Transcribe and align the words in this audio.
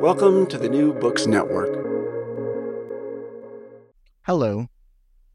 Welcome 0.00 0.46
to 0.46 0.58
the 0.58 0.68
New 0.68 0.94
Books 0.94 1.26
Network. 1.26 1.74
Hello. 4.22 4.68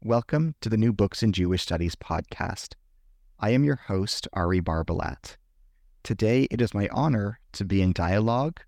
Welcome 0.02 0.54
to 0.62 0.70
the 0.70 0.78
New 0.78 0.90
Books 0.90 1.22
in 1.22 1.32
Jewish 1.32 1.62
Studies 1.62 1.94
podcast. 1.94 2.72
I 3.38 3.50
am 3.50 3.62
your 3.62 3.76
host, 3.76 4.26
Ari 4.32 4.62
Barbalat. 4.62 5.36
Today, 6.02 6.48
it 6.50 6.62
is 6.62 6.72
my 6.72 6.88
honor 6.92 7.40
to 7.52 7.66
be 7.66 7.82
in 7.82 7.92
dialogue 7.92 8.60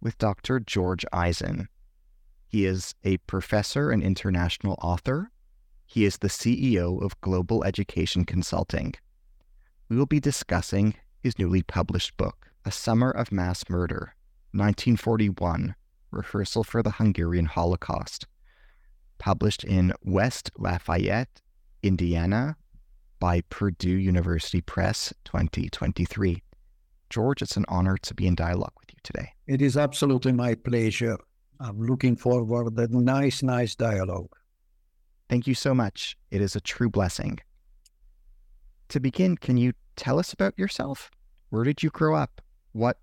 with 0.00 0.16
Dr. 0.16 0.58
George 0.58 1.04
Eisen. 1.12 1.68
He 2.48 2.64
is 2.64 2.94
a 3.04 3.18
professor 3.18 3.90
and 3.90 4.02
international 4.02 4.78
author. 4.80 5.30
He 5.84 6.06
is 6.06 6.16
the 6.16 6.28
CEO 6.28 7.04
of 7.04 7.20
Global 7.20 7.62
Education 7.64 8.24
Consulting. 8.24 8.94
We 9.90 9.98
will 9.98 10.06
be 10.06 10.18
discussing 10.18 10.94
his 11.22 11.38
newly 11.38 11.62
published 11.62 12.16
book, 12.16 12.52
A 12.64 12.72
Summer 12.72 13.10
of 13.10 13.30
Mass 13.30 13.68
Murder, 13.68 14.14
1941 14.52 15.74
Rehearsal 16.10 16.64
for 16.64 16.82
the 16.82 16.90
Hungarian 16.90 17.46
Holocaust, 17.46 18.26
published 19.18 19.64
in 19.64 19.92
West 20.02 20.50
Lafayette, 20.58 21.40
Indiana, 21.82 22.56
by 23.20 23.42
Purdue 23.42 23.96
University 23.96 24.60
Press 24.60 25.12
2023. 25.24 26.42
George, 27.10 27.42
it's 27.42 27.56
an 27.56 27.64
honor 27.68 27.96
to 27.98 28.14
be 28.14 28.26
in 28.26 28.34
dialogue 28.34 28.72
with 28.80 28.92
you 28.92 28.98
today. 29.02 29.28
It 29.46 29.62
is 29.62 29.76
absolutely 29.76 30.32
my 30.32 30.54
pleasure. 30.54 31.18
I'm 31.60 31.80
looking 31.80 32.16
forward 32.16 32.76
to 32.76 32.82
a 32.82 32.88
nice, 32.88 33.42
nice 33.42 33.74
dialogue. 33.74 34.30
Thank 35.28 35.46
you 35.46 35.54
so 35.54 35.74
much. 35.74 36.16
It 36.30 36.40
is 36.40 36.56
a 36.56 36.60
true 36.60 36.88
blessing. 36.88 37.38
To 38.88 38.98
begin, 38.98 39.36
can 39.36 39.56
you 39.56 39.74
tell 39.94 40.18
us 40.18 40.32
about 40.32 40.58
yourself? 40.58 41.10
Where 41.50 41.62
did 41.62 41.82
you 41.82 41.90
grow 41.90 42.16
up? 42.16 42.40
What 42.72 42.98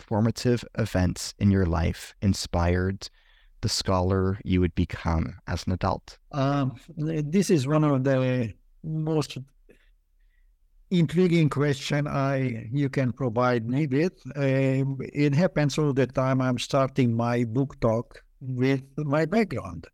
formative 0.00 0.64
events 0.78 1.34
in 1.38 1.50
your 1.50 1.66
life 1.66 2.14
inspired 2.22 3.08
the 3.60 3.68
scholar 3.68 4.38
you 4.44 4.60
would 4.60 4.74
become 4.74 5.36
as 5.46 5.66
an 5.66 5.72
adult? 5.72 6.18
Um, 6.32 6.74
this 6.96 7.50
is 7.50 7.66
one 7.66 7.84
of 7.84 8.04
the 8.04 8.54
most 8.82 9.38
intriguing 10.90 11.48
question 11.48 12.06
I 12.06 12.68
you 12.72 12.88
can 12.88 13.12
provide 13.12 13.68
me 13.68 13.86
with. 13.86 14.14
Um, 14.34 14.98
it 15.00 15.34
happens 15.34 15.78
all 15.78 15.92
the 15.92 16.06
time. 16.06 16.40
I'm 16.40 16.58
starting 16.58 17.16
my 17.16 17.44
book 17.44 17.78
talk 17.80 18.22
with 18.40 18.82
my 18.96 19.24
background. 19.26 19.86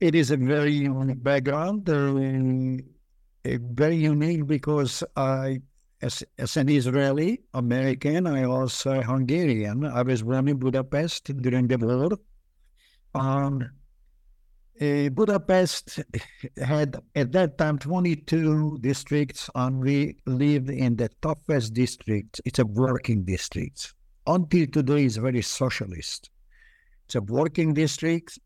It 0.00 0.14
is 0.14 0.30
a 0.30 0.36
very 0.36 0.72
unique 0.72 1.22
background, 1.22 1.88
uh, 1.88 3.58
very 3.72 3.96
unique 3.96 4.46
because 4.46 5.02
I, 5.16 5.60
as, 6.06 6.22
as 6.38 6.56
an 6.56 6.68
Israeli 6.68 7.40
American, 7.52 8.26
I 8.26 8.44
also 8.44 9.02
Hungarian. 9.02 9.84
I 9.84 10.02
was 10.02 10.22
born 10.22 10.48
in 10.48 10.56
Budapest 10.58 11.24
during 11.42 11.66
the 11.66 11.78
war. 11.78 12.10
Um, 13.14 13.68
uh, 14.80 15.08
Budapest 15.08 16.00
had 16.62 16.96
at 17.14 17.32
that 17.32 17.58
time 17.58 17.78
22 17.78 18.78
districts, 18.80 19.50
and 19.54 19.80
we 19.80 20.16
lived 20.26 20.70
in 20.70 20.96
the 20.96 21.10
toughest 21.22 21.74
district. 21.74 22.40
It's 22.44 22.60
a 22.60 22.66
working 22.66 23.24
district. 23.24 23.94
Until 24.26 24.66
today, 24.66 25.04
it's 25.04 25.16
very 25.16 25.42
socialist. 25.42 26.30
It's 27.06 27.16
a 27.16 27.22
working 27.22 27.74
district. 27.74 28.38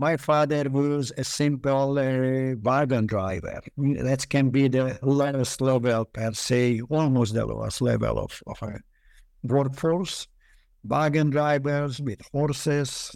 My 0.00 0.16
father 0.16 0.64
was 0.70 1.12
a 1.18 1.24
simple 1.24 1.98
uh, 1.98 2.56
wagon 2.62 3.04
driver. 3.04 3.60
That 3.76 4.26
can 4.30 4.48
be 4.48 4.66
the 4.66 4.98
lowest 5.02 5.60
level 5.60 6.06
per 6.06 6.32
se, 6.32 6.80
almost 6.88 7.34
the 7.34 7.44
lowest 7.44 7.82
level 7.82 8.18
of, 8.18 8.42
of 8.46 8.62
a 8.62 8.80
workforce. 9.42 10.26
Wagon 10.82 11.28
drivers 11.28 12.00
with 12.00 12.22
horses, 12.32 13.14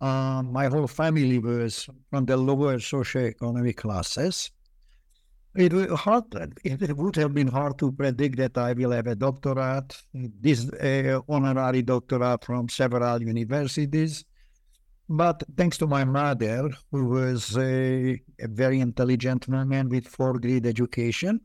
um, 0.00 0.52
my 0.52 0.66
whole 0.68 0.86
family 0.86 1.40
was 1.40 1.88
from 2.10 2.26
the 2.26 2.36
lower 2.36 2.76
socioeconomic 2.76 3.74
classes. 3.74 4.52
It, 5.56 5.72
hard, 5.90 6.26
it 6.62 6.96
would 6.96 7.16
have 7.16 7.34
been 7.34 7.48
hard 7.48 7.76
to 7.80 7.90
predict 7.90 8.36
that 8.36 8.56
I 8.56 8.72
will 8.74 8.92
have 8.92 9.08
a 9.08 9.16
doctorate, 9.16 9.96
this 10.14 10.70
uh, 10.74 11.22
honorary 11.28 11.82
doctorate 11.82 12.44
from 12.44 12.68
several 12.68 13.20
universities. 13.20 14.24
But 15.10 15.42
thanks 15.56 15.78
to 15.78 15.86
my 15.86 16.04
mother, 16.04 16.70
who 16.92 17.06
was 17.06 17.56
a, 17.56 18.20
a 18.40 18.48
very 18.48 18.80
intelligent 18.80 19.48
woman 19.48 19.88
with 19.88 20.06
four 20.06 20.38
grade 20.38 20.66
education, 20.66 21.40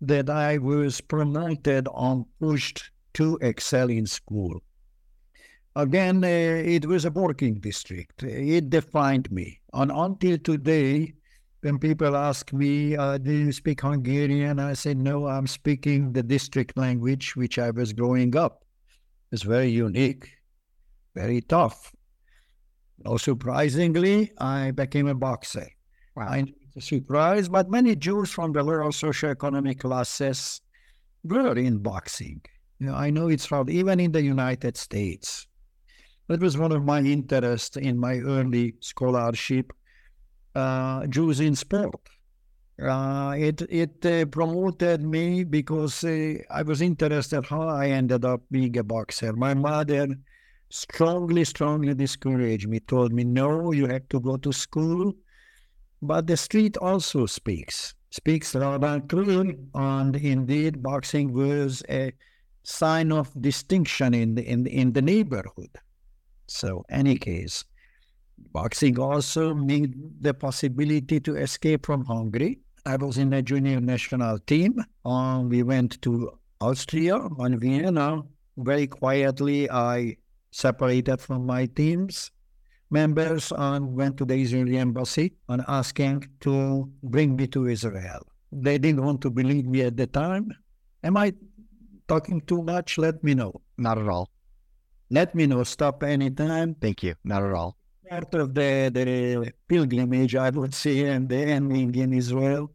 that 0.00 0.30
I 0.30 0.58
was 0.58 1.00
promoted 1.00 1.88
and 1.94 2.24
pushed 2.40 2.90
to 3.14 3.38
excel 3.40 3.90
in 3.90 4.06
school. 4.06 4.62
Again, 5.74 6.22
uh, 6.22 6.28
it 6.28 6.86
was 6.86 7.04
a 7.04 7.10
working 7.10 7.54
district. 7.54 8.22
It 8.22 8.70
defined 8.70 9.30
me. 9.32 9.60
And 9.72 9.90
until 9.90 10.38
today, 10.38 11.14
when 11.62 11.78
people 11.78 12.16
ask 12.16 12.52
me, 12.52 12.96
uh, 12.96 13.18
do 13.18 13.32
you 13.32 13.52
speak 13.52 13.80
Hungarian? 13.80 14.58
I 14.58 14.74
say, 14.74 14.94
no, 14.94 15.26
I'm 15.26 15.46
speaking 15.46 16.12
the 16.12 16.22
district 16.22 16.76
language 16.76 17.34
which 17.34 17.58
I 17.58 17.70
was 17.70 17.92
growing 17.92 18.36
up. 18.36 18.64
It's 19.32 19.42
very 19.42 19.70
unique, 19.70 20.30
very 21.14 21.40
tough. 21.40 21.92
No 23.04 23.16
surprisingly, 23.16 24.32
I 24.38 24.70
became 24.70 25.08
a 25.08 25.14
boxer. 25.14 25.68
Wow. 26.14 26.28
I'm 26.28 26.54
surprised, 26.78 27.50
but 27.50 27.70
many 27.70 27.96
Jews 27.96 28.30
from 28.30 28.52
the 28.52 28.62
lower 28.62 28.84
socioeconomic 28.84 29.80
classes 29.80 30.60
were 31.24 31.56
in 31.56 31.78
boxing. 31.78 32.40
You 32.78 32.88
know, 32.88 32.94
I 32.94 33.10
know 33.10 33.28
it's 33.28 33.46
from 33.46 33.68
even 33.70 34.00
in 34.00 34.12
the 34.12 34.22
United 34.22 34.76
States. 34.76 35.46
That 36.28 36.40
was 36.40 36.56
one 36.56 36.72
of 36.72 36.84
my 36.84 37.00
interests 37.00 37.76
in 37.76 37.98
my 37.98 38.18
early 38.18 38.74
scholarship, 38.80 39.72
uh, 40.54 41.06
Jews 41.06 41.40
in 41.40 41.56
sport. 41.56 42.08
Uh, 42.80 43.34
it 43.38 43.62
it 43.70 44.04
uh, 44.06 44.24
promoted 44.26 45.02
me 45.02 45.44
because 45.44 46.02
uh, 46.04 46.34
I 46.50 46.62
was 46.62 46.80
interested 46.80 47.44
how 47.46 47.68
I 47.68 47.88
ended 47.88 48.24
up 48.24 48.42
being 48.50 48.76
a 48.78 48.82
boxer. 48.82 49.32
My 49.34 49.54
mother 49.54 50.08
strongly, 50.72 51.44
strongly 51.44 51.94
discouraged 51.94 52.66
me, 52.66 52.80
told 52.80 53.12
me, 53.12 53.24
no, 53.24 53.72
you 53.72 53.86
have 53.86 54.08
to 54.08 54.18
go 54.18 54.38
to 54.38 54.52
school. 54.52 55.12
But 56.00 56.26
the 56.26 56.36
street 56.36 56.76
also 56.78 57.26
speaks, 57.26 57.94
speaks 58.10 58.54
loud 58.54 58.82
and 58.82 59.06
clear. 59.08 59.54
And 59.74 60.16
indeed, 60.16 60.82
boxing 60.82 61.32
was 61.34 61.82
a 61.90 62.12
sign 62.64 63.12
of 63.12 63.30
distinction 63.40 64.14
in 64.14 64.34
the, 64.34 64.48
in, 64.48 64.66
in 64.66 64.92
the 64.92 65.02
neighborhood. 65.02 65.70
So, 66.46 66.84
any 66.88 67.18
case, 67.18 67.64
boxing 68.52 68.98
also 68.98 69.54
made 69.54 69.94
the 70.22 70.32
possibility 70.32 71.20
to 71.20 71.36
escape 71.36 71.84
from 71.84 72.04
Hungary. 72.06 72.60
I 72.86 72.96
was 72.96 73.18
in 73.18 73.30
the 73.30 73.42
junior 73.42 73.80
national 73.80 74.38
team. 74.40 74.82
Um, 75.04 75.50
we 75.50 75.62
went 75.62 76.00
to 76.02 76.32
Austria 76.60 77.20
and 77.38 77.60
Vienna. 77.60 78.22
Very 78.56 78.86
quietly, 78.86 79.70
I 79.70 80.16
separated 80.52 81.20
from 81.20 81.44
my 81.46 81.66
team's 81.66 82.30
members 82.90 83.52
and 83.56 83.94
went 83.94 84.18
to 84.18 84.24
the 84.24 84.34
Israeli 84.34 84.76
embassy 84.76 85.32
and 85.48 85.64
asking 85.66 86.28
to 86.40 86.88
bring 87.02 87.34
me 87.34 87.46
to 87.48 87.66
Israel. 87.66 88.22
They 88.52 88.76
didn't 88.78 89.02
want 89.02 89.22
to 89.22 89.30
believe 89.30 89.66
me 89.66 89.80
at 89.82 89.96
the 89.96 90.06
time. 90.06 90.52
Am 91.02 91.16
I 91.16 91.32
talking 92.06 92.42
too 92.42 92.62
much? 92.62 92.98
Let 92.98 93.24
me 93.24 93.34
know. 93.34 93.62
Not 93.78 93.96
at 93.98 94.08
all. 94.08 94.30
Let 95.10 95.34
me 95.34 95.46
know. 95.46 95.64
Stop 95.64 96.02
anytime. 96.02 96.74
Thank 96.74 97.02
you. 97.02 97.14
Not 97.24 97.42
at 97.42 97.52
all. 97.52 97.76
Part 98.08 98.34
of 98.34 98.54
the, 98.54 98.90
the 98.92 99.52
pilgrimage, 99.68 100.36
I 100.36 100.50
would 100.50 100.74
say, 100.74 101.06
and 101.06 101.28
the 101.28 101.36
ending 101.36 101.94
in 101.94 102.12
Israel. 102.12 102.70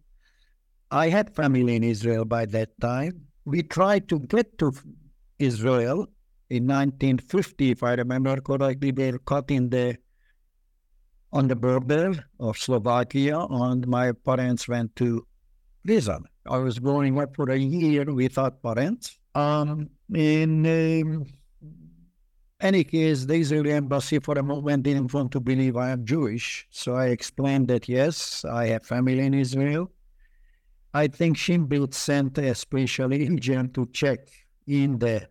I 0.89 1.09
had 1.09 1.35
family 1.35 1.75
in 1.75 1.83
Israel 1.83 2.25
by 2.25 2.45
that 2.47 2.69
time. 2.81 3.27
We 3.45 3.61
tried 3.61 4.09
to 4.09 4.19
get 4.19 4.57
to 4.57 4.73
Israel 5.37 6.07
in 6.49 6.63
1950, 6.67 7.71
if 7.71 7.83
I 7.83 7.93
remember 7.93 8.39
correctly. 8.41 8.91
They 8.91 9.11
were 9.11 9.19
caught 9.19 9.51
in 9.51 9.69
the 9.69 9.97
on 11.33 11.47
the 11.47 11.55
border 11.55 12.25
of 12.39 12.57
Slovakia, 12.57 13.39
and 13.49 13.85
my 13.87 14.13
parents 14.13 14.67
went 14.67 14.95
to 14.95 15.27
prison. 15.85 16.23
I 16.45 16.57
was 16.57 16.79
growing 16.79 17.19
up 17.19 17.35
for 17.35 17.51
a 17.51 17.57
year 17.57 18.05
without 18.05 18.61
parents. 18.63 19.19
Um, 19.35 19.89
in 20.13 20.65
um, 20.65 21.25
any 22.61 22.83
case, 22.85 23.25
the 23.25 23.35
Israeli 23.35 23.73
embassy 23.73 24.19
for 24.19 24.39
a 24.39 24.43
moment 24.43 24.83
didn't 24.83 25.13
want 25.13 25.31
to 25.33 25.39
believe 25.39 25.75
I 25.75 25.89
am 25.89 26.05
Jewish. 26.05 26.65
So 26.71 26.95
I 26.95 27.07
explained 27.07 27.67
that 27.67 27.89
yes, 27.89 28.45
I 28.45 28.67
have 28.67 28.85
family 28.85 29.19
in 29.19 29.33
Israel. 29.33 29.91
I 30.93 31.07
think 31.07 31.37
Shin 31.37 31.65
Bet 31.65 31.93
sent 31.93 32.37
a 32.37 32.55
special 32.55 33.13
agent 33.13 33.73
to 33.75 33.85
check 33.87 34.19
in 34.65 34.97
the 34.97 35.27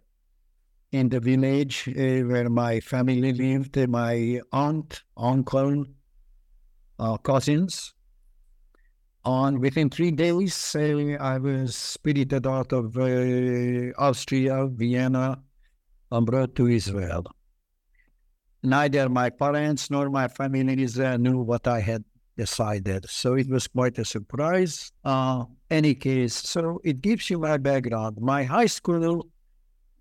in 0.97 1.09
the 1.11 1.21
village 1.21 1.89
uh, 1.89 2.27
where 2.27 2.49
my 2.49 2.81
family 2.81 3.33
lived, 3.33 3.77
my 3.89 4.41
aunt, 4.53 5.03
uncle, 5.17 5.85
uh, 6.99 7.17
cousins. 7.19 7.93
On 9.25 9.61
within 9.61 9.91
three 9.91 10.13
days, 10.13 10.75
uh, 10.75 11.17
I 11.21 11.39
was 11.39 11.77
spirited 11.77 12.47
out 12.47 12.73
of 12.73 12.97
Austria, 13.99 14.67
Vienna, 14.69 15.43
and 16.11 16.27
brought 16.27 16.55
to 16.55 16.69
Israel. 16.69 17.25
Neither 18.63 19.09
my 19.09 19.31
parents 19.31 19.91
nor 19.91 20.09
my 20.09 20.29
family 20.29 20.61
in 20.61 20.79
Israel 20.79 21.19
knew 21.19 21.39
what 21.43 21.67
I 21.67 21.81
had 21.81 22.05
decided, 22.37 23.09
so 23.09 23.35
it 23.35 23.49
was 23.49 23.67
quite 23.67 23.99
a 23.99 24.05
surprise. 24.05 24.93
Uh, 25.05 25.45
any 25.71 25.95
case, 25.95 26.35
so 26.35 26.81
it 26.85 27.01
gives 27.01 27.29
you 27.29 27.39
my 27.39 27.57
background. 27.57 28.19
My 28.21 28.45
high 28.45 28.67
school, 28.67 29.27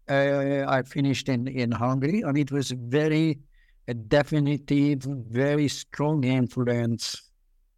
uh, 0.09 0.65
I 0.67 0.83
finished 0.83 1.29
in, 1.29 1.47
in 1.47 1.71
Hungary, 1.71 2.21
and 2.21 2.37
it 2.37 2.51
was 2.51 2.71
very 2.71 3.39
a 3.87 3.93
definitive, 3.93 5.03
very 5.03 5.67
strong 5.67 6.23
influence 6.23 7.21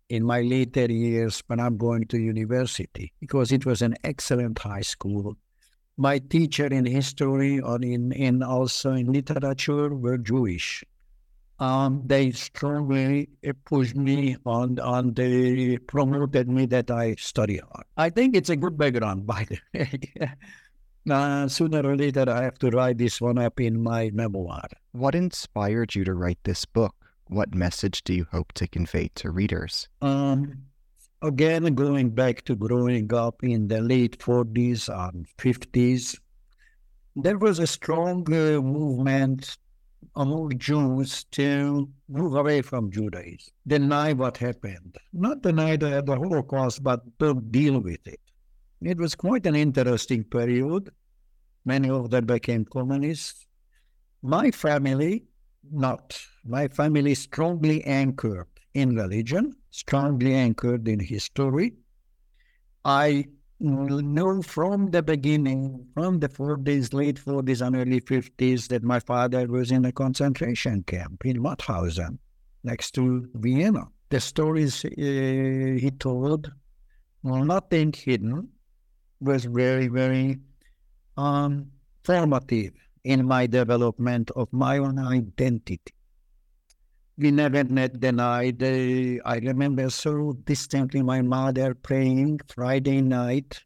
in 0.09 0.24
my 0.24 0.41
later 0.41 0.85
years 0.85 1.44
when 1.47 1.59
I'm 1.59 1.77
going 1.77 2.06
to 2.07 2.18
university 2.18 3.12
because 3.19 3.51
it 3.51 3.65
was 3.65 3.81
an 3.81 3.95
excellent 4.03 4.57
high 4.59 4.81
school. 4.81 5.35
My 5.97 6.19
teacher 6.19 6.68
in 6.68 6.85
history 6.85 7.57
and 7.57 7.83
in, 7.83 8.12
in 8.13 8.44
also 8.44 8.94
in 8.94 9.12
literature 9.12 9.94
were 9.94 10.18
Jewish. 10.18 10.83
Um, 11.59 12.03
they 12.06 12.31
strongly 12.31 13.29
pushed 13.65 13.95
me 13.95 14.38
and, 14.45 14.79
on 14.79 15.13
they 15.15 15.79
promoted 15.79 16.47
me 16.47 16.68
that 16.68 16.91
I 16.91 17.15
study 17.15 17.57
hard. 17.57 17.85
I 17.97 18.12
think 18.12 18.35
it's 18.35 18.51
a 18.51 18.56
good 18.56 18.77
background, 18.77 19.25
by 19.25 19.47
the 19.50 19.57
way. 19.74 20.29
uh, 21.09 21.48
sooner 21.48 21.81
or 21.81 21.95
later, 21.95 22.25
I 22.30 22.44
have 22.44 22.59
to 22.59 22.69
write 22.69 22.98
this 22.98 23.21
one 23.21 23.38
up 23.38 23.59
in 23.59 23.81
my 23.81 24.12
memoir. 24.13 24.68
What 24.92 25.15
inspired 25.15 25.95
you 25.95 26.04
to 26.06 26.13
write 26.13 26.39
this 26.44 26.65
book? 26.65 26.95
What 27.27 27.54
message 27.54 28.04
do 28.04 28.13
you 28.13 28.25
hope 28.31 28.54
to 28.54 28.68
convey 28.68 29.09
to 29.15 29.31
readers? 29.31 29.88
Um, 30.01 30.63
again, 31.21 31.75
going 31.75 32.12
back 32.12 32.44
to 32.45 32.56
growing 32.56 33.13
up 33.13 33.44
in 33.44 33.68
the 33.68 33.81
late 33.81 34.19
40s 34.19 34.89
and 34.89 35.27
50s, 35.38 36.18
there 37.15 37.38
was 37.38 37.60
a 37.60 37.68
strong 37.68 38.21
uh, 38.31 38.62
movement 38.62 39.57
among 40.15 40.57
Jews 40.57 41.25
to 41.31 41.89
move 42.10 42.36
away 42.36 42.62
from 42.62 42.92
Judaism, 42.92 43.53
deny 43.68 44.13
what 44.13 44.38
happened. 44.38 44.98
Not 45.13 45.42
deny 45.42 45.75
the, 45.75 46.01
the 46.01 46.15
Holocaust, 46.15 46.83
but 46.83 47.01
to 47.19 47.36
deal 47.36 47.80
with 47.80 48.06
it. 48.07 48.19
It 48.81 48.97
was 48.97 49.15
quite 49.15 49.45
an 49.45 49.56
interesting 49.56 50.24
period. 50.24 50.91
Many 51.65 51.89
of 51.89 52.09
them 52.09 52.25
became 52.25 52.65
communists. 52.65 53.47
My 54.21 54.51
family, 54.51 55.25
not. 55.71 56.19
My 56.45 56.68
family 56.68 57.15
strongly 57.15 57.83
anchored 57.83 58.47
in 58.74 58.95
religion, 58.95 59.56
strongly 59.71 60.33
anchored 60.33 60.88
in 60.88 61.00
history. 61.00 61.74
I 62.85 63.25
know 63.59 64.41
from 64.44 64.91
the 64.91 65.01
beginning, 65.01 65.88
from 65.95 66.19
the 66.19 66.29
40s, 66.29 66.94
late 66.94 67.19
40s 67.19 67.65
and 67.65 67.75
early 67.75 68.00
50s, 68.00 68.68
that 68.68 68.83
my 68.83 69.00
father 69.00 69.47
was 69.47 69.71
in 69.71 69.85
a 69.85 69.91
concentration 69.91 70.83
camp 70.83 71.25
in 71.25 71.41
Mauthausen, 71.41 72.19
next 72.63 72.91
to 72.91 73.27
Vienna. 73.33 73.88
The 74.09 74.19
stories 74.19 74.85
uh, 74.85 74.89
he 74.95 75.91
told, 76.00 76.51
nothing 77.24 77.91
hidden, 77.94 78.50
was 79.19 79.46
very, 79.46 79.88
very 79.88 80.40
um, 81.18 81.72
formative 82.04 82.74
in 83.04 83.25
my 83.25 83.48
development 83.48 84.31
of 84.31 84.52
my 84.52 84.78
own 84.78 85.00
identity. 85.00 85.80
We 87.18 87.31
never 87.31 87.64
met 87.64 88.00
denied. 88.00 88.62
I 88.62 89.40
remember 89.42 89.90
so 89.90 90.34
distinctly 90.46 91.02
my 91.02 91.22
mother 91.22 91.74
praying 91.74 92.42
Friday 92.48 93.02
night 93.02 93.64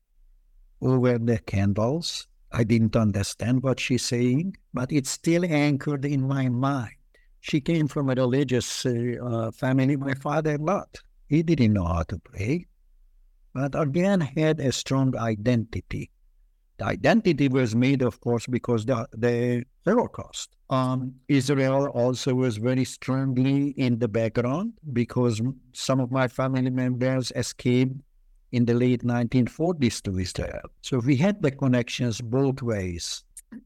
over 0.82 1.18
the 1.18 1.40
candles. 1.40 2.28
I 2.54 2.64
didn't 2.64 2.96
understand 2.96 3.64
what 3.64 3.80
she's 3.80 4.04
saying, 4.04 4.58
but 4.74 4.92
it's 4.92 5.10
still 5.10 5.46
anchored 5.46 6.06
in 6.06 6.28
my 6.28 6.50
mind. 6.50 6.96
She 7.42 7.60
came 7.60 7.88
from 7.88 8.10
a 8.10 8.14
religious 8.14 8.86
uh, 8.86 9.52
family. 9.52 9.96
My 9.96 10.14
father 10.14 10.58
not. 10.58 11.00
He 11.28 11.44
didn't 11.44 11.74
know 11.74 11.86
how 11.86 12.04
to 12.04 12.20
pray, 12.20 12.68
but 13.54 13.80
again 13.80 14.22
had 14.22 14.60
a 14.60 14.72
strong 14.72 15.16
identity. 15.18 16.10
The 16.78 16.86
identity 16.86 17.48
was 17.48 17.76
made, 17.76 18.02
of 18.02 18.20
course, 18.22 18.48
because 18.48 18.86
the, 18.86 19.08
the 19.14 19.64
Holocaust. 19.86 20.56
Um, 20.70 21.14
Israel 21.28 21.88
also 21.90 22.34
was 22.34 22.58
very 22.58 22.86
strongly 22.86 23.70
in 23.78 24.00
the 24.00 24.08
background 24.08 24.74
because 24.94 25.42
some 25.74 26.00
of 26.00 26.12
my 26.12 26.28
family 26.28 26.72
members 26.72 27.32
escaped 27.36 27.96
in 28.52 28.66
the 28.66 28.74
late 28.74 29.04
1940s 29.04 30.02
to 30.04 30.18
Israel. 30.18 30.62
So 30.82 31.00
we 31.00 31.16
had 31.16 31.42
the 31.42 31.52
connections 31.52 32.20
both 32.20 32.62
ways. 32.62 33.24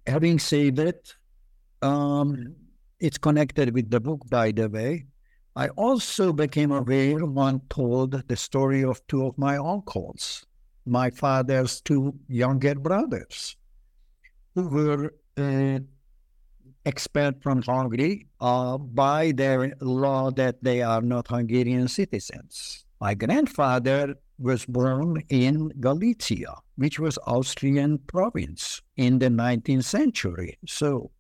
Having 0.08 0.40
said 0.40 0.76
that, 0.78 1.14
um, 1.82 2.56
it's 3.00 3.18
connected 3.18 3.74
with 3.74 3.90
the 3.90 4.00
book, 4.00 4.22
by 4.30 4.52
the 4.52 4.68
way. 4.68 5.06
I 5.58 5.70
also 5.70 6.34
became 6.34 6.72
aware 6.72 7.26
one 7.26 7.62
told 7.70 8.12
the 8.28 8.36
story 8.36 8.84
of 8.84 9.06
two 9.08 9.26
of 9.26 9.38
my 9.38 9.56
uncles, 9.56 10.46
my 10.86 11.10
father's 11.10 11.80
two 11.80 12.14
younger 12.28 12.76
brothers, 12.76 13.56
who 14.54 14.68
were 14.68 15.14
uh, 15.38 15.80
expelled 16.86 17.42
from 17.42 17.62
Hungary 17.62 18.28
uh, 18.42 18.78
by 18.78 19.32
their 19.32 19.74
law 19.80 20.30
that 20.32 20.62
they 20.62 20.82
are 20.82 21.02
not 21.02 21.30
Hungarian 21.30 21.88
citizens. 21.88 22.86
My 23.00 23.14
grandfather 23.14 24.16
was 24.38 24.66
born 24.66 25.24
in 25.30 25.70
Galicia, 25.80 26.54
which 26.76 27.00
was 27.00 27.18
Austrian 27.28 28.00
province 28.00 28.82
in 28.98 29.20
the 29.20 29.30
19th 29.30 29.86
century. 29.86 30.58
So 30.68 31.12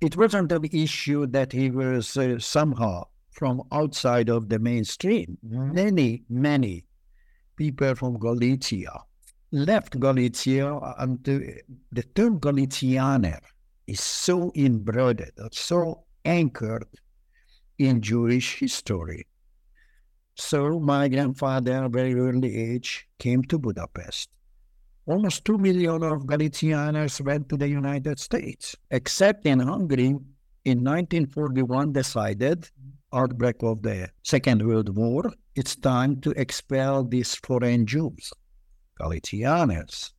it 0.00 0.16
wasn't 0.16 0.52
an 0.52 0.64
issue 0.72 1.26
that 1.26 1.50
he 1.50 1.70
was 1.70 2.16
uh, 2.16 2.38
somehow 2.38 3.06
from 3.34 3.62
outside 3.72 4.28
of 4.30 4.48
the 4.48 4.58
mainstream. 4.58 5.36
Many, 5.42 6.24
many 6.28 6.84
people 7.56 7.94
from 7.94 8.18
Galicia 8.18 9.00
left 9.54 9.98
Galicia, 10.00 10.74
uh, 10.74 10.94
and 10.98 11.22
the, 11.22 11.60
the 11.92 12.02
term 12.02 12.40
Galicianer 12.40 13.38
is 13.86 14.00
so 14.00 14.50
embroidered, 14.56 15.32
uh, 15.40 15.48
so 15.52 16.04
anchored 16.24 16.86
in 17.78 18.00
Jewish 18.00 18.58
history. 18.58 19.26
So 20.34 20.80
my 20.80 21.08
grandfather, 21.08 21.88
very 21.88 22.14
early 22.14 22.56
age, 22.56 23.06
came 23.20 23.44
to 23.44 23.58
Budapest. 23.58 24.30
Almost 25.06 25.44
two 25.44 25.58
million 25.58 26.02
of 26.02 26.22
Galicianers 26.22 27.20
went 27.20 27.48
to 27.50 27.56
the 27.56 27.68
United 27.68 28.18
States, 28.18 28.74
except 28.90 29.46
in 29.46 29.60
Hungary. 29.60 30.16
In 30.64 30.82
1941, 30.82 31.92
decided 31.92 32.70
outbreak 33.14 33.62
of 33.62 33.82
the 33.82 34.10
Second 34.22 34.66
World 34.66 34.96
War, 34.96 35.32
it's 35.54 35.76
time 35.76 36.20
to 36.22 36.30
expel 36.32 37.04
these 37.04 37.34
foreign 37.36 37.86
Jews, 37.86 38.32
Galicianers. 39.00 40.12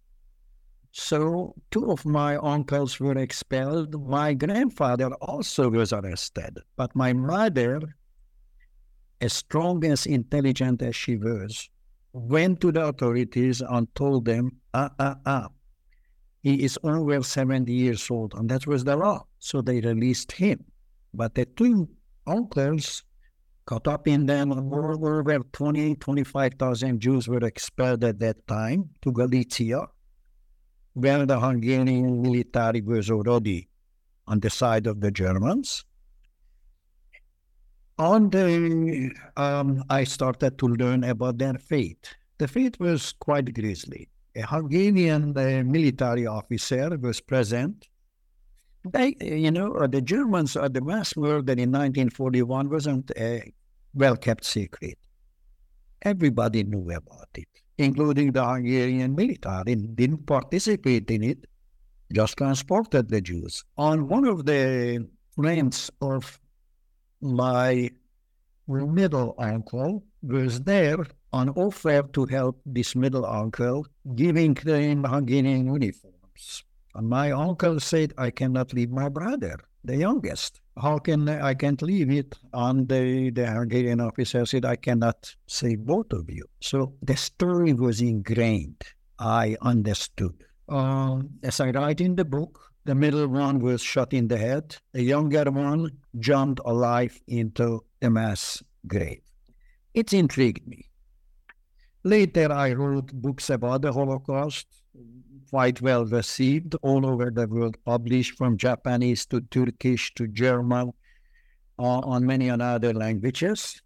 So 0.91 1.53
two 1.71 1.91
of 1.91 2.05
my 2.05 2.37
uncles 2.37 3.01
were 3.01 3.17
expelled. 3.17 4.01
My 4.07 4.33
grandfather 4.33 5.13
also 5.15 5.69
was 5.69 5.91
arrested. 5.91 6.57
But 6.77 6.95
my 6.95 7.11
mother, 7.11 7.81
as 9.19 9.33
strong 9.33 9.83
as 9.83 10.05
intelligent 10.05 10.81
as 10.81 10.95
she 10.95 11.17
was, 11.17 11.69
went 12.13 12.61
to 12.61 12.71
the 12.71 12.85
authorities 12.85 13.61
and 13.61 13.93
told 13.95 14.23
them, 14.23 14.51
ah, 14.73 14.89
ah, 14.97 15.17
ah, 15.25 15.49
he 16.43 16.63
is 16.63 16.79
over 16.81 17.21
70 17.21 17.73
years 17.73 18.09
old. 18.09 18.33
And 18.33 18.47
that 18.49 18.65
was 18.65 18.85
the 18.85 18.95
law. 18.95 19.25
So 19.39 19.61
they 19.61 19.81
released 19.81 20.31
him. 20.31 20.63
But 21.13 21.35
the 21.35 21.45
two 21.45 21.89
uncles 22.27 23.03
caught 23.65 23.87
up 23.87 24.07
in 24.07 24.25
them. 24.25 24.51
Over 24.51 25.39
20, 25.39 25.95
25,000 25.95 26.99
Jews 26.99 27.27
were 27.27 27.45
expelled 27.45 28.03
at 28.03 28.19
that 28.19 28.47
time 28.47 28.89
to 29.01 29.11
Galicia 29.11 29.87
where 30.95 31.25
the 31.25 31.39
Hungarian 31.39 32.21
military 32.21 32.81
was 32.81 33.11
already 33.11 33.67
on 34.27 34.39
the 34.39 34.49
side 34.49 34.87
of 34.87 35.01
the 35.01 35.11
Germans. 35.11 35.83
On 37.99 38.29
the, 38.29 39.11
um, 39.35 39.83
I 39.89 40.05
started 40.05 40.57
to 40.57 40.67
learn 40.67 41.03
about 41.03 41.37
their 41.37 41.55
fate. 41.55 42.15
The 42.37 42.47
fate 42.47 42.79
was 42.79 43.13
quite 43.13 43.53
grisly. 43.53 44.09
A 44.35 44.41
Hungarian 44.41 45.37
uh, 45.37 45.63
military 45.65 46.27
officer 46.27 46.97
was 46.97 47.21
present 47.21 47.87
They, 48.85 49.15
you 49.19 49.49
know, 49.49 49.87
the 49.87 50.01
Germans, 50.01 50.55
uh, 50.55 50.67
the 50.67 50.81
mass 50.81 51.17
murder 51.17 51.53
in 51.53 51.71
1941 51.71 52.69
wasn't 52.69 53.11
a 53.17 53.51
well 53.95 54.15
kept 54.15 54.45
secret. 54.45 54.99
Everybody 56.03 56.63
knew 56.63 56.91
about 56.91 57.29
it, 57.33 57.47
including 57.79 58.31
the 58.31 58.45
Hungarian 58.45 59.15
military, 59.15 59.75
didn't 59.75 60.27
participate 60.27 61.09
in 61.09 61.23
it, 61.23 61.45
just 62.13 62.37
transported 62.37 63.09
the 63.09 63.21
Jews. 63.21 63.63
On 63.77 64.07
one 64.07 64.25
of 64.25 64.45
the 64.45 65.07
friends 65.35 65.89
of 65.99 66.39
my 67.21 67.89
middle 68.67 69.33
uncle 69.39 70.03
was 70.21 70.61
there 70.61 71.05
on 71.33 71.49
offer 71.49 72.03
to 72.13 72.25
help 72.25 72.61
this 72.67 72.95
middle 72.95 73.25
uncle, 73.25 73.87
giving 74.15 74.53
them 74.53 75.03
Hungarian 75.05 75.65
uniforms. 75.65 76.63
And 76.95 77.09
my 77.09 77.31
uncle 77.31 77.79
said, 77.81 78.13
I 78.17 78.31
cannot 78.31 78.73
leave 78.73 78.89
my 78.89 79.09
brother, 79.09 79.57
the 79.83 79.97
youngest. 79.97 80.61
How 80.81 80.97
can 80.97 81.27
I 81.27 81.53
can't 81.53 81.81
leave 81.81 82.09
it? 82.09 82.37
And 82.53 82.87
the, 82.87 83.31
the 83.31 83.47
Hungarian 83.47 83.99
officer 83.99 84.45
said, 84.45 84.63
I 84.63 84.77
cannot 84.77 85.35
save 85.45 85.85
both 85.85 86.13
of 86.13 86.29
you. 86.29 86.45
So 86.61 86.93
the 87.01 87.17
story 87.17 87.73
was 87.73 87.99
ingrained. 87.99 88.81
I 89.19 89.57
understood. 89.61 90.35
Um, 90.69 91.31
as 91.43 91.59
I 91.59 91.71
write 91.71 91.99
in 91.99 92.15
the 92.15 92.25
book, 92.25 92.71
the 92.85 92.95
middle 92.95 93.27
one 93.27 93.59
was 93.59 93.81
shot 93.81 94.13
in 94.13 94.29
the 94.29 94.37
head. 94.37 94.77
The 94.93 95.03
younger 95.03 95.51
one 95.51 95.91
jumped 96.19 96.61
alive 96.65 97.19
into 97.27 97.83
the 97.99 98.09
mass 98.09 98.63
grave. 98.87 99.21
It 99.93 100.13
intrigued 100.13 100.65
me. 100.67 100.85
Later, 102.03 102.51
I 102.51 102.73
wrote 102.73 103.11
books 103.13 103.49
about 103.49 103.81
the 103.81 103.91
Holocaust, 103.91 104.67
quite 105.49 105.81
well 105.81 106.05
received 106.05 106.75
all 106.81 107.05
over 107.05 107.31
the 107.31 107.47
world, 107.47 107.77
published 107.85 108.37
from 108.37 108.57
Japanese 108.57 109.25
to 109.27 109.41
Turkish 109.41 110.13
to 110.15 110.27
German, 110.27 110.91
uh, 111.77 111.99
on 111.99 112.25
many 112.25 112.49
other 112.49 112.93
languages. 112.93 113.81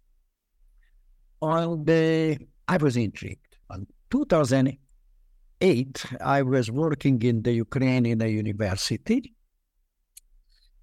And 1.42 1.88
uh, 1.88 2.36
I 2.68 2.76
was 2.76 2.96
intrigued. 2.96 3.56
In 3.74 3.86
2008, 4.10 6.06
I 6.20 6.42
was 6.42 6.70
working 6.70 7.22
in 7.22 7.42
the 7.42 7.52
Ukraine 7.52 8.06
in 8.06 8.22
a 8.22 8.26
university. 8.26 9.34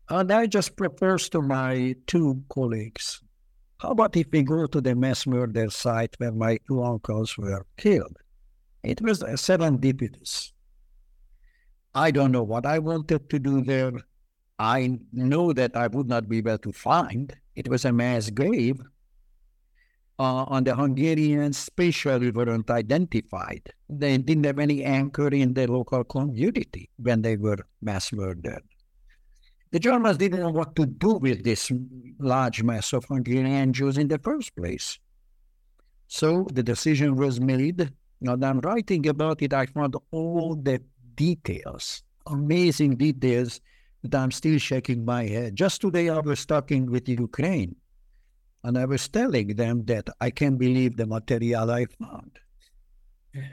And 0.10 0.32
I 0.32 0.48
just 0.48 0.76
proposed 0.76 1.32
to 1.34 1.42
my 1.42 1.96
two 2.08 2.42
colleagues 2.50 3.22
how 3.80 3.92
about 3.92 4.16
if 4.18 4.28
we 4.32 4.42
go 4.42 4.66
to 4.66 4.82
the 4.82 4.96
mass 4.96 5.28
murder 5.28 5.70
site 5.70 6.16
where 6.18 6.32
my 6.32 6.58
two 6.68 6.84
uncles 6.84 7.38
were 7.38 7.64
killed? 7.78 8.18
It 8.82 9.02
was 9.02 9.22
serendipitous. 9.22 10.52
I 11.98 12.12
don't 12.12 12.32
know 12.32 12.44
what 12.44 12.68
I 12.68 12.78
wanted 12.78 13.28
to 13.32 13.40
do 13.40 13.64
there. 13.64 13.92
I 14.60 15.00
know 15.12 15.52
that 15.52 15.76
I 15.76 15.88
would 15.88 16.08
not 16.08 16.30
be 16.30 16.38
able 16.38 16.60
to 16.60 16.72
find. 16.72 17.36
It 17.56 17.68
was 17.68 17.86
a 17.86 17.92
mass 17.92 18.30
grave. 18.30 18.80
Uh, 20.20 20.46
on 20.46 20.64
the 20.64 20.76
Hungarians, 20.76 21.58
spatially 21.58 22.30
weren't 22.30 22.70
identified. 22.70 23.74
They 23.90 24.16
didn't 24.20 24.46
have 24.46 24.60
any 24.60 24.84
anchor 24.84 25.30
in 25.30 25.56
the 25.56 25.66
local 25.66 26.04
community 26.04 26.88
when 26.98 27.24
they 27.24 27.36
were 27.36 27.66
mass 27.82 28.14
murdered. 28.14 28.62
The 29.72 29.80
Germans 29.80 30.20
didn't 30.20 30.42
know 30.42 30.52
what 30.52 30.76
to 30.76 30.86
do 30.86 31.16
with 31.16 31.44
this 31.44 31.72
large 32.20 32.62
mass 32.62 32.94
of 32.94 33.06
Hungarian 33.06 33.74
Jews 33.74 33.98
in 33.98 34.08
the 34.08 34.20
first 34.20 34.56
place. 34.56 35.00
So 36.08 36.46
the 36.54 36.62
decision 36.62 37.16
was 37.16 37.42
made, 37.42 37.92
and 38.22 38.46
I'm 38.46 38.60
writing 38.60 39.08
about 39.08 39.42
it. 39.42 39.52
I 39.52 39.66
found 39.66 39.96
all 40.12 40.56
the 40.56 40.80
details, 41.18 42.04
amazing 42.28 42.96
details, 42.96 43.60
that 44.04 44.16
I'm 44.16 44.32
still 44.32 44.58
shaking 44.60 45.04
my 45.04 45.24
head. 45.26 45.56
Just 45.56 45.82
today, 45.82 46.08
I 46.10 46.20
was 46.20 46.46
talking 46.46 46.90
with 46.90 47.10
Ukraine, 47.10 47.76
and 48.64 48.78
I 48.78 48.86
was 48.86 49.10
telling 49.10 49.56
them 49.56 49.84
that 49.86 50.08
I 50.22 50.30
can't 50.30 50.58
believe 50.58 50.96
the 50.96 51.08
material 51.08 51.70
I 51.70 51.86
found. 52.00 52.40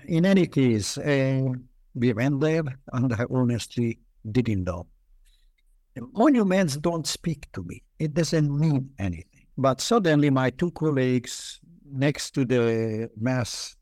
In 0.07 0.25
any 0.25 0.47
case, 0.47 0.97
uh, 0.99 1.49
we 1.95 2.13
went 2.13 2.41
there, 2.41 2.65
and 2.93 3.13
I 3.13 3.25
honestly 3.29 3.99
didn't 4.31 4.65
know 4.65 4.87
monuments 6.13 6.77
don't 6.77 7.07
speak 7.07 7.51
to 7.53 7.63
me. 7.63 7.83
It 7.99 8.15
doesn't 8.15 8.57
mean 8.57 8.91
anything. 8.99 9.47
But 9.57 9.81
suddenly, 9.81 10.31
my 10.31 10.51
two 10.51 10.71
colleagues 10.73 11.61
next 11.91 12.33
to 12.33 12.45
the 12.45 13.11
mass 13.21 13.77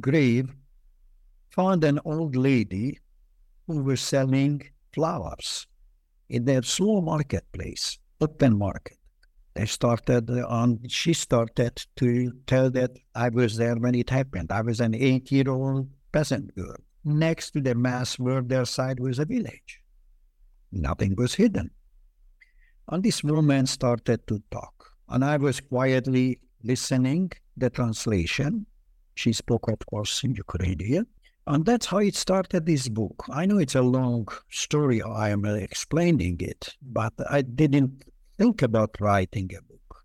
grave 0.00 0.54
found 1.54 1.84
an 1.84 2.00
old 2.04 2.34
lady 2.34 2.98
who 3.66 3.82
was 3.82 4.00
selling 4.00 4.60
flowers 4.92 5.66
in 6.28 6.44
their 6.44 6.62
small 6.62 7.00
marketplace, 7.00 7.98
open 8.20 8.58
market. 8.58 8.98
They 9.54 9.66
started 9.66 10.28
on, 10.30 10.80
she 10.88 11.12
started 11.12 11.84
to 11.96 12.32
tell 12.46 12.70
that 12.70 12.90
I 13.14 13.28
was 13.28 13.56
there 13.56 13.76
when 13.76 13.94
it 13.94 14.10
happened. 14.10 14.50
I 14.50 14.62
was 14.62 14.80
an 14.80 14.94
eight 14.94 15.30
year 15.30 15.48
old 15.48 15.88
peasant 16.10 16.54
girl. 16.56 16.76
Next 17.04 17.52
to 17.52 17.60
the 17.60 17.74
mass 17.74 18.18
murder 18.18 18.64
site 18.64 18.98
was 18.98 19.20
a 19.20 19.24
village. 19.24 19.80
Nothing 20.72 21.14
was 21.16 21.34
hidden. 21.34 21.70
And 22.88 23.02
this 23.02 23.22
woman 23.22 23.66
started 23.66 24.26
to 24.26 24.42
talk, 24.50 24.90
and 25.08 25.24
I 25.24 25.36
was 25.36 25.60
quietly 25.60 26.40
listening 26.64 27.30
the 27.56 27.70
translation. 27.70 28.66
She 29.14 29.32
spoke, 29.32 29.68
of 29.68 29.78
course, 29.86 30.24
in 30.24 30.34
Ukrainian. 30.34 31.06
And 31.46 31.66
that's 31.66 31.86
how 31.86 31.98
it 31.98 32.14
started 32.14 32.64
this 32.64 32.88
book. 32.88 33.24
I 33.30 33.44
know 33.44 33.58
it's 33.58 33.74
a 33.74 33.82
long 33.82 34.26
story, 34.48 35.02
I 35.02 35.28
am 35.28 35.44
explaining 35.44 36.38
it, 36.40 36.74
but 36.80 37.12
I 37.28 37.42
didn't 37.42 38.04
think 38.38 38.62
about 38.62 38.98
writing 38.98 39.50
a 39.56 39.60
book. 39.60 40.04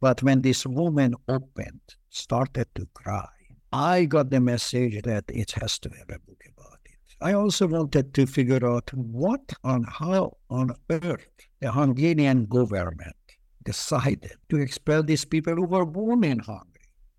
But 0.00 0.22
when 0.22 0.40
this 0.40 0.64
woman 0.64 1.14
opened, 1.28 1.80
started 2.08 2.68
to 2.76 2.88
cry, 2.94 3.28
I 3.70 4.06
got 4.06 4.30
the 4.30 4.40
message 4.40 5.02
that 5.02 5.24
it 5.28 5.50
has 5.60 5.78
to 5.80 5.90
have 5.90 6.08
a 6.08 6.18
book 6.20 6.42
about 6.56 6.78
it. 6.86 7.16
I 7.20 7.34
also 7.34 7.66
wanted 7.66 8.14
to 8.14 8.24
figure 8.24 8.66
out 8.66 8.90
what 8.94 9.52
on 9.64 9.84
how 9.84 10.38
on 10.48 10.74
earth 10.88 11.28
the 11.60 11.70
Hungarian 11.70 12.46
government 12.46 13.16
decided 13.62 14.36
to 14.48 14.56
expel 14.56 15.02
these 15.02 15.26
people 15.26 15.54
who 15.56 15.64
were 15.64 15.84
born 15.84 16.24
in 16.24 16.38
Hungary. 16.38 16.64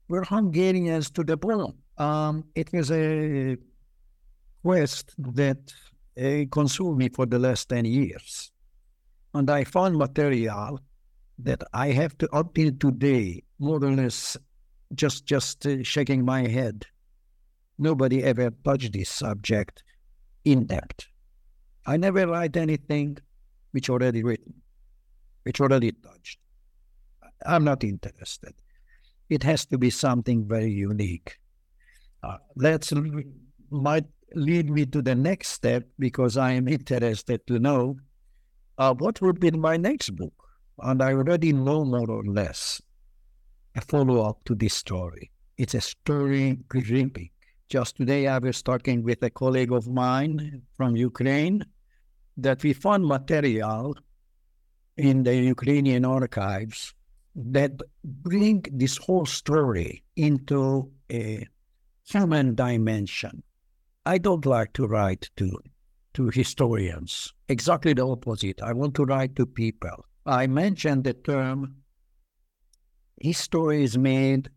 We're 0.07 0.23
Hungarians 0.23 1.11
to 1.11 1.23
the 1.23 1.37
bone. 1.37 1.77
Um, 1.99 2.45
it 2.55 2.71
was 2.71 2.91
a 2.91 3.57
quest 4.63 5.13
that 5.17 5.73
uh, 6.17 6.45
consumed 6.49 6.97
me 6.97 7.09
for 7.09 7.25
the 7.25 7.37
last 7.37 7.67
10 7.69 7.85
years. 7.85 8.51
And 9.33 9.49
I 9.49 9.65
found 9.65 9.97
material 9.97 10.79
that 11.39 11.61
I 11.73 11.91
have 11.91 12.17
to, 12.19 12.29
up 12.33 12.53
till 12.55 12.71
today, 12.79 13.43
more 13.59 13.83
or 13.83 13.91
less 13.91 14.37
just, 14.95 15.25
just 15.25 15.65
uh, 15.65 15.83
shaking 15.83 16.25
my 16.25 16.47
head. 16.47 16.85
Nobody 17.77 18.23
ever 18.23 18.51
touched 18.63 18.93
this 18.93 19.09
subject 19.09 19.83
in 20.45 20.65
depth. 20.65 21.07
I 21.85 21.97
never 21.97 22.27
write 22.27 22.55
anything 22.57 23.17
which 23.71 23.89
already 23.89 24.23
written, 24.23 24.53
which 25.43 25.61
already 25.61 25.91
touched. 25.91 26.39
I'm 27.45 27.63
not 27.63 27.83
interested. 27.83 28.53
It 29.29 29.43
has 29.43 29.65
to 29.67 29.77
be 29.77 29.89
something 29.89 30.47
very 30.47 30.71
unique. 30.71 31.37
Uh, 32.23 32.37
that's 32.55 32.93
might 33.71 34.05
lead 34.35 34.69
me 34.69 34.85
to 34.85 35.01
the 35.01 35.15
next 35.15 35.49
step 35.49 35.87
because 35.97 36.37
I 36.37 36.51
am 36.51 36.67
interested 36.67 37.45
to 37.47 37.59
know 37.59 37.97
uh, 38.77 38.93
what 38.93 39.21
would 39.21 39.39
be 39.39 39.51
my 39.51 39.77
next 39.77 40.15
book. 40.15 40.33
And 40.81 41.01
I 41.01 41.13
already 41.13 41.53
know 41.53 41.83
more 41.85 42.09
or 42.09 42.23
less 42.23 42.81
a 43.75 43.81
follow 43.81 44.27
up 44.27 44.43
to 44.45 44.55
this 44.55 44.73
story. 44.73 45.31
It's 45.57 45.73
a 45.73 45.81
story 45.81 46.59
gripping 46.67 47.31
just 47.69 47.97
today, 47.97 48.25
I 48.25 48.39
was 48.39 48.63
talking 48.63 49.03
with 49.03 49.21
a 49.21 49.29
colleague 49.29 49.71
of 49.71 49.87
mine 49.87 50.63
from 50.73 50.95
Ukraine 50.95 51.63
that 52.37 52.63
we 52.63 52.73
found 52.73 53.05
material 53.05 53.95
in 54.97 55.21
the 55.21 55.35
Ukrainian 55.35 56.03
archives 56.03 56.95
that 57.35 57.73
bring 58.03 58.65
this 58.71 58.97
whole 58.97 59.27
story 59.27 60.03
into 60.15 60.91
a 61.11 61.45
human 62.09 62.55
dimension. 62.55 63.43
I 64.05 64.17
don't 64.17 64.45
like 64.45 64.73
to 64.73 64.87
write 64.87 65.29
to 65.37 65.59
to 66.15 66.29
historians. 66.29 67.33
Exactly 67.49 67.93
the 67.93 68.07
opposite. 68.07 68.61
I 68.61 68.73
want 68.73 68.95
to 68.95 69.05
write 69.05 69.35
to 69.35 69.45
people. 69.45 70.05
I 70.25 70.47
mentioned 70.47 71.03
the 71.03 71.13
term 71.13 71.75
history 73.21 73.83
is 73.83 73.97
made 73.97 74.49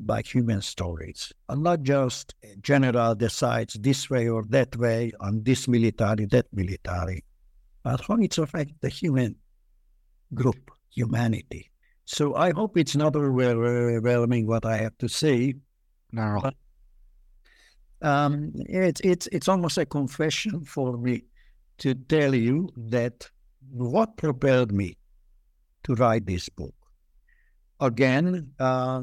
by 0.00 0.22
human 0.22 0.62
stories, 0.62 1.32
and 1.48 1.62
not 1.62 1.82
just 1.82 2.34
general 2.60 3.14
decides 3.14 3.74
this 3.74 4.10
way 4.10 4.28
or 4.28 4.44
that 4.48 4.74
way 4.76 5.12
on 5.20 5.42
this 5.42 5.68
military, 5.68 6.24
that 6.26 6.46
military, 6.52 7.24
but 7.82 8.00
how 8.00 8.16
it 8.16 8.36
affects 8.38 8.74
the 8.80 8.88
human 8.88 9.36
group, 10.34 10.70
humanity. 10.90 11.70
So 12.06 12.34
I 12.34 12.52
hope 12.52 12.76
it's 12.76 12.96
not 12.96 13.14
overwhelming 13.14 14.46
what 14.46 14.64
I 14.64 14.78
have 14.78 14.96
to 14.98 15.08
say. 15.08 15.54
No. 16.12 16.40
But, 16.42 16.54
um, 18.02 18.52
it's 18.54 19.00
it's 19.02 19.26
it's 19.32 19.48
almost 19.48 19.78
a 19.78 19.86
confession 19.86 20.64
for 20.64 20.96
me 20.96 21.24
to 21.78 21.94
tell 21.94 22.34
you 22.34 22.68
that 22.76 23.28
what 23.70 24.16
propelled 24.16 24.72
me 24.72 24.96
to 25.84 25.94
write 25.94 26.26
this 26.26 26.48
book. 26.48 26.74
Again, 27.80 28.52
uh, 28.58 29.02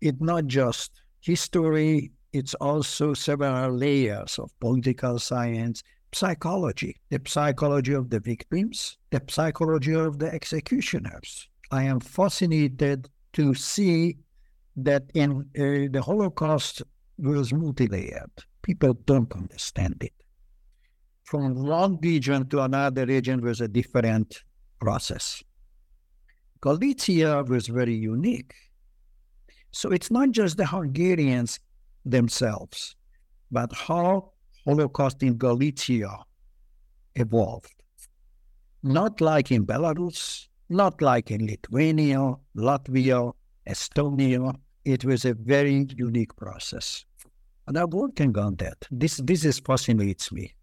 it's 0.00 0.20
not 0.20 0.46
just 0.46 0.90
history, 1.20 2.10
it's 2.32 2.54
also 2.54 3.14
several 3.14 3.70
layers 3.72 4.38
of 4.38 4.50
political 4.60 5.18
science, 5.18 5.82
psychology, 6.12 6.96
the 7.10 7.20
psychology 7.26 7.92
of 7.92 8.10
the 8.10 8.20
victims, 8.20 8.98
the 9.10 9.22
psychology 9.28 9.94
of 9.94 10.18
the 10.18 10.32
executioners. 10.32 11.48
I 11.70 11.84
am 11.84 12.00
fascinated 12.00 13.08
to 13.34 13.54
see 13.54 14.18
that 14.76 15.04
in 15.14 15.40
uh, 15.56 15.90
the 15.92 16.02
Holocaust 16.04 16.82
was 17.18 17.52
multi-layered. 17.52 18.30
People 18.62 18.94
don't 19.04 19.32
understand 19.34 19.96
it. 20.02 20.12
From 21.24 21.66
one 21.66 21.98
region 22.02 22.48
to 22.48 22.60
another 22.60 23.06
region 23.06 23.40
was 23.40 23.60
a 23.60 23.68
different 23.68 24.42
process. 24.80 25.42
Galicia 26.60 27.42
was 27.44 27.66
very 27.68 27.94
unique. 27.94 28.54
So 29.70 29.90
it's 29.90 30.10
not 30.10 30.30
just 30.30 30.56
the 30.56 30.66
Hungarians 30.66 31.60
themselves, 32.04 32.96
but 33.50 33.72
how 33.72 34.32
Holocaust 34.64 35.22
in 35.22 35.36
Galicia 35.36 36.16
evolved. 37.14 37.74
Not 38.82 39.20
like 39.20 39.50
in 39.50 39.66
Belarus, 39.66 40.48
not 40.68 41.00
like 41.00 41.30
in 41.30 41.46
Lithuania, 41.46 42.34
Latvia, 42.56 43.32
Estonia. 43.68 44.54
It 44.84 45.04
was 45.04 45.24
a 45.24 45.34
very 45.34 45.86
unique 45.96 46.36
process. 46.36 47.04
And 47.66 47.78
I'm 47.78 47.90
working 47.90 48.36
on 48.38 48.56
that. 48.56 48.86
This 48.90 49.16
this 49.24 49.44
is 49.44 49.58
fascinates 49.58 50.30
me. 50.30 50.54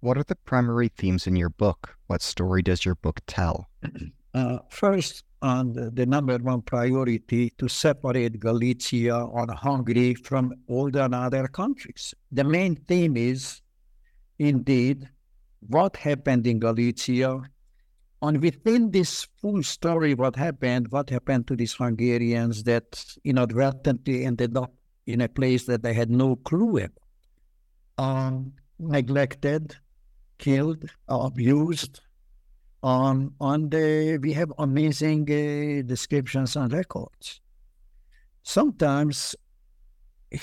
What 0.00 0.16
are 0.18 0.24
the 0.24 0.36
primary 0.36 0.88
themes 0.88 1.26
in 1.26 1.36
your 1.36 1.50
book? 1.50 1.96
What 2.06 2.22
story 2.22 2.62
does 2.62 2.84
your 2.84 2.96
book 2.96 3.20
tell? 3.26 3.68
Uh, 4.34 4.56
first, 4.70 5.24
on 5.42 5.74
the, 5.74 5.90
the, 5.90 6.06
number 6.06 6.38
one 6.38 6.62
priority 6.62 7.50
to 7.58 7.68
separate 7.68 8.40
Galicia 8.40 9.14
or 9.14 9.46
Hungary 9.52 10.14
from 10.14 10.54
all 10.68 10.90
the 10.90 11.04
other 11.04 11.48
countries. 11.48 12.14
The 12.30 12.44
main 12.44 12.76
theme 12.76 13.18
is, 13.18 13.60
indeed, 14.38 15.06
what 15.68 15.96
happened 15.96 16.46
in 16.46 16.60
Galicia 16.60 17.42
and 18.22 18.40
within 18.40 18.92
this 18.92 19.26
full 19.40 19.64
story, 19.64 20.14
what 20.14 20.36
happened, 20.36 20.92
what 20.92 21.10
happened 21.10 21.48
to 21.48 21.56
these 21.56 21.74
Hungarians 21.74 22.62
that 22.62 23.04
inadvertently 23.24 24.24
ended 24.24 24.56
up 24.56 24.72
in 25.06 25.20
a 25.20 25.28
place 25.28 25.66
that 25.66 25.82
they 25.82 25.92
had 25.92 26.08
no 26.08 26.36
clue 26.36 26.78
about, 26.78 26.90
um, 27.98 28.52
neglected, 28.78 29.74
killed, 30.38 30.88
abused. 31.08 32.00
Um, 32.84 33.34
on 33.40 33.70
the, 33.70 34.18
we 34.22 34.32
have 34.34 34.52
amazing 34.58 35.22
uh, 35.22 35.82
descriptions 35.84 36.54
and 36.54 36.72
records. 36.72 37.40
Sometimes 38.44 39.34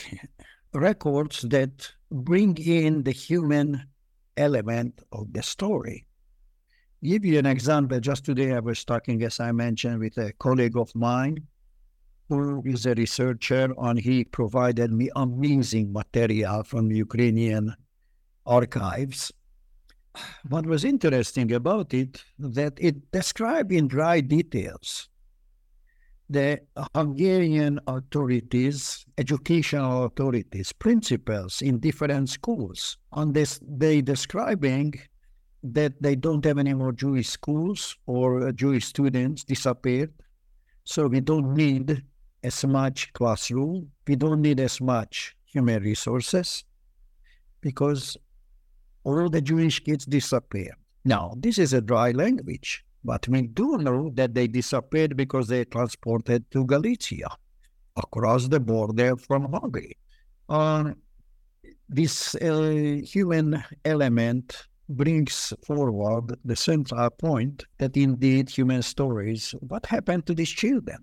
records 0.74 1.42
that 1.44 1.92
bring 2.12 2.58
in 2.58 3.04
the 3.04 3.12
human 3.12 3.88
element 4.36 5.02
of 5.14 5.32
the 5.32 5.44
story 5.44 6.06
give 7.04 7.26
you 7.26 7.40
an 7.40 7.46
example. 7.46 8.00
Just 8.00 8.26
today, 8.26 8.54
I 8.54 8.60
was 8.60 8.84
talking, 8.84 9.24
as 9.24 9.40
I 9.40 9.52
mentioned, 9.52 10.00
with 10.00 10.18
a 10.18 10.34
colleague 10.40 10.78
of 10.78 10.94
mine 10.96 11.48
who 12.28 12.62
is 12.66 12.86
a 12.86 12.94
researcher, 12.94 13.74
and 13.78 14.00
he 14.00 14.24
provided 14.24 14.92
me 14.92 15.10
amazing 15.16 15.92
material 15.92 16.64
from 16.64 16.92
Ukrainian 16.92 17.76
archives. 18.46 19.32
What 20.50 20.66
was 20.66 20.84
interesting 20.84 21.52
about 21.54 21.94
it 21.94 22.24
that 22.38 22.74
it 22.78 23.12
described 23.12 23.72
in 23.72 23.88
dry 23.88 24.22
details 24.22 25.10
the 26.30 26.60
Hungarian 26.96 27.80
authorities, 27.88 29.04
educational 29.18 30.04
authorities, 30.04 30.72
principals 30.72 31.62
in 31.62 31.80
different 31.80 32.30
schools. 32.30 32.98
On 33.12 33.34
this, 33.34 33.60
they 33.64 34.02
describing 34.02 34.94
that 35.64 36.02
they 36.02 36.16
don't 36.16 36.46
have 36.46 36.58
any 36.58 36.74
more 36.74 36.92
Jewish 36.92 37.30
schools 37.30 37.96
or 38.06 38.48
uh, 38.48 38.52
Jewish 38.52 38.86
students 38.86 39.44
disappeared. 39.44 40.14
So 40.84 41.08
we 41.08 41.20
don't 41.20 41.54
need 41.54 42.04
as 42.44 42.66
much 42.66 43.12
classroom. 43.14 43.92
We 44.08 44.16
don't 44.16 44.42
need 44.42 44.60
as 44.60 44.80
much 44.80 45.36
human 45.46 45.84
resources 45.84 46.64
because 47.62 48.18
all 49.04 49.30
the 49.30 49.42
Jewish 49.42 49.84
kids 49.84 50.06
disappeared. 50.06 50.76
Now, 51.06 51.34
this 51.38 51.58
is 51.58 51.74
a 51.74 51.82
dry 51.82 52.12
language, 52.12 52.84
but 53.04 53.28
we 53.28 53.44
do 53.44 53.78
know 53.78 54.12
that 54.16 54.34
they 54.34 54.48
disappeared 54.48 55.18
because 55.18 55.48
they 55.48 55.66
transported 55.66 56.50
to 56.52 56.66
Galicia 56.66 57.30
across 57.96 58.48
the 58.48 58.60
border 58.60 59.16
from 59.18 59.52
Hungary. 59.52 59.98
Uh, 60.48 60.92
this 61.88 62.36
uh, 62.36 63.02
human 63.04 63.64
element 63.86 64.69
brings 64.90 65.54
forward 65.66 66.36
the 66.44 66.56
central 66.56 67.10
point 67.12 67.64
that 67.78 67.96
indeed 67.96 68.50
human 68.50 68.82
stories, 68.82 69.54
what 69.60 69.86
happened 69.86 70.26
to 70.26 70.34
these 70.34 70.50
children? 70.50 70.98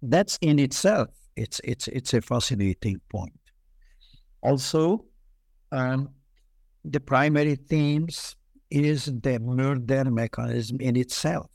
That's 0.00 0.38
in 0.40 0.58
itself, 0.60 1.08
it's, 1.36 1.60
it's, 1.64 1.88
it's 1.88 2.14
a 2.14 2.20
fascinating 2.20 3.00
point. 3.10 3.32
Also, 4.40 5.04
um, 5.72 6.10
the 6.84 7.00
primary 7.00 7.56
themes 7.56 8.36
is 8.70 9.06
the 9.06 9.40
murder 9.40 10.04
mechanism 10.04 10.80
in 10.80 10.96
itself. 10.96 11.50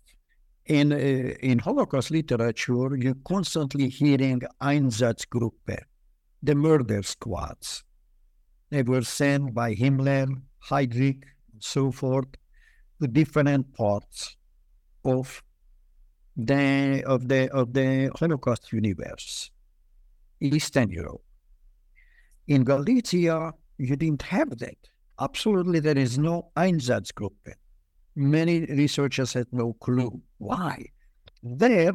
In, 0.65 0.91
uh, 0.91 0.95
in 0.95 1.59
Holocaust 1.59 2.11
literature, 2.11 2.95
you're 2.97 3.15
constantly 3.25 3.89
hearing 3.89 4.41
Einsatzgruppe, 4.61 5.79
the 6.41 6.55
murder 6.55 7.03
squads. 7.03 7.83
They 8.69 8.83
were 8.83 9.03
sent 9.03 9.53
by 9.53 9.75
Himmler, 9.75 10.27
Heydrich, 10.69 11.23
so 11.59 11.91
forth, 11.91 12.27
the 12.99 13.07
different 13.07 13.73
parts 13.73 14.35
of 15.05 15.41
the 16.35 17.03
of 17.05 17.27
the 17.27 17.49
of 17.51 17.73
the 17.73 18.09
Holocaust 18.19 18.71
universe, 18.71 19.51
Eastern 20.39 20.89
Europe. 20.89 21.21
In 22.47 22.63
Galicia, 22.63 23.53
you 23.77 23.95
didn't 23.95 24.23
have 24.23 24.57
that. 24.57 24.77
Absolutely, 25.19 25.79
there 25.79 25.97
is 25.97 26.17
no 26.17 26.49
Einsatzgruppe. 26.57 27.53
Many 28.15 28.65
researchers 28.65 29.33
had 29.33 29.47
no 29.51 29.73
clue 29.73 30.21
why. 30.37 30.85
There, 31.41 31.93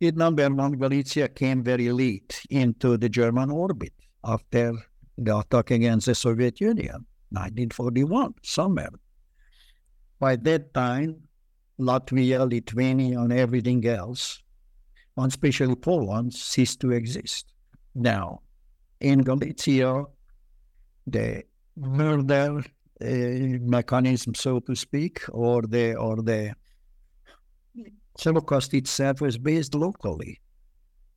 in 0.00 0.14
number 0.16 0.48
one, 0.48 0.72
Galicia 0.72 1.28
came 1.28 1.62
very 1.62 1.90
late 1.92 2.42
into 2.50 2.96
the 2.96 3.08
German 3.08 3.50
orbit 3.50 3.92
after 4.24 4.72
the 5.16 5.38
attack 5.38 5.70
against 5.70 6.06
the 6.06 6.14
Soviet 6.14 6.60
Union. 6.60 7.06
1941, 7.30 8.34
somewhere. 8.42 8.90
By 10.18 10.36
that 10.36 10.74
time, 10.74 11.22
Latvia, 11.78 12.48
Lithuania, 12.48 13.20
and 13.20 13.32
everything 13.32 13.86
else, 13.86 14.42
and 15.16 15.28
especially 15.28 15.76
Poland, 15.76 16.34
ceased 16.34 16.80
to 16.80 16.90
exist. 16.90 17.46
Now, 17.94 18.40
in 19.00 19.22
Galicia, 19.22 20.04
the 21.06 21.42
murder 21.76 22.62
uh, 23.02 23.58
mechanism, 23.76 24.34
so 24.34 24.60
to 24.60 24.76
speak, 24.76 25.22
or 25.30 25.62
the 25.62 25.94
or 25.94 26.16
the 26.16 26.52
Holocaust 28.22 28.74
itself 28.74 29.20
was 29.20 29.38
based 29.38 29.74
locally. 29.74 30.40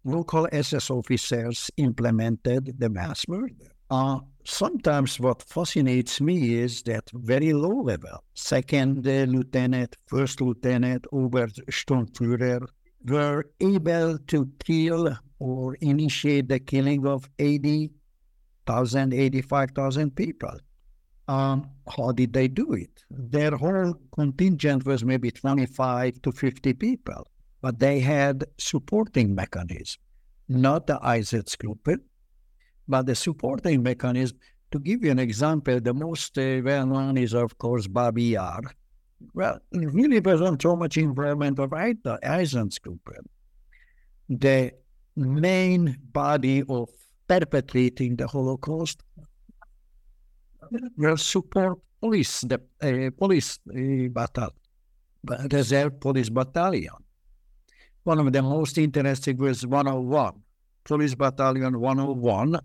Local 0.05 0.47
SS 0.51 0.89
officers 0.89 1.69
implemented 1.77 2.79
the 2.79 2.89
mass 2.89 3.27
murder. 3.27 3.72
Uh, 3.93 4.19
sometimes 4.43 5.19
what 5.19 5.43
fascinates 5.43 6.19
me 6.19 6.55
is 6.55 6.81
that 6.81 7.07
very 7.13 7.53
low 7.53 7.83
level, 7.83 8.23
second 8.33 9.05
lieutenant, 9.05 9.95
first 10.07 10.41
lieutenant, 10.41 11.05
Obersturmführer, 11.13 12.65
were 13.05 13.45
able 13.59 14.17
to 14.17 14.49
kill 14.65 15.15
or 15.37 15.75
initiate 15.75 16.49
the 16.49 16.59
killing 16.59 17.05
of 17.05 17.29
80,000, 17.37 19.13
85,000 19.13 20.15
people. 20.15 20.57
Um, 21.27 21.69
how 21.95 22.13
did 22.13 22.33
they 22.33 22.47
do 22.47 22.73
it? 22.73 23.03
Their 23.11 23.51
whole 23.51 23.93
contingent 24.11 24.87
was 24.87 25.03
maybe 25.03 25.29
25 25.29 26.19
to 26.23 26.31
50 26.31 26.73
people, 26.73 27.27
but 27.61 27.77
they 27.77 27.99
had 27.99 28.43
supporting 28.57 29.35
mechanism, 29.35 30.01
not 30.49 30.87
the 30.87 30.97
Einsatzgruppe, 30.97 31.99
but 32.87 33.05
the 33.05 33.15
supporting 33.15 33.83
mechanism, 33.83 34.37
to 34.71 34.79
give 34.79 35.03
you 35.03 35.11
an 35.11 35.19
example, 35.19 35.79
the 35.79 35.93
most 35.93 36.37
uh, 36.37 36.61
well 36.63 36.85
known 36.85 37.17
is, 37.17 37.33
of 37.33 37.57
course, 37.57 37.87
Babi 37.87 38.23
Yar. 38.23 38.61
Well, 39.33 39.59
it 39.71 39.93
really 39.93 40.19
wasn't 40.19 40.61
so 40.61 40.75
much 40.75 40.97
involvement 40.97 41.59
of 41.59 41.69
Einsatzgruppe. 41.69 43.17
The 44.29 44.71
main 45.15 45.97
body 46.11 46.63
of 46.67 46.89
perpetrating 47.27 48.15
the 48.15 48.27
Holocaust 48.27 49.03
will 50.97 51.17
support 51.17 51.79
police, 52.01 52.41
the 52.41 52.59
uh, 52.81 53.11
police 53.17 53.59
uh, 53.69 54.09
battle, 54.09 54.53
reserve 55.51 55.99
police 55.99 56.29
battalion. 56.29 56.95
One 58.03 58.19
of 58.19 58.33
the 58.33 58.41
most 58.41 58.77
interesting 58.77 59.37
was 59.37 59.65
101, 59.65 60.33
Police 60.83 61.15
Battalion 61.15 61.79
101. 61.79 62.59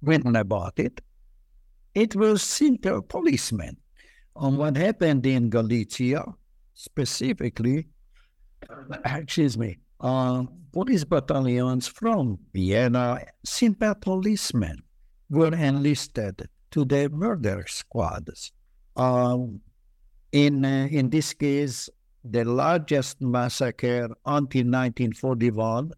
When 0.00 0.36
I 0.36 0.42
bought 0.42 0.78
it, 0.78 1.00
it 1.94 2.14
was 2.14 2.42
simple 2.42 3.02
policemen. 3.02 3.76
On 4.36 4.56
what 4.56 4.76
happened 4.76 5.26
in 5.26 5.50
Galicia, 5.50 6.24
specifically, 6.74 7.88
excuse 9.04 9.58
me, 9.58 9.78
uh, 10.00 10.44
police 10.72 11.04
battalions 11.04 11.88
from 11.88 12.38
Vienna, 12.52 13.20
simple 13.44 13.94
policemen 13.96 14.82
were 15.28 15.52
enlisted 15.54 16.48
to 16.70 16.84
the 16.84 17.08
murder 17.08 17.64
squads. 17.66 18.52
Um, 18.94 19.60
in 20.32 20.64
uh, 20.64 20.88
in 20.90 21.10
this 21.10 21.34
case, 21.34 21.88
the 22.24 22.44
largest 22.44 23.20
massacre 23.20 24.08
until 24.26 24.66
1941 24.66 25.90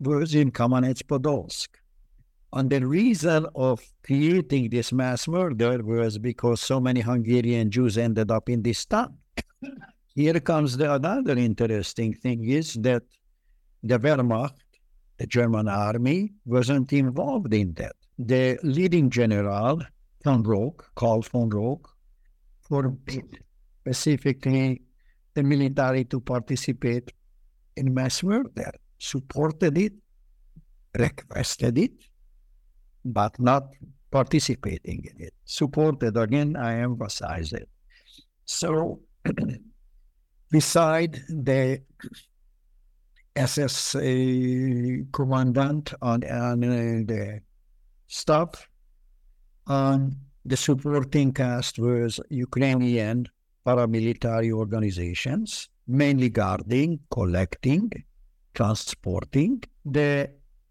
was 0.00 0.34
in 0.34 0.50
Kamenets-Podolsk. 0.50 1.68
And 2.52 2.70
the 2.70 2.86
reason 2.86 3.46
of 3.54 3.82
creating 4.04 4.70
this 4.70 4.92
mass 4.92 5.28
murder 5.28 5.82
was 5.82 6.18
because 6.18 6.60
so 6.60 6.80
many 6.80 7.00
Hungarian 7.00 7.70
Jews 7.70 7.98
ended 7.98 8.30
up 8.30 8.48
in 8.48 8.62
this 8.62 8.84
town. 8.86 9.18
Here 10.14 10.40
comes 10.40 10.76
the 10.76 10.94
another 10.94 11.36
interesting 11.36 12.14
thing 12.14 12.48
is 12.48 12.74
that 12.74 13.02
the 13.82 13.98
Wehrmacht, 13.98 14.54
the 15.18 15.26
German 15.26 15.68
army, 15.68 16.32
wasn't 16.46 16.92
involved 16.92 17.52
in 17.52 17.74
that. 17.74 17.96
The 18.18 18.58
leading 18.62 19.10
general, 19.10 19.82
von 20.24 20.42
Roques, 20.42 20.86
Karl 20.94 21.20
von 21.22 21.50
Roques, 21.50 21.90
forbid 22.62 23.38
specifically 23.82 24.80
the 25.34 25.42
military 25.42 26.04
to 26.04 26.20
participate 26.20 27.12
in 27.76 27.92
mass 27.92 28.22
murder, 28.22 28.72
supported 28.98 29.76
it, 29.78 29.92
requested 30.98 31.78
it, 31.78 31.92
but 33.04 33.38
not 33.38 33.72
participating 34.10 35.04
in 35.04 35.26
it. 35.26 35.34
Supported, 35.44 36.16
again, 36.16 36.56
I 36.56 36.80
emphasize 36.80 37.52
it. 37.52 37.68
So, 38.44 39.00
beside 40.50 41.20
the 41.28 41.82
SS 43.34 43.94
uh, 43.96 44.00
commandant 45.12 45.92
and, 46.00 46.24
uh, 46.24 46.54
the 46.56 47.40
staff, 48.06 48.68
um, 49.66 50.16
the 50.44 50.56
supporting 50.56 51.32
cast 51.32 51.78
was 51.78 52.20
Ukrainian 52.30 53.26
paramilitary 53.66 54.52
organizations, 54.52 55.68
mainly 55.88 56.28
guarding, 56.30 57.00
collecting, 57.10 57.90
transporting 58.56 59.62
the 59.84 60.30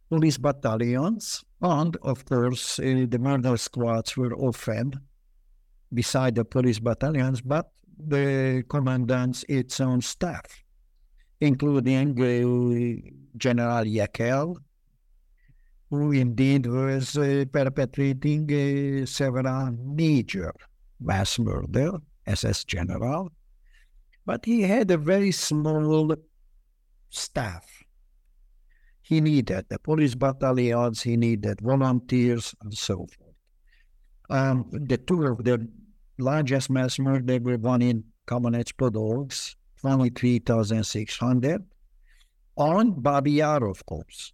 police 0.10 0.38
battalions, 0.40 1.46
and 1.62 1.96
of 2.02 2.26
course, 2.26 2.80
uh, 2.80 3.06
the 3.08 3.20
murder 3.20 3.56
squads 3.58 4.18
were 4.18 4.36
often 4.36 4.92
beside 5.94 6.36
the 6.36 6.44
police 6.44 6.80
battalions, 6.80 7.42
but 7.42 7.72
the 7.98 8.64
commandant's 8.68 9.46
its 9.48 9.80
own 9.80 10.02
staff, 10.02 10.46
including 11.40 12.10
uh, 12.20 13.10
General 13.38 13.86
Jeckeln, 13.86 14.56
who 15.90 16.12
indeed 16.12 16.66
was 16.66 17.18
uh, 17.18 17.46
perpetrating 17.52 18.44
uh, 18.52 19.06
several 19.06 19.72
major 19.72 20.52
mass 21.00 21.38
murder 21.38 21.92
SS 22.26 22.64
general, 22.64 23.30
but 24.26 24.44
he 24.44 24.64
had 24.64 24.90
a 24.90 24.98
very 24.98 25.32
small 25.32 26.16
staff. 27.10 27.66
He 29.02 29.22
needed 29.22 29.66
the 29.70 29.80
police 29.80 30.16
battalions, 30.16 31.04
he 31.04 31.16
needed 31.16 31.62
volunteers, 31.62 32.56
and 32.62 32.74
so 32.74 33.08
forth. 33.08 33.36
Um, 34.30 34.70
the 34.72 34.98
two 34.98 35.24
of 35.26 35.44
the 35.44 35.68
largest 36.18 36.70
mass 36.70 36.98
murder 36.98 37.40
were 37.40 37.58
one 37.58 37.84
in 37.84 38.04
Kamenets-Podolsk, 38.28 39.56
23,600, 39.82 41.64
on 42.58 43.00
Babi 43.02 43.34
Yar, 43.34 43.68
of 43.68 43.86
course. 43.86 44.34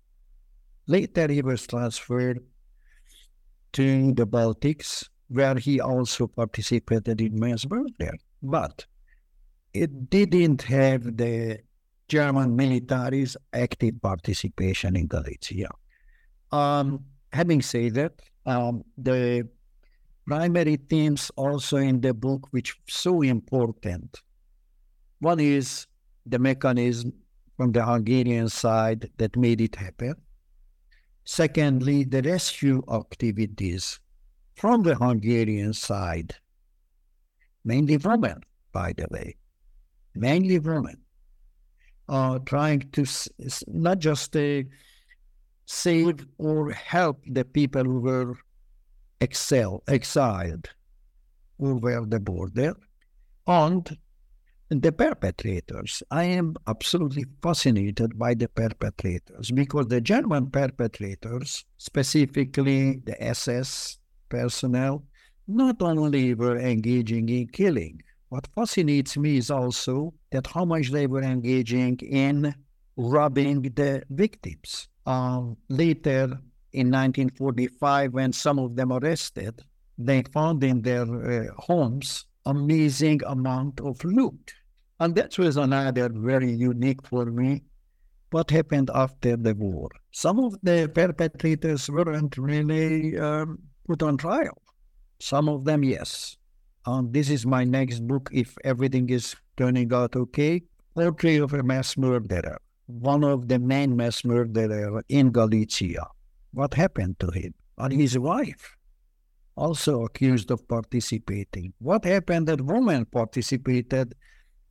Later, 0.88 1.28
he 1.28 1.42
was 1.42 1.68
transferred 1.68 2.40
to 3.74 4.14
the 4.14 4.28
Baltics, 4.28 5.08
where 5.28 5.56
he 5.56 5.80
also 5.80 6.28
participated 6.28 7.22
in 7.22 7.40
mass 7.40 7.66
murder. 7.68 8.14
But 8.42 8.86
it 9.74 10.10
didn't 10.10 10.64
have 10.64 11.18
the 11.18 11.60
German 12.12 12.58
military's 12.58 13.38
active 13.54 14.02
participation 14.02 14.98
in 14.98 15.08
Galicia. 15.08 15.70
Um, 16.52 17.06
having 17.32 17.62
said 17.62 17.94
that, 17.94 18.22
um, 18.46 18.84
the 18.98 19.48
primary 20.28 20.76
themes 20.76 21.32
also 21.38 21.78
in 21.78 22.02
the 22.02 22.14
book, 22.14 22.50
which 22.52 22.76
so 22.90 23.22
important. 23.22 24.20
One 25.20 25.40
is 25.40 25.88
the 26.26 26.38
mechanism 26.38 27.14
from 27.56 27.72
the 27.72 27.86
Hungarian 27.86 28.50
side 28.50 29.10
that 29.16 29.38
made 29.38 29.62
it 29.62 29.78
happen. 29.78 30.16
Secondly, 31.24 32.04
the 32.04 32.22
rescue 32.24 32.84
activities 32.92 34.02
from 34.56 34.84
the 34.84 34.96
Hungarian 34.96 35.72
side, 35.72 36.36
mainly 37.64 37.96
women, 37.96 38.42
by 38.74 38.92
the 38.98 39.08
way, 39.10 39.38
mainly 40.14 40.60
women, 40.60 41.01
are 42.12 42.40
trying 42.40 42.82
to 42.92 43.06
not 43.68 44.00
just 44.00 44.36
uh, 44.36 44.64
save 45.66 46.28
or 46.38 46.72
help 46.72 47.24
the 47.26 47.46
people 47.46 47.84
who 47.86 48.02
were 48.02 48.36
excel, 49.22 49.82
exiled 49.88 50.70
over 51.60 52.06
the 52.06 52.20
border, 52.20 52.76
and 53.48 53.98
the 54.70 54.92
perpetrators. 54.92 56.04
I 56.12 56.26
am 56.26 56.56
absolutely 56.68 57.26
fascinated 57.42 58.20
by 58.20 58.34
the 58.34 58.50
perpetrators 58.50 59.50
because 59.52 59.88
the 59.88 60.02
German 60.02 60.52
perpetrators, 60.52 61.64
specifically 61.78 62.98
the 63.06 63.22
SS 63.24 64.00
personnel, 64.28 65.06
not 65.48 65.82
only 65.82 66.34
were 66.34 66.58
engaging 66.58 67.30
in 67.30 67.48
killing, 67.48 68.02
what 68.32 68.48
fascinates 68.56 69.18
me 69.18 69.36
is 69.36 69.52
also 69.52 70.14
that 70.32 70.48
how 70.48 70.64
much 70.64 70.90
they 70.90 71.06
were 71.06 71.22
engaging 71.22 71.98
in 71.98 72.56
robbing 72.96 73.62
the 73.62 74.04
victims. 74.10 74.88
Um, 75.06 75.58
later, 75.68 76.40
in 76.72 76.88
1945, 76.90 78.14
when 78.14 78.32
some 78.32 78.58
of 78.58 78.78
them 78.78 78.94
arrested, 78.94 79.62
they 79.98 80.24
found 80.34 80.64
in 80.64 80.82
their 80.82 81.04
uh, 81.04 81.54
homes 81.58 82.26
amazing 82.46 83.20
amount 83.28 83.82
of 83.82 84.02
loot. 84.06 84.54
And 85.02 85.14
that 85.16 85.38
was 85.38 85.58
another 85.58 86.08
very 86.08 86.54
unique 86.54 87.06
for 87.06 87.26
me. 87.26 87.64
What 88.30 88.50
happened 88.50 88.92
after 88.96 89.36
the 89.36 89.56
war? 89.56 89.90
Some 90.12 90.40
of 90.40 90.56
the 90.64 90.90
perpetrators 90.96 91.90
weren't 91.90 92.38
really 92.38 93.18
um, 93.18 93.60
put 93.86 94.02
on 94.02 94.16
trial. 94.16 94.58
Some 95.20 95.50
of 95.50 95.66
them, 95.66 95.84
yes. 95.84 96.38
Um, 96.86 97.12
this 97.12 97.30
is 97.30 97.46
my 97.46 97.64
next 97.64 98.08
book, 98.08 98.30
if 98.34 98.58
everything 98.64 99.10
is 99.10 99.36
turning 99.58 99.94
out 99.94 100.16
okay. 100.16 100.64
Portrait 100.96 101.42
of 101.42 101.54
a 101.54 101.64
mass 101.64 101.96
murderer, 101.96 102.60
one 102.88 103.24
of 103.24 103.48
the 103.48 103.60
main 103.60 103.96
mass 103.96 104.26
murderers 104.26 105.04
in 105.08 105.32
Galicia. 105.32 106.08
What 106.54 106.74
happened 106.74 107.20
to 107.20 107.32
him? 107.32 107.54
And 107.78 107.94
his 107.94 108.18
wife, 108.20 108.76
also 109.56 110.04
accused 110.04 110.52
of 110.52 110.68
participating. 110.68 111.74
What 111.80 112.04
happened 112.04 112.48
that 112.48 112.62
woman 112.62 113.06
participated 113.06 114.16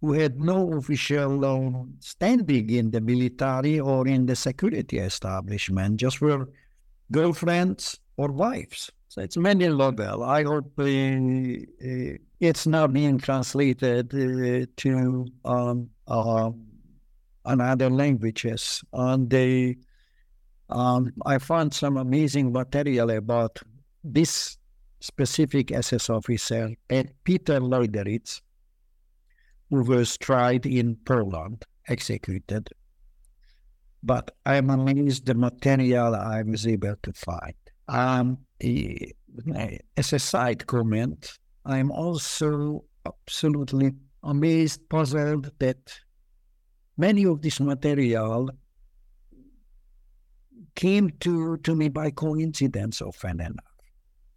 who 0.01 0.12
had 0.12 0.40
no 0.40 0.73
official 0.75 1.44
um, 1.44 1.94
standing 2.01 2.70
in 2.70 2.90
the 2.90 3.01
military 3.01 3.79
or 3.79 4.09
in 4.09 4.27
the 4.27 4.35
security 4.35 4.99
establishment, 4.99 5.99
just 5.99 6.20
were 6.20 6.49
girlfriends 7.12 8.01
or 8.16 8.33
wives. 8.33 8.90
So 9.11 9.23
it's 9.23 9.37
many 9.37 9.66
novel. 9.66 10.23
I 10.23 10.44
hope 10.44 10.73
uh, 10.79 10.85
uh, 10.85 12.16
it's 12.38 12.64
now 12.68 12.87
being 12.87 13.18
translated 13.18 14.14
uh, 14.14 14.66
to 14.77 15.27
um, 15.44 15.90
uh, 16.07 16.53
another 17.44 17.90
languages. 17.90 18.85
And 18.92 19.29
they, 19.29 19.79
um, 20.68 21.11
I 21.27 21.38
found 21.38 21.75
some 21.75 21.96
amazing 21.96 22.53
material 22.53 23.11
about 23.11 23.59
this 24.05 24.57
specific 25.01 25.73
SS 25.73 26.09
officer, 26.09 26.70
Peter 27.25 27.59
Leideritz, 27.59 28.42
who 29.70 29.83
was 29.83 30.16
tried 30.18 30.66
in 30.66 30.94
Poland, 31.05 31.64
executed. 31.88 32.68
But 34.05 34.31
I'm 34.46 34.70
amazed 34.70 35.27
the 35.27 35.35
material 35.35 36.14
I 36.14 36.42
was 36.44 36.64
able 36.64 36.94
to 37.03 37.12
find. 37.12 37.55
Um, 37.90 38.38
as 39.96 40.12
a 40.12 40.18
side 40.20 40.64
comment, 40.66 41.38
I'm 41.64 41.90
also 41.90 42.85
absolutely 43.05 43.92
amazed, 44.22 44.88
puzzled 44.88 45.50
that 45.59 45.98
many 46.96 47.24
of 47.26 47.42
this 47.42 47.59
material 47.59 48.48
came 50.76 51.11
to, 51.18 51.57
to 51.57 51.74
me 51.74 51.88
by 51.88 52.11
coincidence 52.11 53.03
often 53.03 53.40
enough. 53.40 53.64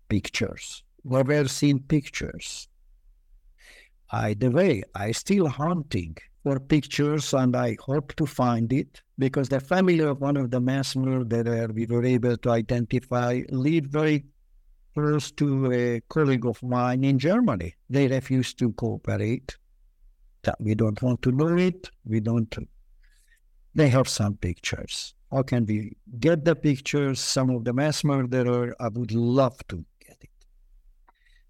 Pictures. 0.09 0.83
Never 1.03 1.47
seen 1.47 1.79
pictures. 1.79 2.67
By 4.11 4.33
the 4.33 4.49
way, 4.49 4.83
I 4.95 5.11
still 5.11 5.47
hunting 5.47 6.17
for 6.43 6.59
pictures 6.59 7.33
and 7.33 7.55
I 7.55 7.77
hope 7.79 8.15
to 8.17 8.25
find 8.25 8.71
it 8.73 9.01
because 9.17 9.47
the 9.47 9.61
family 9.61 9.99
of 9.99 10.19
one 10.19 10.35
of 10.35 10.51
the 10.51 10.59
mass 10.59 10.95
murderer 10.95 11.69
we 11.73 11.85
were 11.85 12.03
able 12.03 12.35
to 12.37 12.49
identify 12.49 13.41
lived 13.49 13.91
very 13.91 14.25
close 14.93 15.31
to 15.31 15.71
a 15.71 16.01
colleague 16.09 16.45
of 16.45 16.61
mine 16.61 17.03
in 17.05 17.17
Germany. 17.17 17.75
They 17.89 18.07
refused 18.07 18.59
to 18.59 18.73
cooperate. 18.73 19.55
We 20.59 20.75
don't 20.75 21.01
want 21.01 21.21
to 21.21 21.31
know 21.31 21.57
it. 21.57 21.89
We 22.05 22.19
don't. 22.19 22.53
They 23.73 23.87
have 23.87 24.09
some 24.09 24.35
pictures. 24.35 25.15
How 25.31 25.43
can 25.43 25.65
we 25.65 25.95
get 26.19 26.43
the 26.43 26.55
pictures? 26.55 27.19
Some 27.19 27.49
of 27.49 27.63
the 27.63 27.73
mass 27.73 28.03
murderer, 28.03 28.75
I 28.79 28.89
would 28.89 29.13
love 29.13 29.57
to 29.69 29.83
get 30.05 30.17
it. 30.21 30.29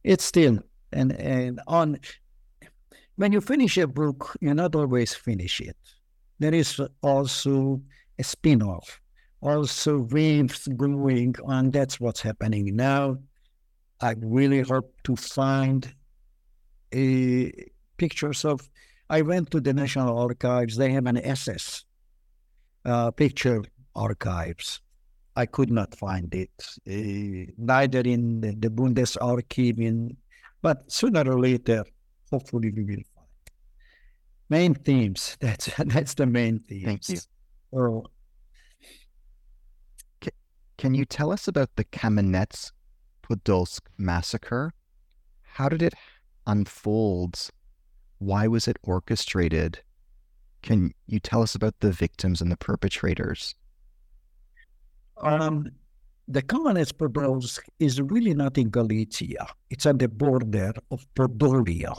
It's 0.04 0.24
still 0.24 0.60
and 0.92 1.12
and 1.14 1.60
on 1.68 2.00
when 3.16 3.32
you 3.32 3.42
finish 3.42 3.78
a 3.78 3.88
book, 3.88 4.36
you 4.42 4.54
not 4.54 4.76
always 4.76 5.14
finish 5.14 5.62
it. 5.62 5.78
There 6.40 6.54
is 6.54 6.82
also 7.02 7.82
a 8.18 8.24
spin-off, 8.24 9.00
also 9.42 10.00
waves 10.00 10.68
going 10.68 11.36
on. 11.46 11.72
That's 11.72 12.00
what's 12.00 12.22
happening 12.22 12.76
now. 12.76 13.18
I 14.02 14.16
really 14.20 14.62
hope 14.62 14.94
to 15.04 15.16
find 15.16 15.86
uh, 16.94 17.46
pictures 17.98 18.46
of. 18.46 18.68
I 19.10 19.22
went 19.22 19.52
to 19.52 19.62
the 19.62 19.74
National 19.74 20.18
Archives. 20.18 20.76
They 20.76 20.92
have 20.92 21.06
an 21.06 21.18
SS 21.18 21.86
uh, 22.86 23.12
picture 23.12 23.64
archives. 23.96 24.82
I 25.36 25.46
could 25.46 25.72
not 25.72 25.96
find 25.96 26.34
it, 26.34 26.52
uh, 26.88 27.52
neither 27.58 28.02
in 28.02 28.42
the, 28.42 28.56
the 28.56 28.70
Bundesarchiv, 28.70 29.80
in, 29.80 30.16
but 30.62 30.92
sooner 30.92 31.22
or 31.22 31.40
later, 31.40 31.84
hopefully, 32.34 32.72
we 32.72 32.84
will 32.84 33.04
find. 33.14 33.28
Main 34.50 34.74
themes. 34.74 35.38
That's 35.46 35.70
that's 35.78 36.16
the 36.16 36.26
main 36.26 36.60
themes. 36.60 36.86
Thank 36.86 37.10
you. 37.10 37.20
Oh. 37.80 38.06
Can, 40.78 40.96
you 40.96 41.06
tell 41.06 41.32
us 41.32 41.48
about 41.48 41.70
the 41.78 41.86
Kamenets 41.86 42.72
Podolsk 43.24 43.82
massacre? 43.98 44.74
How 45.44 45.70
did 45.70 45.82
it 45.82 45.94
unfold? 46.46 47.50
Why 48.18 48.48
was 48.48 48.68
it 48.68 48.78
orchestrated? 48.84 49.80
Can 50.62 50.94
you 51.08 51.20
tell 51.20 51.42
us 51.42 51.56
about 51.56 51.76
the 51.80 51.92
victims 51.92 52.42
and 52.42 52.52
the 52.52 52.58
perpetrators? 52.58 53.56
Um, 55.22 55.70
the 56.28 56.42
Kamenets 56.42 56.92
Podolsk 56.92 57.62
is 57.80 58.02
really 58.02 58.34
not 58.34 58.58
in 58.58 58.70
Galicia. 58.70 59.48
It's 59.70 59.86
at 59.86 60.00
the 60.00 60.10
border 60.10 60.74
of 60.92 61.06
Podolia 61.16 61.96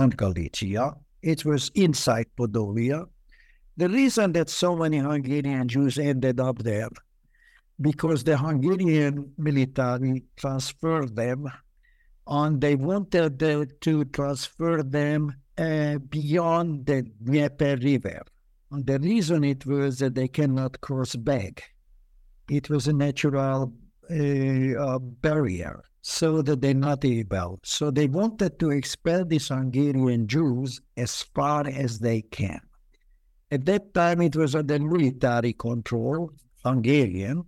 and 0.00 0.16
Galicia. 0.16 0.94
It 1.22 1.44
was 1.44 1.70
inside 1.74 2.26
Podolia. 2.36 3.06
The 3.76 3.88
reason 3.88 4.32
that 4.32 4.48
so 4.48 4.74
many 4.74 4.98
Hungarian 4.98 5.68
Jews 5.68 5.98
ended 5.98 6.40
up 6.40 6.58
there 6.58 6.88
because 7.80 8.24
the 8.24 8.36
Hungarian 8.36 9.32
military 9.38 10.24
transferred 10.36 11.14
them 11.16 11.50
and 12.26 12.60
they 12.60 12.76
wanted 12.76 13.38
to 13.80 14.04
transfer 14.06 14.82
them 14.82 15.34
uh, 15.58 15.98
beyond 15.98 16.86
the 16.86 17.02
Dnieper 17.22 17.76
River. 17.76 18.22
And 18.70 18.86
the 18.86 18.98
reason 18.98 19.44
it 19.44 19.66
was 19.66 19.98
that 19.98 20.14
they 20.14 20.28
cannot 20.28 20.80
cross 20.80 21.16
back. 21.16 21.70
It 22.48 22.70
was 22.70 22.86
a 22.88 22.92
natural 22.92 23.72
uh, 24.10 24.14
uh, 24.14 24.98
barrier 24.98 25.82
so 26.02 26.42
that 26.42 26.60
they're 26.60 26.74
not 26.74 27.04
able. 27.04 27.60
So 27.62 27.90
they 27.90 28.06
wanted 28.06 28.58
to 28.60 28.70
expel 28.70 29.24
these 29.24 29.48
Hungarian 29.48 30.26
Jews 30.26 30.80
as 30.96 31.22
far 31.22 31.66
as 31.66 31.98
they 31.98 32.22
can. 32.22 32.60
At 33.50 33.66
that 33.66 33.92
time, 33.94 34.22
it 34.22 34.36
was 34.36 34.54
under 34.54 34.78
military 34.78 35.52
control, 35.52 36.30
Hungarian, 36.64 37.44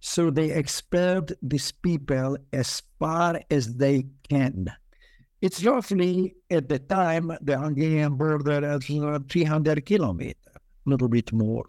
so 0.00 0.30
they 0.30 0.50
expelled 0.50 1.32
these 1.42 1.70
people 1.70 2.36
as 2.52 2.82
far 2.98 3.40
as 3.50 3.76
they 3.76 4.06
can. 4.28 4.72
It's 5.40 5.64
roughly, 5.64 6.34
at 6.50 6.68
the 6.68 6.78
time, 6.78 7.32
the 7.40 7.58
Hungarian 7.58 8.16
border 8.16 8.78
is 8.78 8.86
300 8.86 9.84
kilometers, 9.84 10.34
a 10.54 10.90
little 10.90 11.08
bit 11.08 11.32
more. 11.32 11.66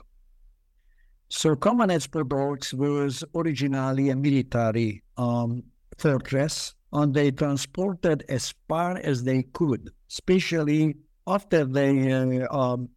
So 1.29 1.55
Kamenets 1.55 2.07
Podolsk 2.07 2.73
was 2.73 3.23
originally 3.35 4.09
a 4.09 4.15
military 4.15 5.03
um, 5.17 5.63
fortress, 5.97 6.75
and 6.91 7.13
they 7.13 7.31
transported 7.31 8.23
as 8.29 8.53
far 8.67 8.97
as 8.97 9.23
they 9.23 9.43
could, 9.53 9.91
especially 10.09 10.95
after 11.27 11.65
they 11.65 12.11
uh, 12.11 12.55
um, 12.55 12.89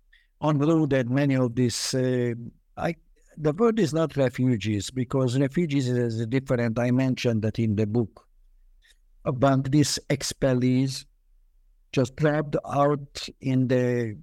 unloaded 0.43 1.11
many 1.11 1.37
of 1.37 1.55
these 1.55 1.95
uh, 1.95 2.35
I, 2.77 2.95
the 3.39 3.53
word 3.53 3.79
is 3.79 3.93
not 3.95 4.17
refugees 4.17 4.91
because 4.91 5.39
refugees 5.39 5.89
is 5.89 6.21
a 6.21 6.27
different. 6.27 6.79
I 6.79 6.91
mentioned 6.91 7.43
that 7.43 7.59
in 7.59 7.77
the 7.77 7.87
book 7.87 8.27
about 9.25 9.71
these 9.71 9.99
expellees 10.09 11.05
just 11.93 12.17
trapped 12.17 12.57
out 12.67 13.29
in 13.41 13.69
the 13.69 14.19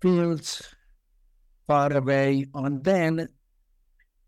fields 0.00 0.74
far 1.66 1.92
away, 1.92 2.46
and 2.54 2.82
then 2.82 3.28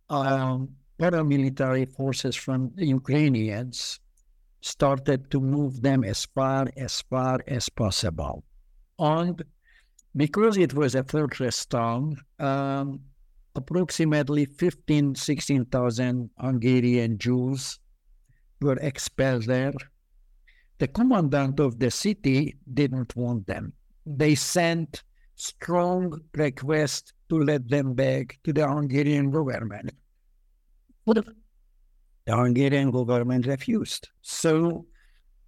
um, 0.08 0.76
paramilitary 0.98 1.90
forces 1.90 2.36
from 2.36 2.70
the 2.76 2.86
Ukrainians 2.86 4.00
started 4.60 5.30
to 5.30 5.40
move 5.40 5.82
them 5.82 6.04
as 6.04 6.24
far 6.26 6.68
as 6.76 7.02
far 7.02 7.40
as 7.46 7.68
possible. 7.68 8.44
And 8.98 9.42
because 10.16 10.56
it 10.56 10.72
was 10.74 10.94
a 10.94 11.04
fortress 11.04 11.66
town, 11.66 12.16
um, 12.38 13.00
approximately 13.54 14.46
15, 14.46 15.14
16,000 15.14 16.30
Hungarian 16.38 17.18
Jews 17.18 17.78
were 18.60 18.78
expelled 18.80 19.44
there. 19.44 19.74
The 20.78 20.88
commandant 20.88 21.60
of 21.60 21.78
the 21.78 21.90
city 21.90 22.56
didn't 22.72 23.14
want 23.14 23.46
them. 23.46 23.72
They 24.06 24.34
sent 24.34 25.02
strong 25.36 26.20
requests 26.34 27.12
to 27.28 27.38
let 27.38 27.68
them 27.68 27.94
back 27.94 28.38
to 28.44 28.52
the 28.52 28.68
Hungarian 28.68 29.30
government. 29.30 29.90
The 31.06 32.36
Hungarian 32.36 32.90
government 32.90 33.46
refused. 33.46 34.08
So 34.22 34.86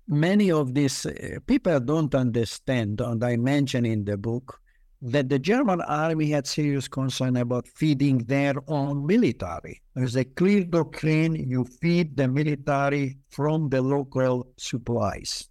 many 0.07 0.51
of 0.51 0.75
these 0.75 1.07
uh, 1.07 1.39
people 1.47 1.81
don't 1.81 2.15
understand, 2.15 3.01
and 3.01 3.25
I 3.25 3.37
mention 3.37 3.87
in 3.87 4.05
the 4.05 4.17
book, 4.17 4.61
that 5.03 5.29
the 5.29 5.39
German 5.39 5.81
army 5.83 6.31
had 6.31 6.47
serious 6.47 6.89
concern 6.89 7.37
about 7.37 7.69
feeding 7.69 8.19
their 8.19 8.55
own 8.67 9.07
military. 9.07 9.83
There's 9.95 10.17
a 10.17 10.25
clear 10.25 10.65
doctrine 10.65 11.35
you 11.35 11.65
feed 11.65 12.17
the 12.17 12.29
military 12.29 13.19
from 13.31 13.69
the 13.69 13.83
local 13.83 14.49
supplies. 14.57 15.49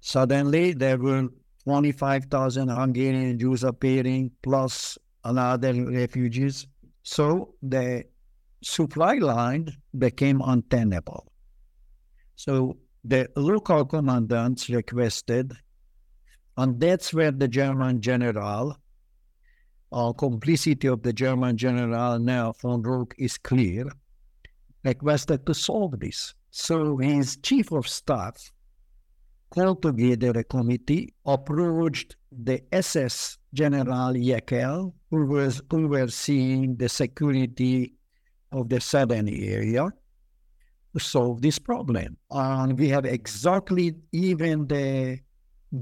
Suddenly, 0.00 0.74
there 0.74 0.98
were 0.98 1.28
25,000 1.64 2.68
Hungarian 2.68 3.38
Jews 3.38 3.64
appearing, 3.64 4.30
plus 4.42 4.98
another 5.24 5.72
refugees. 5.72 6.66
So 7.02 7.54
the 7.62 8.04
supply 8.64 9.14
line 9.16 9.68
became 9.96 10.40
untenable. 10.44 11.30
So 12.36 12.78
the 13.04 13.28
local 13.36 13.84
commandants 13.84 14.68
requested, 14.70 15.52
and 16.56 16.80
that's 16.80 17.12
where 17.12 17.30
the 17.30 17.48
German 17.48 18.00
general, 18.00 18.76
uh, 19.92 20.12
complicity 20.12 20.88
of 20.88 21.02
the 21.02 21.12
German 21.12 21.56
general 21.56 22.18
now 22.18 22.52
von 22.60 22.82
Roques 22.82 23.14
is 23.18 23.38
clear, 23.38 23.86
requested 24.82 25.46
to 25.46 25.54
solve 25.54 26.00
this. 26.00 26.34
So 26.50 26.96
his 26.96 27.36
chief 27.36 27.70
of 27.72 27.88
staff 27.88 28.50
called 29.50 29.82
together 29.82 30.30
a 30.40 30.44
committee, 30.44 31.14
approached 31.24 32.16
the 32.32 32.60
SS 32.72 33.38
General 33.52 34.12
Jeckeln, 34.14 34.92
who 35.10 35.26
was 35.26 35.62
overseeing 35.70 36.76
the 36.76 36.88
security 36.88 37.94
of 38.54 38.68
the 38.68 38.80
southern 38.80 39.28
area, 39.28 39.84
to 40.94 41.00
solve 41.00 41.42
this 41.42 41.58
problem. 41.58 42.16
And 42.30 42.78
we 42.78 42.88
have 42.88 43.04
exactly 43.04 43.94
even 44.12 44.66
the 44.68 45.20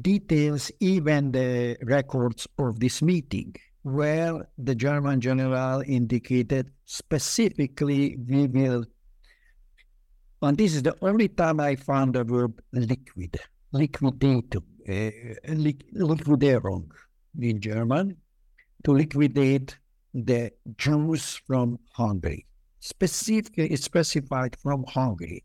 details, 0.00 0.72
even 0.80 1.32
the 1.32 1.76
records 1.82 2.48
of 2.58 2.80
this 2.80 3.02
meeting. 3.02 3.54
where 3.82 4.48
the 4.58 4.74
German 4.74 5.20
general 5.20 5.82
indicated 5.86 6.70
specifically 6.84 8.16
we 8.28 8.46
will, 8.46 8.84
and 10.40 10.56
this 10.56 10.74
is 10.74 10.82
the 10.82 10.96
only 11.02 11.28
time 11.28 11.60
I 11.60 11.76
found 11.76 12.14
the 12.14 12.24
verb 12.24 12.60
liquid, 12.72 13.38
liquidate, 13.72 14.56
uh, 14.56 15.10
in 17.40 17.60
German, 17.60 18.16
to 18.84 18.92
liquidate 18.92 19.78
the 20.14 20.52
Jews 20.76 21.40
from 21.46 21.78
Hungary, 21.92 22.46
specifically 22.82 23.74
specified 23.76 24.56
from 24.60 24.84
Hungary. 24.88 25.44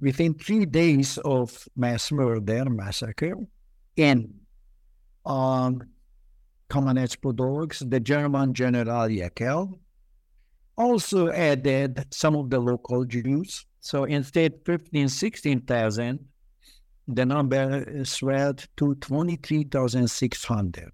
Within 0.00 0.34
three 0.34 0.66
days 0.66 1.16
of 1.18 1.68
mass 1.76 2.10
murder, 2.10 2.64
massacre, 2.68 3.36
and 3.96 4.34
on 5.24 5.88
Kamenetz-Podolsk, 6.68 7.88
the 7.88 8.00
German 8.00 8.52
General 8.52 9.08
Jeckeln 9.08 9.78
also 10.76 11.30
added 11.30 12.04
some 12.10 12.34
of 12.34 12.50
the 12.50 12.58
local 12.58 13.04
Jews. 13.04 13.64
So 13.80 14.04
instead, 14.04 14.54
15, 14.66 15.08
16,000, 15.08 16.18
the 17.06 17.24
number 17.24 18.04
swelled 18.04 18.66
to 18.78 18.96
23,600 18.96 20.90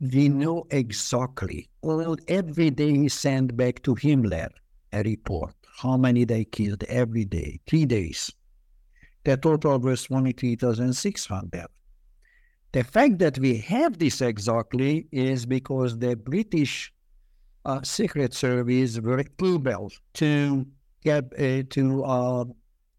we 0.00 0.28
know 0.28 0.66
exactly. 0.70 1.68
Well, 1.82 2.16
every 2.26 2.70
day 2.70 2.92
he 2.92 3.08
sent 3.08 3.56
back 3.56 3.82
to 3.82 3.94
Himmler 3.94 4.48
a 4.92 5.02
report 5.02 5.54
how 5.80 5.96
many 5.96 6.24
they 6.24 6.44
killed 6.44 6.84
every 6.84 7.24
day, 7.24 7.60
three 7.66 7.86
days. 7.86 8.30
The 9.24 9.36
total 9.36 9.78
was 9.78 10.04
23,600. 10.04 11.66
The 12.72 12.84
fact 12.84 13.18
that 13.18 13.38
we 13.38 13.56
have 13.58 13.98
this 13.98 14.20
exactly 14.20 15.06
is 15.10 15.46
because 15.46 15.98
the 15.98 16.16
British 16.16 16.92
uh, 17.64 17.80
Secret 17.82 18.34
Service 18.34 19.00
were 19.00 19.20
able 19.20 19.90
to 20.14 20.66
get 21.02 21.24
uh, 21.38 21.62
to 21.70 22.04
uh, 22.04 22.44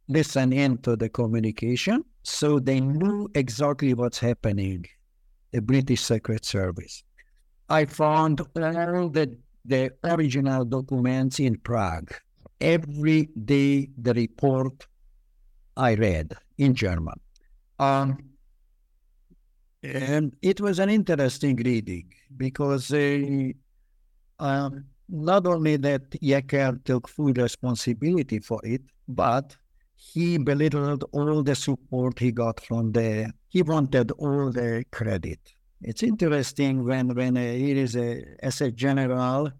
listen 0.07 0.53
into 0.53 0.95
the 0.95 1.09
communication, 1.09 2.03
so 2.23 2.59
they 2.59 2.79
knew 2.79 3.29
exactly 3.35 3.93
what's 3.93 4.19
happening 4.19 4.85
the 5.51 5.61
British 5.61 6.01
Secret 6.01 6.45
Service. 6.45 7.03
I 7.69 7.85
found 7.85 8.41
all 8.41 9.09
the, 9.09 9.37
the 9.65 9.91
original 10.03 10.65
documents 10.65 11.39
in 11.39 11.57
Prague. 11.57 12.13
Every 12.59 13.29
day, 13.45 13.89
the 13.97 14.13
report 14.13 14.85
I 15.77 15.95
read 15.95 16.33
in 16.57 16.75
German. 16.75 17.19
Um, 17.79 18.17
and 19.83 20.35
it 20.41 20.61
was 20.61 20.79
an 20.79 20.89
interesting 20.89 21.55
reading 21.55 22.13
because 22.37 22.91
uh, 22.93 23.51
um, 24.39 24.85
not 25.09 25.47
only 25.47 25.77
that 25.77 26.09
Jeckeln 26.11 26.83
took 26.83 27.07
full 27.07 27.33
responsibility 27.33 28.39
for 28.39 28.59
it, 28.63 28.81
but 29.07 29.55
he 30.03 30.37
belittled 30.39 31.03
all 31.11 31.43
the 31.43 31.53
support 31.53 32.17
he 32.17 32.31
got 32.31 32.59
from 32.59 32.91
the, 32.91 33.31
he 33.49 33.61
wanted 33.61 34.09
all 34.13 34.51
the 34.51 34.83
credit. 34.91 35.39
It's 35.81 36.01
interesting 36.01 36.83
when, 36.85 37.13
when 37.13 37.37
uh, 37.37 37.41
he 37.41 37.71
is 37.71 37.95
a, 37.95 38.23
as 38.39 38.61
a 38.61 38.71
general, 38.71 39.51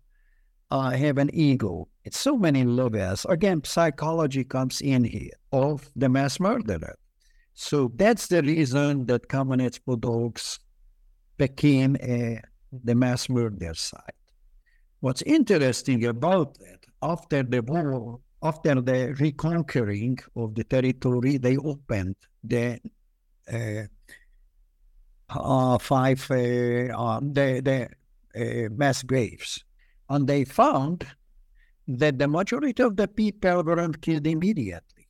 uh, 0.72 0.90
have 0.92 1.20
an 1.20 1.30
ego. 1.32 1.88
It's 2.04 2.20
so 2.20 2.38
many 2.38 2.64
levels. 2.64 3.26
Again, 3.30 3.64
psychology 3.64 4.44
comes 4.44 4.82
in 4.82 5.04
here 5.04 5.30
of 5.52 5.90
the 5.96 6.10
mass 6.10 6.40
murderer. 6.40 6.96
So 7.54 7.92
that's 7.96 8.26
the 8.28 8.42
reason 8.42 9.06
that 9.06 9.30
Kamenetz-Podolsk 9.30 10.58
became 11.38 11.98
a, 12.02 12.42
the 12.84 12.96
mass 12.96 13.30
murder 13.30 13.76
site. 13.76 14.02
What's 15.02 15.22
interesting 15.22 16.06
about 16.06 16.58
that, 16.60 16.80
after 17.04 17.44
the 17.44 17.62
war, 17.62 18.20
after 18.44 18.82
the 18.82 19.16
reconquering 19.20 20.18
of 20.36 20.56
the 20.56 20.64
territory, 20.64 21.38
they 21.38 21.58
opened 21.58 22.16
the 22.44 22.80
uh, 23.52 23.84
uh, 25.30 25.78
five 25.78 26.26
uh, 26.30 26.36
uh, 26.36 27.20
the, 27.22 27.62
the 28.34 28.70
mass 28.76 29.04
graves, 29.04 29.64
and 30.10 30.28
they 30.28 30.44
found 30.44 31.06
that 31.88 32.18
the 32.18 32.28
majority 32.28 32.82
of 32.84 32.96
the 32.96 33.08
people 33.08 33.64
weren't 33.64 34.02
killed 34.02 34.26
immediately. 34.26 35.08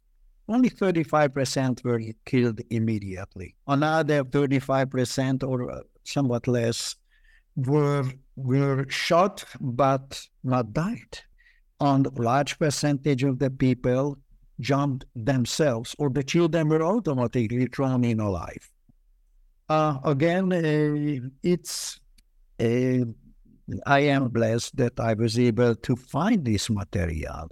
Only 0.48 0.70
35% 0.70 1.84
were 1.84 2.02
killed 2.26 2.60
immediately. 2.70 3.56
Another 3.68 4.24
35% 4.24 5.44
or 5.48 5.84
somewhat 6.04 6.48
less 6.48 6.96
were 7.56 8.06
were 8.36 8.86
shot 8.90 9.44
but 9.60 10.28
not 10.44 10.74
died 10.74 11.20
and 11.82 12.08
large 12.18 12.58
percentage 12.60 13.24
of 13.24 13.40
the 13.40 13.50
people 13.50 14.18
jumped 14.60 15.06
themselves, 15.16 15.96
or 15.98 16.10
the 16.10 16.24
children 16.24 16.70
were 16.70 16.84
automatically 16.84 17.66
thrown 17.66 18.04
in 18.04 18.20
alive. 18.20 18.72
Uh, 19.68 19.98
again, 20.06 20.54
uh, 20.54 21.28
it's 21.42 22.00
uh, 22.60 23.06
I 23.88 24.00
am 24.00 24.28
blessed 24.30 24.78
that 24.78 25.00
I 25.00 25.14
was 25.16 25.40
able 25.40 25.76
to 25.76 25.96
find 25.96 26.46
this 26.46 26.70
material, 26.70 27.50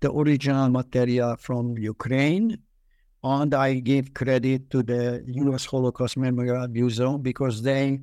the 0.00 0.10
original 0.12 0.68
material 0.70 1.36
from 1.36 1.78
Ukraine, 1.78 2.58
and 3.22 3.54
I 3.54 3.74
give 3.74 4.12
credit 4.12 4.70
to 4.70 4.82
the 4.82 5.22
U.S. 5.26 5.66
Holocaust 5.66 6.16
Memorial 6.16 6.66
Museum 6.68 7.22
because 7.22 7.62
they 7.62 8.00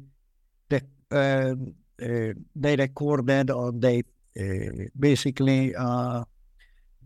they, 0.69 0.82
uh, 1.12 1.56
uh, 2.02 2.34
they 2.56 2.76
recorded 2.78 3.52
or 3.52 3.74
they 3.74 4.00
uh, 4.00 4.04
basically 5.00 5.76
uh, 5.76 6.24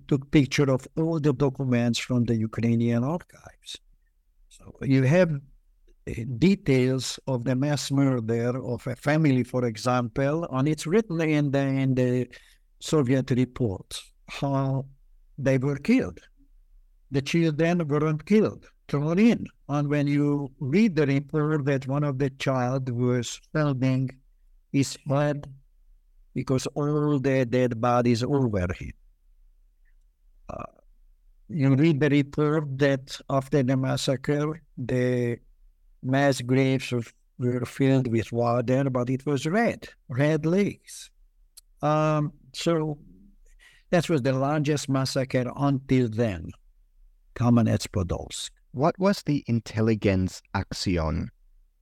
took 0.08 0.30
picture 0.32 0.72
of 0.72 0.88
all 0.98 1.20
the 1.20 1.34
documents 1.34 2.00
from 2.00 2.24
the 2.26 2.36
Ukrainian 2.36 3.04
archives. 3.04 3.78
So 4.50 4.74
you 4.82 5.04
have 5.04 5.32
uh, 5.32 6.14
details 6.38 7.20
of 7.28 7.44
the 7.44 7.56
mass 7.56 7.92
murder 7.92 8.64
of 8.64 8.86
a 8.88 8.96
family, 8.96 9.44
for 9.44 9.66
example, 9.66 10.48
and 10.52 10.68
it's 10.68 10.86
written 10.86 11.22
in 11.22 11.52
the 11.52 11.60
in 11.60 11.96
the 11.96 12.28
Soviet 12.80 13.32
reports 13.32 14.12
how 14.28 14.86
they 15.38 15.58
were 15.58 15.78
killed. 15.78 16.20
The 17.12 17.22
children 17.22 17.88
weren't 17.88 18.26
killed, 18.26 18.68
thrown 18.88 19.20
in. 19.20 19.46
And 19.70 19.88
when 19.90 20.08
you 20.08 20.52
read 20.60 20.96
the 20.96 21.08
report 21.08 21.66
that 21.66 21.88
one 21.88 22.04
of 22.04 22.20
the 22.20 22.30
child 22.32 22.90
was 22.90 23.40
holding 23.54 24.10
his 24.72 24.98
head 25.08 25.48
because 26.36 26.68
all 26.76 27.18
the 27.18 27.46
dead 27.46 27.82
bodies 27.82 28.24
were 28.24 28.68
him. 28.74 28.92
Uh, 30.50 30.64
you 31.50 31.74
read 31.74 32.00
the 32.00 32.10
report 32.10 32.78
that 32.78 33.18
after 33.30 33.64
the 33.64 33.78
massacre, 33.78 34.62
the 34.78 35.40
mass 36.04 36.42
graves 36.42 36.94
were 37.40 37.66
filled 37.66 38.08
with 38.12 38.32
water, 38.32 38.90
but 38.90 39.10
it 39.10 39.26
was 39.26 39.48
red, 39.48 39.88
red 40.10 40.46
lakes. 40.46 41.10
Um, 41.82 42.34
so 42.54 43.00
that 43.90 44.10
was 44.10 44.22
the 44.22 44.34
largest 44.34 44.90
massacre 44.90 45.52
until 45.56 46.10
then, 46.10 46.52
Kamenetz-Podolsk. 47.36 48.50
What 48.72 49.00
was 49.00 49.24
the 49.24 49.44
intelligence 49.48 50.42
Aktion? 50.54 51.30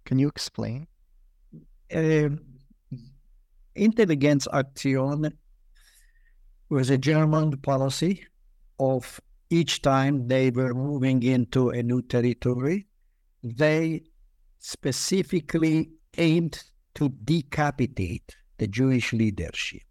Can 0.05 0.19
you 0.19 0.27
explain? 0.27 0.87
Uh, 1.91 2.29
Intelligenzaktion 3.75 5.31
was 6.69 6.89
a 6.89 6.97
German 6.97 7.57
policy 7.57 8.25
of 8.79 9.19
each 9.49 9.81
time 9.81 10.27
they 10.27 10.49
were 10.51 10.73
moving 10.73 11.23
into 11.23 11.69
a 11.69 11.83
new 11.83 12.01
territory, 12.01 12.87
they 13.43 14.01
specifically 14.59 15.91
aimed 16.17 16.63
to 16.95 17.09
decapitate 17.09 18.35
the 18.57 18.67
Jewish 18.67 19.13
leadership. 19.13 19.81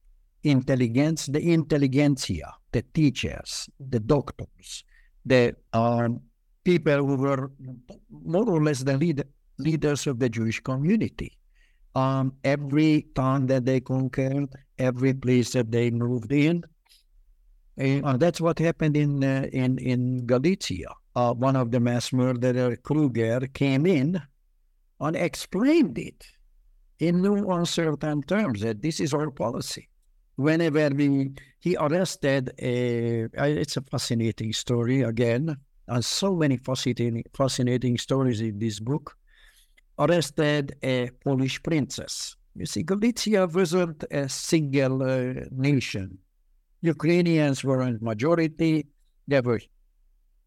Intelligence, 0.43 1.27
the 1.27 1.53
intelligentsia, 1.53 2.53
the 2.73 2.83
teachers, 2.83 3.69
the 3.79 4.01
doctors, 4.01 4.85
the 5.25 5.55
um, 5.73 6.21
people 6.65 6.97
who 6.97 7.17
were 7.17 7.53
more 8.11 8.49
or 8.49 8.63
less 8.63 8.81
the 8.81 8.97
lead, 8.97 9.23
leaders 9.59 10.07
of 10.07 10.19
the 10.19 10.29
Jewish 10.29 10.61
community 10.61 11.39
um, 11.95 12.33
every 12.45 13.07
town 13.15 13.47
that 13.47 13.65
they 13.65 13.81
conquered, 13.81 14.49
every 14.79 15.15
place 15.15 15.53
that 15.53 15.71
they 15.71 15.91
moved 15.91 16.33
in. 16.33 16.65
And 17.77 18.05
uh, 18.05 18.17
that's 18.17 18.41
what 18.41 18.59
happened 18.59 18.97
in 18.97 19.25
uh, 19.25 19.49
in 19.53 19.79
in 19.79 20.27
Galicia. 20.27 20.93
Uh, 21.15 21.35
one 21.35 21.57
of 21.57 21.71
the 21.71 21.81
mass 21.81 22.13
murderer, 22.13 22.77
Kruger, 22.77 23.41
came 23.53 23.87
in 23.87 24.21
and 25.01 25.17
explained 25.17 25.99
it 25.99 26.25
in 26.99 27.21
no 27.21 27.51
uncertain 27.51 28.23
terms 28.23 28.61
that 28.61 28.81
this 28.81 29.01
is 29.01 29.13
our 29.13 29.31
policy. 29.31 29.89
Whenever 30.37 30.89
we, 30.91 31.33
he 31.61 31.77
arrested, 31.77 32.53
a, 32.59 33.29
it's 33.37 33.77
a 33.77 33.83
fascinating 33.83 34.53
story 34.53 35.03
again, 35.03 35.57
and 35.89 36.05
so 36.05 36.35
many 36.35 36.57
fascinating, 36.57 37.25
fascinating 37.35 37.99
stories 37.99 38.41
in 38.41 38.59
this 38.59 38.81
book 38.81 39.17
arrested 40.03 40.77
a 40.83 41.11
Polish 41.25 41.63
princess. 41.63 42.37
You 42.55 42.67
see, 42.67 42.83
Galicia 42.83 43.47
wasn't 43.47 44.05
a 44.11 44.29
single 44.29 45.03
uh, 45.03 45.45
nation. 45.51 46.19
Ukrainians 46.81 47.65
were 47.65 47.83
in 47.83 47.99
majority. 48.01 48.87
They 49.29 49.41
were 49.41 49.61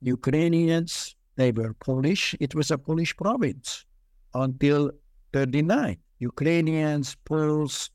Ukrainians, 0.01 1.15
they 1.35 1.51
were 1.51 1.73
Polish. 1.73 2.35
It 2.39 2.53
was 2.53 2.71
a 2.71 2.77
Polish 2.77 3.15
province 3.17 3.85
until 4.33 4.91
39. 5.33 5.97
Ukrainians, 6.19 7.15
Poles, 7.25 7.89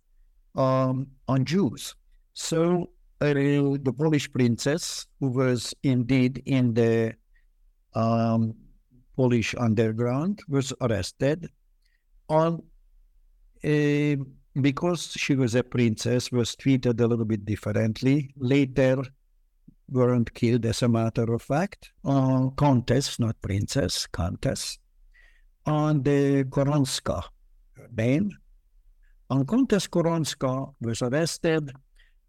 um, 0.57 1.07
and 1.29 1.47
Jews. 1.47 1.95
So 2.35 2.91
uh, 3.21 3.35
the 3.35 3.95
Polish 3.97 4.31
princess, 4.33 5.07
who 5.21 5.29
was 5.29 5.75
indeed 5.83 6.43
in 6.47 6.75
the 6.75 7.15
um, 7.95 8.55
Polish 9.17 9.55
underground, 9.59 10.41
was 10.49 10.73
arrested 10.81 11.49
on 12.29 12.63
uh, 13.65 14.17
because 14.61 15.13
she 15.13 15.35
was 15.35 15.55
a 15.55 15.63
princess, 15.63 16.33
was 16.33 16.57
treated 16.57 17.01
a 17.01 17.07
little 17.07 17.25
bit 17.25 17.45
differently. 17.45 18.33
Later, 18.37 19.03
weren't 19.91 20.33
killed, 20.35 20.65
as 20.67 20.83
a 20.83 20.89
matter 20.89 21.33
of 21.33 21.43
fact. 21.43 21.93
Uh, 22.05 22.51
countess, 22.57 23.19
not 23.19 23.41
princess, 23.41 24.07
countess. 24.07 24.79
On 25.67 26.03
the 26.03 26.45
Koronska 26.45 27.23
name. 27.97 28.31
on 29.29 29.47
Countess 29.47 29.87
Koronska 29.87 30.75
was 30.81 31.03
arrested, 31.03 31.71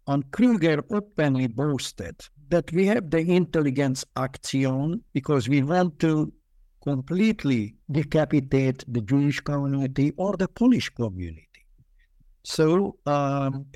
and 0.06 0.30
Kruger 0.30 0.84
openly 0.90 1.46
boasted 1.46 2.16
that 2.48 2.70
we 2.72 2.86
have 2.86 3.10
the 3.10 3.18
intelligence 3.18 4.04
action 4.16 5.02
because 5.12 5.48
we 5.48 5.62
want 5.62 5.98
to 6.00 6.32
completely 6.82 7.76
decapitate 7.90 8.84
the 8.88 9.00
Jewish 9.00 9.40
community 9.40 10.12
or 10.16 10.36
the 10.36 10.48
Polish 10.48 10.90
community. 10.90 11.48
So 12.44 12.96
um, 13.06 13.66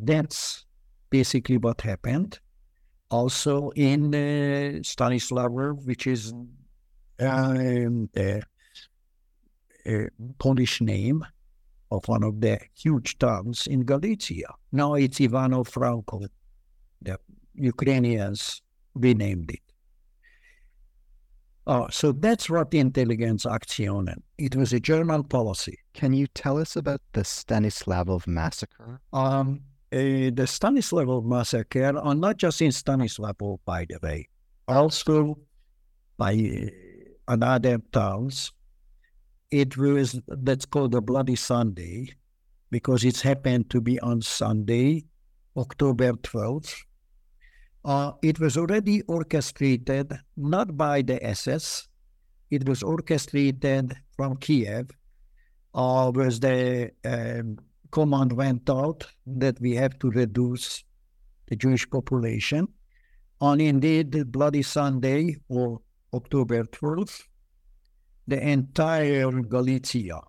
that's 0.00 0.64
basically 1.10 1.58
what 1.58 1.80
happened. 1.82 2.38
Also 3.10 3.70
in 3.76 4.14
uh, 4.14 4.80
Stanislav, 4.82 5.52
which 5.84 6.06
is 6.06 6.32
um, 7.20 8.08
a, 8.16 8.40
a 9.86 10.08
Polish 10.38 10.80
name 10.80 11.24
of 11.90 12.08
one 12.08 12.22
of 12.22 12.40
the 12.40 12.58
huge 12.74 13.18
towns 13.18 13.66
in 13.66 13.84
Galicia. 13.84 14.54
Now 14.72 14.94
it's 14.94 15.18
Ivano-Franko. 15.18 16.26
The 17.02 17.18
Ukrainians 17.54 18.62
renamed 18.94 19.50
it. 19.50 19.71
Oh, 21.66 21.86
so 21.90 22.10
that's 22.10 22.50
what 22.50 22.72
the 22.72 22.80
Intelligenz 22.80 23.44
Aktionen. 23.44 24.22
It 24.36 24.56
was 24.56 24.72
a 24.72 24.80
German 24.80 25.22
policy. 25.22 25.78
Can 25.94 26.12
you 26.12 26.26
tell 26.26 26.58
us 26.58 26.74
about 26.74 27.00
the 27.12 27.20
Stanislavov 27.20 28.26
massacre? 28.26 29.00
Um, 29.12 29.60
uh, 29.92 29.96
the 29.96 30.46
Stanislavov 30.46 31.24
massacre, 31.24 31.96
and 31.96 32.20
not 32.20 32.38
just 32.38 32.60
in 32.62 32.70
Stanislavov, 32.70 33.60
by 33.64 33.86
the 33.88 33.98
way, 34.02 34.28
also 34.66 35.38
by 36.16 36.32
uh, 36.32 36.68
another 37.28 37.78
towns. 37.92 38.52
It 39.52 39.76
was 39.76 40.18
that's 40.26 40.64
called 40.64 40.92
the 40.92 41.02
Bloody 41.02 41.36
Sunday 41.36 42.08
because 42.70 43.04
it 43.04 43.20
happened 43.20 43.70
to 43.70 43.80
be 43.80 44.00
on 44.00 44.22
Sunday, 44.22 45.04
October 45.56 46.14
12th, 46.14 46.74
uh, 47.84 48.12
it 48.22 48.38
was 48.38 48.56
already 48.56 49.02
orchestrated 49.02 50.12
not 50.36 50.76
by 50.76 51.02
the 51.02 51.24
SS, 51.24 51.88
it 52.50 52.68
was 52.68 52.82
orchestrated 52.82 53.96
from 54.16 54.36
Kiev, 54.36 54.90
uh, 55.74 56.10
where 56.12 56.30
the 56.30 56.90
um, 57.04 57.58
command 57.90 58.32
went 58.32 58.68
out 58.68 59.06
that 59.26 59.60
we 59.60 59.74
have 59.74 59.98
to 59.98 60.10
reduce 60.10 60.84
the 61.48 61.56
Jewish 61.56 61.88
population. 61.88 62.68
And 63.40 63.60
indeed, 63.60 64.30
Bloody 64.30 64.62
Sunday, 64.62 65.36
or 65.48 65.80
October 66.14 66.64
12th, 66.64 67.22
the 68.28 68.40
entire 68.40 69.30
Galicia 69.30 70.20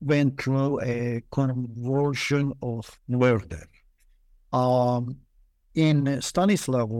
went 0.00 0.40
through 0.40 0.80
a 0.82 1.22
convulsion 1.32 2.52
of 2.62 2.98
murder. 3.08 3.66
Um, 4.52 5.16
in 5.74 6.20
Stanislav, 6.20 6.90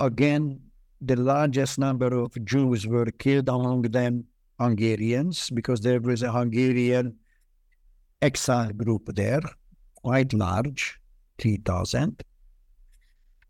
again, 0.00 0.60
the 1.00 1.16
largest 1.16 1.78
number 1.78 2.08
of 2.08 2.32
Jews 2.44 2.86
were 2.86 3.06
killed, 3.06 3.48
among 3.48 3.82
them 3.82 4.24
Hungarians, 4.58 5.50
because 5.50 5.80
there 5.80 6.00
was 6.00 6.22
a 6.22 6.32
Hungarian 6.32 7.16
exile 8.20 8.72
group 8.72 9.14
there, 9.14 9.40
quite 9.94 10.32
large, 10.32 10.98
3,000. 11.38 12.22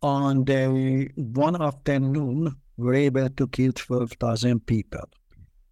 On 0.02 0.44
the 0.44 1.10
one 1.16 1.60
afternoon, 1.60 2.54
were 2.76 2.94
able 2.94 3.28
to 3.28 3.48
kill 3.48 3.72
12,000 3.72 4.64
people. 4.64 5.04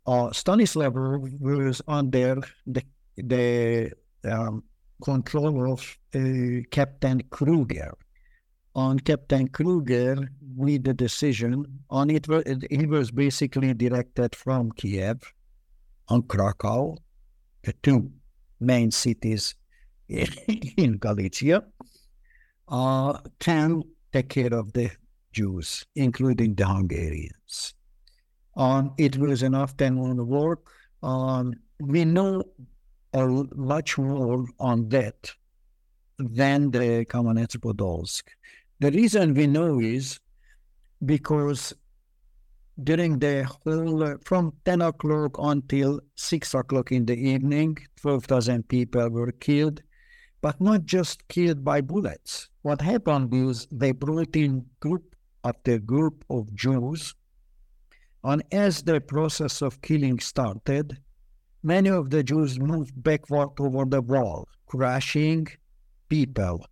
Uh, 0.07 0.33
Stanislav 0.33 0.93
was 0.95 1.81
under 1.87 2.41
the, 2.67 2.83
the 3.17 3.93
um, 4.25 4.65
control 5.03 5.73
of 5.73 5.99
uh, 6.15 6.63
Captain 6.71 7.23
Kruger, 7.31 7.95
on 8.77 9.01
Captain 9.01 9.49
Kruger 9.49 10.29
with 10.55 10.85
the 10.85 10.93
decision 10.93 11.65
on 11.89 12.11
it. 12.11 12.27
He 12.71 12.87
was 12.87 13.11
basically 13.11 13.73
directed 13.73 14.37
from 14.37 14.71
Kiev 14.73 15.23
on 16.09 16.23
Krakow, 16.23 16.97
the 17.65 17.73
two 17.83 18.13
main 18.61 18.91
cities 18.91 19.55
in 20.09 20.99
Galicia, 20.99 21.65
uh, 22.69 23.19
can 23.41 23.83
take 24.13 24.29
care 24.29 24.53
of 24.53 24.73
the 24.75 24.91
Jews, 25.33 25.85
including 25.95 26.55
the 26.55 26.67
Hungarians. 26.67 27.75
Um, 28.57 28.93
it 28.99 29.17
was 29.17 29.43
an 29.43 29.55
afternoon 29.55 30.27
work. 30.27 30.67
Um, 31.03 31.55
we 31.81 32.05
know 32.05 32.43
a 33.15 33.27
much 33.55 33.97
more 33.97 34.47
on 34.61 34.89
that 34.91 35.33
than 36.19 36.71
the 36.71 37.05
Kamenets 37.07 37.57
Podolsk. 37.57 38.25
The 38.79 38.91
reason 38.91 39.33
we 39.33 39.47
know 39.47 39.81
is 39.81 40.21
because 41.05 41.73
during 42.85 43.19
the 43.19 43.45
whole, 43.45 44.17
from 44.23 44.53
10 44.67 44.83
o'clock 44.83 45.37
until 45.39 46.01
6 46.17 46.53
o'clock 46.53 46.93
in 46.93 47.07
the 47.07 47.17
evening, 47.17 47.79
12,000 48.03 48.69
people 48.69 49.09
were 49.09 49.33
killed, 49.33 49.81
but 50.43 50.61
not 50.61 50.85
just 50.85 51.27
killed 51.29 51.65
by 51.65 51.81
bullets. 51.81 52.51
What 52.61 52.83
happened 52.83 53.33
is 53.33 53.67
they 53.73 53.93
brought 53.93 54.37
in 54.37 54.67
group 54.81 55.17
after 55.43 55.79
group 55.79 56.23
of 56.29 56.55
Jews, 56.55 57.15
and 58.25 58.43
as 58.53 58.83
the 58.83 59.01
process 59.01 59.63
of 59.63 59.81
killing 59.81 60.19
started, 60.19 60.99
many 61.63 61.89
of 61.89 62.11
the 62.11 62.23
Jews 62.23 62.61
moved 62.61 63.03
backward 63.03 63.59
over 63.59 63.87
the 63.87 64.03
wall, 64.03 64.49
crushing 64.67 65.47
people 66.11 66.67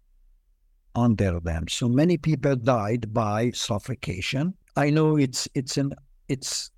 under 0.94 1.40
them. 1.40 1.68
So 1.68 1.88
many 1.88 2.16
people 2.16 2.56
died 2.56 3.12
by 3.12 3.50
suffocation. 3.50 4.54
I 4.76 4.90
know 4.90 5.16
it's 5.16 5.48
it's 5.54 5.76
an 5.76 5.92
it's 6.28 6.70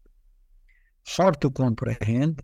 hard 1.07 1.41
to 1.41 1.51
comprehend. 1.51 2.43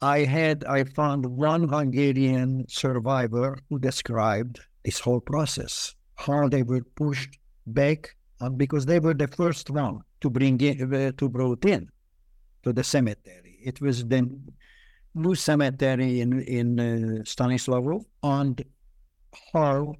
I 0.00 0.20
had 0.20 0.64
I 0.64 0.84
found 0.84 1.24
one 1.26 1.68
Hungarian 1.68 2.66
survivor 2.68 3.56
who 3.68 3.78
described 3.78 4.60
this 4.84 5.00
whole 5.00 5.20
process, 5.20 5.94
how 6.16 6.48
they 6.48 6.62
were 6.62 6.84
pushed 6.96 7.38
back 7.66 8.14
uh, 8.40 8.50
because 8.50 8.84
they 8.86 9.00
were 9.00 9.14
the 9.14 9.28
first 9.28 9.70
one 9.70 10.00
to 10.20 10.30
bring 10.30 10.60
in, 10.60 10.92
uh, 10.92 11.12
to 11.16 11.28
brought 11.28 11.64
in 11.64 11.88
to 12.62 12.72
the 12.72 12.84
cemetery. 12.84 13.58
It 13.64 13.80
was 13.80 14.04
the 14.06 14.28
new 15.14 15.34
cemetery 15.34 16.20
in 16.20 16.40
in 16.42 16.80
uh, 16.80 18.04
and 18.22 18.64
how 19.52 19.94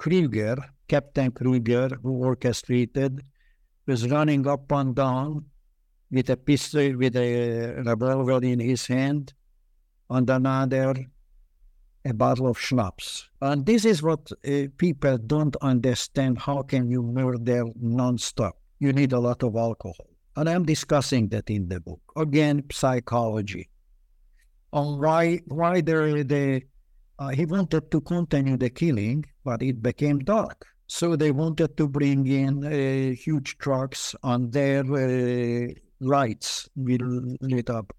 Kruger, 0.00 0.56
Captain 0.88 1.30
Kruger, 1.30 1.90
who 2.02 2.24
orchestrated, 2.24 3.22
was 3.86 4.08
running 4.08 4.46
up 4.46 4.72
and 4.72 4.94
down 4.94 5.44
with 6.10 6.30
a 6.30 6.38
pistol, 6.38 6.96
with 6.96 7.16
a 7.16 7.82
revolver 7.84 8.42
in 8.42 8.60
his 8.60 8.86
hand, 8.86 9.34
and 10.08 10.30
another 10.30 10.94
a 12.06 12.14
bottle 12.14 12.46
of 12.46 12.58
schnapps. 12.58 13.28
And 13.42 13.66
this 13.66 13.84
is 13.84 14.02
what 14.02 14.32
uh, 14.32 14.68
people 14.78 15.18
don't 15.18 15.54
understand. 15.60 16.38
How 16.38 16.62
can 16.62 16.90
you 16.90 17.02
murder 17.02 17.64
non-stop? 17.78 18.56
You 18.78 18.94
need 18.94 19.12
a 19.12 19.20
lot 19.20 19.42
of 19.42 19.54
alcohol. 19.54 20.06
And 20.34 20.48
I'm 20.48 20.64
discussing 20.64 21.28
that 21.28 21.50
in 21.50 21.68
the 21.68 21.78
book. 21.78 22.00
Again, 22.16 22.64
psychology. 22.72 23.68
On 24.72 24.98
why 24.98 25.40
why 25.48 25.82
the, 25.82 26.24
the 26.26 26.62
uh, 27.20 27.28
he 27.28 27.44
wanted 27.44 27.90
to 27.90 28.00
continue 28.00 28.56
the 28.56 28.70
killing, 28.70 29.24
but 29.44 29.62
it 29.62 29.82
became 29.82 30.18
dark. 30.20 30.66
So 30.86 31.14
they 31.14 31.30
wanted 31.30 31.76
to 31.76 31.86
bring 31.86 32.26
in 32.26 32.64
uh, 32.64 33.14
huge 33.14 33.58
trucks 33.58 34.16
on 34.22 34.50
their 34.50 34.80
uh, 34.80 35.72
lights 36.00 36.68
will 36.74 37.36
lit 37.42 37.70
up. 37.70 37.92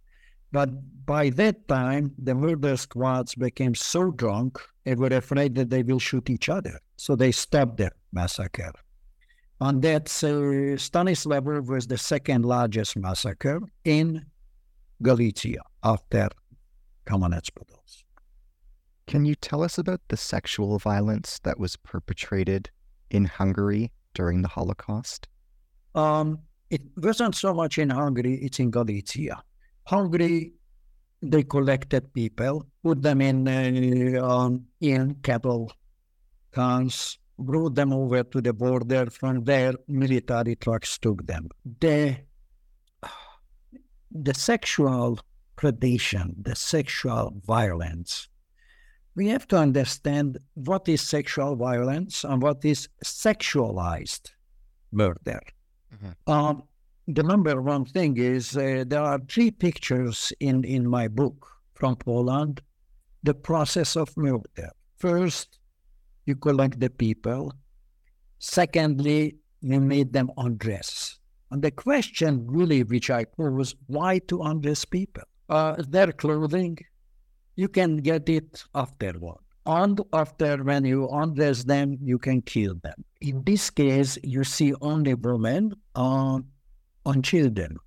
But 0.52 0.70
by 1.06 1.30
that 1.30 1.68
time, 1.68 2.12
the 2.18 2.36
murder 2.36 2.76
squads 2.76 3.36
became 3.36 3.76
so 3.76 4.12
drunk 4.12 4.60
they 4.84 4.96
were 4.96 5.08
afraid 5.08 5.56
that 5.56 5.70
they 5.70 5.84
will 5.84 6.00
shoot 6.00 6.30
each 6.30 6.50
other. 6.50 6.80
So 6.98 7.16
they 7.16 7.32
stopped 7.32 7.78
the 7.78 7.92
massacre. 8.12 8.74
And 9.62 9.82
that 9.84 10.08
uh, 10.24 10.78
Stanislav 10.78 11.46
was 11.46 11.86
the 11.86 11.98
second 11.98 12.44
largest 12.44 12.98
massacre 12.98 13.62
in 13.86 14.26
Galicia 15.02 15.62
after 15.84 16.30
Kamenets 17.06 17.52
Podolsk. 17.52 18.11
Can 19.12 19.26
you 19.26 19.36
tell 19.36 19.62
us 19.62 19.78
about 19.78 20.00
the 20.08 20.16
sexual 20.16 20.80
violence 20.80 21.40
that 21.44 21.60
was 21.60 21.76
perpetrated 21.76 22.70
in 23.10 23.26
Hungary 23.26 23.92
during 24.14 24.42
the 24.42 24.48
Holocaust? 24.48 25.28
Um, 25.94 26.40
it 26.70 26.84
wasn't 26.96 27.36
so 27.36 27.54
much 27.54 27.78
in 27.78 27.90
Hungary, 27.90 28.36
it's 28.36 28.60
in 28.60 28.72
Galicia. 28.72 29.44
Hungary, 29.84 30.54
they 31.22 31.44
collected 31.44 32.14
people, 32.14 32.66
put 32.86 33.02
them 33.02 33.20
in, 33.20 33.50
uh, 33.50 34.26
um, 34.26 34.64
in 34.80 35.16
cattle 35.16 35.70
cars, 36.54 37.20
brought 37.38 37.76
them 37.76 37.92
over 37.92 38.24
to 38.24 38.40
the 38.40 38.54
border. 38.54 39.10
From 39.10 39.44
there, 39.44 39.74
military 39.90 40.56
trucks 40.56 40.98
took 40.98 41.28
them. 41.28 41.50
The, 41.82 42.16
the 44.10 44.34
sexual 44.34 45.20
predation, 45.58 46.36
the 46.42 46.56
sexual 46.56 47.34
violence, 47.46 48.30
we 49.16 49.28
have 49.28 49.48
to 49.50 49.58
understand 49.58 50.38
what 50.54 50.88
is 50.88 51.02
sexual 51.02 51.56
violence 51.56 52.24
and 52.24 52.42
what 52.42 52.64
is 52.64 52.88
sexualized 53.04 54.32
murder. 54.92 55.42
Mm-hmm. 55.94 56.32
Um, 56.32 56.64
the 57.08 57.24
number 57.24 57.62
one 57.62 57.86
thing 57.86 58.18
is 58.18 58.56
uh, 58.56 58.84
there 58.88 59.02
are 59.02 59.20
three 59.28 59.52
pictures 59.52 60.32
in, 60.40 60.64
in 60.64 60.88
my 60.88 61.08
book 61.08 61.48
from 61.74 61.96
Poland 61.96 62.62
the 63.24 63.34
process 63.34 63.96
of 63.96 64.16
murder. 64.18 64.72
First, 64.98 65.60
you 66.26 66.36
collect 66.36 66.80
the 66.80 66.90
people. 66.90 67.54
Secondly, 68.40 69.36
you 69.62 69.80
made 69.80 70.14
them 70.14 70.32
undress. 70.38 71.20
And 71.52 71.62
the 71.62 71.72
question 71.72 72.48
really 72.48 72.84
which 72.84 73.10
I 73.10 73.26
pose, 73.26 73.76
why 73.88 74.20
to 74.30 74.42
undress 74.42 74.86
people? 74.86 75.24
Uh, 75.50 75.76
their 75.88 76.12
clothing, 76.12 76.78
you 77.62 77.70
can 77.70 77.98
get 77.98 78.28
it 78.28 78.64
afterward. 78.74 79.42
And 79.68 80.02
after 80.14 80.64
when 80.64 80.84
you 80.84 81.08
undress 81.10 81.64
them, 81.64 81.98
you 82.02 82.18
can 82.18 82.42
kill 82.42 82.74
them. 82.82 83.06
In 83.22 83.44
this 83.44 83.70
case, 83.70 84.18
you 84.24 84.44
see 84.44 84.74
only 84.82 85.14
women 85.14 85.76
on, 85.94 86.46
on 87.06 87.22
children, 87.22 87.78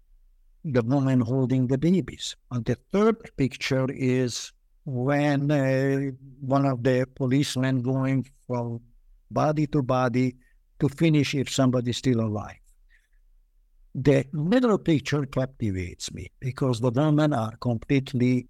the 0.64 0.83
woman 0.83 1.20
holding 1.20 1.66
the 1.66 1.77
babies. 1.77 2.37
And 2.53 2.64
the 2.64 2.79
third 2.93 3.16
picture 3.37 3.89
is 3.91 4.53
when 4.85 5.51
uh, 5.51 6.12
one 6.41 6.66
of 6.66 6.85
the 6.85 7.09
policemen 7.16 7.83
going 7.83 8.31
from 8.47 8.81
body 9.33 9.66
to 9.75 9.83
body 9.83 10.37
to 10.79 10.89
finish 10.89 11.35
if 11.35 11.51
somebody's 11.51 11.97
still 11.97 12.20
alive. 12.20 12.62
The 13.97 14.25
middle 14.33 14.79
picture 14.79 15.27
captivates 15.27 16.12
me 16.12 16.31
because 16.39 16.81
the 16.81 16.91
women 16.91 17.33
are 17.33 17.57
completely 17.57 18.47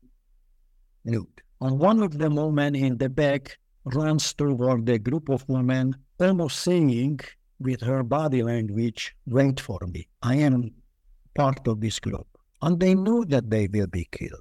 nude. 1.04 1.42
And 1.60 1.78
one 1.78 2.02
of 2.02 2.18
the 2.18 2.30
women 2.30 2.74
in 2.74 2.98
the 2.98 3.08
back 3.08 3.58
runs 3.84 4.32
toward 4.32 4.86
the 4.86 4.98
group 4.98 5.28
of 5.28 5.48
women, 5.48 5.96
almost 6.18 6.60
saying 6.60 7.20
with 7.60 7.80
her 7.82 8.02
body 8.02 8.42
language, 8.42 9.14
Wait 9.26 9.60
for 9.60 9.80
me. 9.86 10.08
I 10.22 10.36
am 10.36 10.72
part 11.34 11.66
of 11.66 11.80
this 11.80 11.98
group. 11.98 12.26
And 12.62 12.80
they 12.80 12.94
know 12.94 13.24
that 13.24 13.50
they 13.50 13.68
will 13.68 13.86
be 13.86 14.08
killed. 14.10 14.40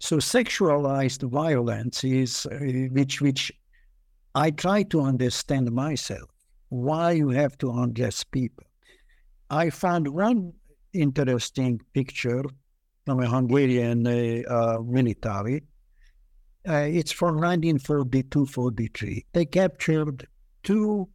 So 0.00 0.18
sexualized 0.18 1.28
violence 1.28 2.04
is 2.04 2.46
uh, 2.46 2.58
which 2.92 3.20
which 3.20 3.52
I 4.34 4.52
try 4.52 4.84
to 4.84 5.00
understand 5.00 5.72
myself 5.72 6.30
why 6.68 7.12
you 7.12 7.30
have 7.30 7.58
to 7.58 7.70
undress 7.70 8.22
people. 8.22 8.64
I 9.50 9.70
found 9.70 10.06
one 10.06 10.52
interesting 10.92 11.80
picture 11.94 12.44
from 13.08 13.20
a 13.20 13.26
Hungarian 13.26 14.06
uh, 14.06 14.42
uh, 14.52 14.82
military. 14.82 15.62
Uh, 16.68 16.84
it's 16.98 17.10
from 17.10 17.40
1942-43. 17.40 19.24
They 19.32 19.46
captured 19.46 20.28
two 20.62 21.08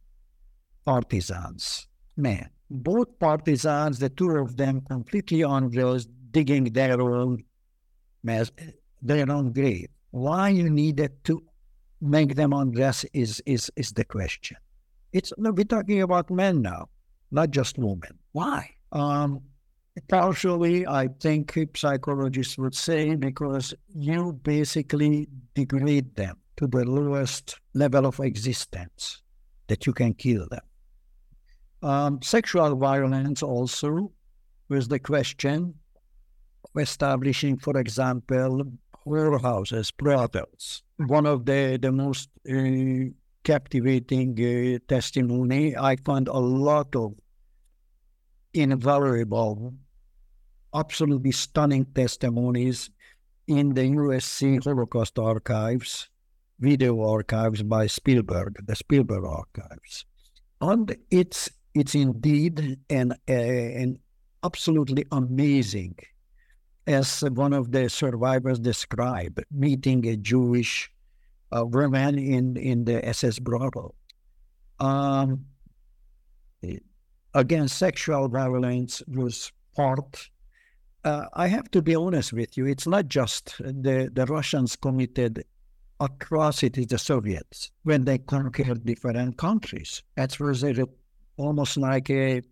partisans, 0.84 1.86
men. 2.16 2.50
Both 2.68 3.16
partisans, 3.20 4.00
the 4.00 4.08
two 4.08 4.30
of 4.30 4.56
them, 4.56 4.80
completely 4.80 5.42
undressed, 5.42 6.08
digging 6.32 6.64
their 6.64 7.00
own 7.00 7.44
mess, 8.24 8.50
their 9.00 9.30
own 9.30 9.52
grave. 9.52 9.86
Why 10.10 10.48
you 10.48 10.68
needed 10.70 11.22
to 11.26 11.44
make 12.00 12.34
them 12.34 12.52
undress 12.52 13.04
is 13.12 13.40
is 13.46 13.70
is 13.76 13.92
the 13.92 14.04
question. 14.04 14.56
It's 15.12 15.32
we're 15.38 15.62
talking 15.62 16.02
about 16.02 16.28
men 16.28 16.60
now, 16.62 16.88
not 17.30 17.50
just 17.50 17.78
women. 17.78 18.18
Why? 18.32 18.70
Um, 18.90 19.42
Partially, 20.08 20.86
I 20.86 21.08
think 21.20 21.56
psychologists 21.76 22.58
would 22.58 22.74
say 22.74 23.14
because 23.14 23.72
you 23.94 24.32
basically 24.42 25.28
degrade 25.54 26.16
them 26.16 26.36
to 26.56 26.66
the 26.66 26.84
lowest 26.84 27.60
level 27.74 28.06
of 28.06 28.18
existence 28.18 29.22
that 29.68 29.86
you 29.86 29.92
can 29.92 30.14
kill 30.14 30.48
them. 30.50 30.60
Um, 31.88 32.22
sexual 32.22 32.74
violence 32.76 33.42
also 33.42 34.10
was 34.68 34.88
the 34.88 34.98
question 34.98 35.74
of 36.64 36.82
establishing, 36.82 37.58
for 37.58 37.78
example, 37.78 38.64
whorehouses, 39.06 39.92
brothels. 39.96 40.82
One 40.96 41.26
of 41.26 41.44
the, 41.46 41.78
the 41.80 41.92
most 41.92 42.30
uh, 42.50 43.10
captivating 43.44 44.32
uh, 44.40 44.78
testimony, 44.88 45.76
I 45.76 45.96
found 45.96 46.28
a 46.28 46.38
lot 46.38 46.96
of 46.96 47.14
invaluable 48.54 49.74
absolutely 50.74 51.32
stunning 51.32 51.84
testimonies 51.94 52.90
in 53.46 53.74
the 53.74 53.82
USC 53.82 54.64
Holocaust 54.64 55.18
archives, 55.18 56.08
video 56.58 57.02
archives 57.02 57.62
by 57.62 57.86
Spielberg, 57.86 58.66
the 58.66 58.74
Spielberg 58.74 59.24
archives. 59.24 60.04
And 60.60 60.96
it's 61.10 61.50
it's 61.74 61.94
indeed 61.94 62.78
an, 62.88 63.14
an 63.26 63.98
absolutely 64.44 65.04
amazing, 65.10 65.96
as 66.86 67.22
one 67.32 67.52
of 67.52 67.72
the 67.72 67.88
survivors 67.88 68.60
described, 68.60 69.44
meeting 69.50 70.06
a 70.06 70.16
Jewish 70.16 70.90
uh, 71.54 71.66
woman 71.66 72.18
in, 72.18 72.56
in 72.56 72.84
the 72.84 73.04
SS 73.08 73.40
brothel. 73.40 73.96
Um, 74.78 75.46
again, 77.34 77.68
sexual 77.68 78.28
violence 78.28 79.02
was 79.08 79.50
part 79.74 80.30
uh, 81.04 81.26
I 81.34 81.46
have 81.48 81.70
to 81.72 81.82
be 81.82 81.94
honest 81.94 82.32
with 82.32 82.56
you. 82.56 82.66
It's 82.66 82.86
not 82.86 83.08
just 83.08 83.58
the, 83.58 84.10
the 84.12 84.26
Russians 84.26 84.76
committed 84.76 85.44
atrocities, 86.00 86.88
the 86.88 86.98
Soviets, 86.98 87.70
when 87.82 88.04
they 88.04 88.18
conquered 88.18 88.84
different 88.84 89.36
countries. 89.36 90.02
That 90.16 90.38
was 90.40 90.64
a, 90.64 90.86
almost 91.36 91.76
like 91.76 92.10
a 92.10 92.42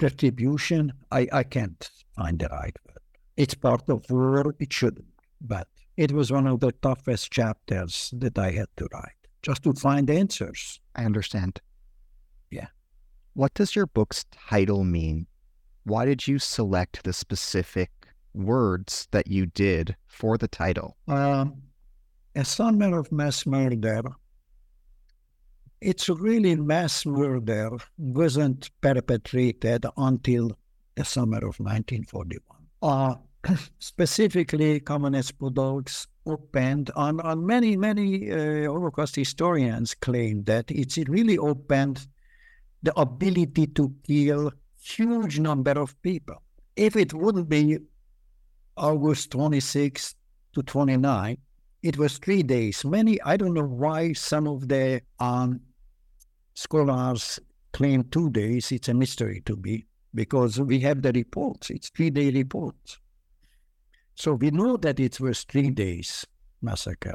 retribution. 0.00 0.92
I, 1.10 1.28
I 1.32 1.42
can't 1.42 1.90
find 2.16 2.38
the 2.38 2.48
right 2.48 2.76
word. 2.86 2.98
It's 3.36 3.54
part 3.54 3.88
of 3.88 4.04
war. 4.10 4.54
It 4.58 4.72
shouldn't. 4.72 5.06
But 5.40 5.68
it 5.96 6.12
was 6.12 6.32
one 6.32 6.46
of 6.46 6.60
the 6.60 6.72
toughest 6.72 7.30
chapters 7.30 8.12
that 8.16 8.38
I 8.38 8.50
had 8.52 8.68
to 8.76 8.88
write, 8.92 9.12
just 9.42 9.62
to 9.64 9.72
find 9.72 10.08
answers. 10.10 10.80
I 10.94 11.04
understand. 11.04 11.60
Yeah. 12.50 12.68
What 13.34 13.54
does 13.54 13.76
your 13.76 13.86
book's 13.86 14.24
title 14.48 14.84
mean? 14.84 15.26
Why 15.88 16.04
did 16.04 16.28
you 16.28 16.38
select 16.38 17.02
the 17.04 17.14
specific 17.14 17.90
words 18.34 19.08
that 19.10 19.26
you 19.26 19.46
did 19.46 19.96
for 20.06 20.36
the 20.36 20.46
title? 20.46 20.98
Um, 21.08 21.62
a 22.36 22.44
summer 22.44 22.98
of 22.98 23.10
mass 23.10 23.46
murder. 23.46 24.02
It's 25.80 26.10
really 26.10 26.56
mass 26.56 27.06
murder 27.06 27.78
wasn't 27.96 28.70
perpetrated 28.82 29.86
until 29.96 30.50
the 30.94 31.06
summer 31.06 31.38
of 31.38 31.58
1941. 31.58 32.42
Uh, 32.82 33.14
specifically, 33.78 34.80
Kamenets 34.80 35.32
Podolsk 35.32 36.08
opened, 36.26 36.90
and, 36.96 37.22
and 37.24 37.46
many, 37.46 37.78
many 37.78 38.30
uh, 38.30 38.70
Holocaust 38.70 39.16
historians 39.16 39.94
claim 39.94 40.44
that 40.44 40.70
it's 40.70 40.98
really 41.08 41.38
opened 41.38 42.06
the 42.82 42.92
ability 43.00 43.68
to 43.68 43.94
kill 44.06 44.52
huge 44.88 45.38
number 45.38 45.72
of 45.72 46.00
people. 46.02 46.42
If 46.76 46.96
it 46.96 47.12
wouldn't 47.12 47.48
be 47.48 47.78
August 48.76 49.30
26 49.32 50.14
to 50.54 50.62
29, 50.62 51.38
it 51.82 51.98
was 51.98 52.18
three 52.18 52.42
days. 52.42 52.84
Many, 52.84 53.20
I 53.22 53.36
don't 53.36 53.54
know 53.54 53.66
why 53.66 54.12
some 54.12 54.46
of 54.46 54.68
the 54.68 55.02
um, 55.20 55.60
scholars 56.54 57.38
claim 57.72 58.04
two 58.04 58.30
days. 58.30 58.72
It's 58.72 58.88
a 58.88 58.94
mystery 58.94 59.42
to 59.46 59.56
me 59.56 59.86
because 60.14 60.60
we 60.60 60.80
have 60.80 61.02
the 61.02 61.12
reports. 61.12 61.70
It's 61.70 61.90
three 61.90 62.10
day 62.10 62.30
reports. 62.30 62.98
So 64.14 64.34
we 64.34 64.50
know 64.50 64.76
that 64.78 64.98
it 64.98 65.20
was 65.20 65.44
three 65.44 65.70
days 65.70 66.26
massacre. 66.60 67.14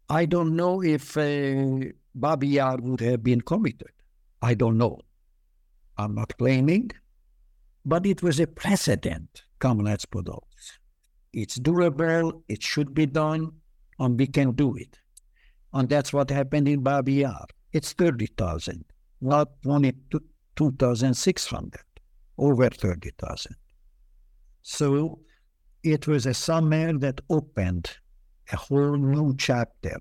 I 0.09 0.25
don't 0.25 0.55
know 0.55 0.83
if 0.83 1.17
uh, 1.17 1.79
Babi 2.15 2.47
Yar 2.47 2.77
would 2.77 3.01
have 3.01 3.21
been 3.23 3.41
committed. 3.41 3.91
I 4.41 4.55
don't 4.55 4.77
know. 4.77 4.99
I'm 5.97 6.15
not 6.15 6.37
claiming, 6.37 6.91
but 7.85 8.05
it 8.05 8.23
was 8.23 8.39
a 8.39 8.47
precedent, 8.47 9.43
Kamenets 9.59 10.05
Podolsk. 10.05 10.77
It's 11.33 11.55
durable, 11.55 12.43
it 12.49 12.61
should 12.61 12.93
be 12.93 13.05
done, 13.05 13.53
and 13.99 14.19
we 14.19 14.27
can 14.27 14.51
do 14.51 14.75
it. 14.75 14.99
And 15.73 15.87
that's 15.87 16.11
what 16.11 16.29
happened 16.29 16.67
in 16.67 16.81
Babi 16.81 17.13
Yar. 17.13 17.45
It's 17.71 17.93
30,000, 17.93 18.83
not 19.21 19.49
22,600, 20.55 21.81
over 22.37 22.69
30,000. 22.69 23.55
So 24.61 25.19
it 25.83 26.07
was 26.07 26.25
a 26.25 26.33
summer 26.33 26.97
that 26.97 27.21
opened 27.29 27.91
a 28.51 28.55
whole 28.55 28.97
new 28.97 29.35
chapter, 29.37 29.97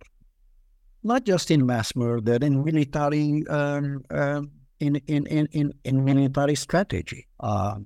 not 1.03 1.25
just 1.25 1.51
in 1.51 1.65
mass 1.65 1.95
murder, 1.97 2.39
in 2.41 2.65
military, 2.65 3.47
um, 3.49 4.05
um, 4.11 4.51
in, 4.81 4.97
in, 5.07 5.27
in, 5.27 5.47
in, 5.53 5.73
in 5.85 6.05
military 6.05 6.55
strategy. 6.55 7.27
Uh, 7.39 7.79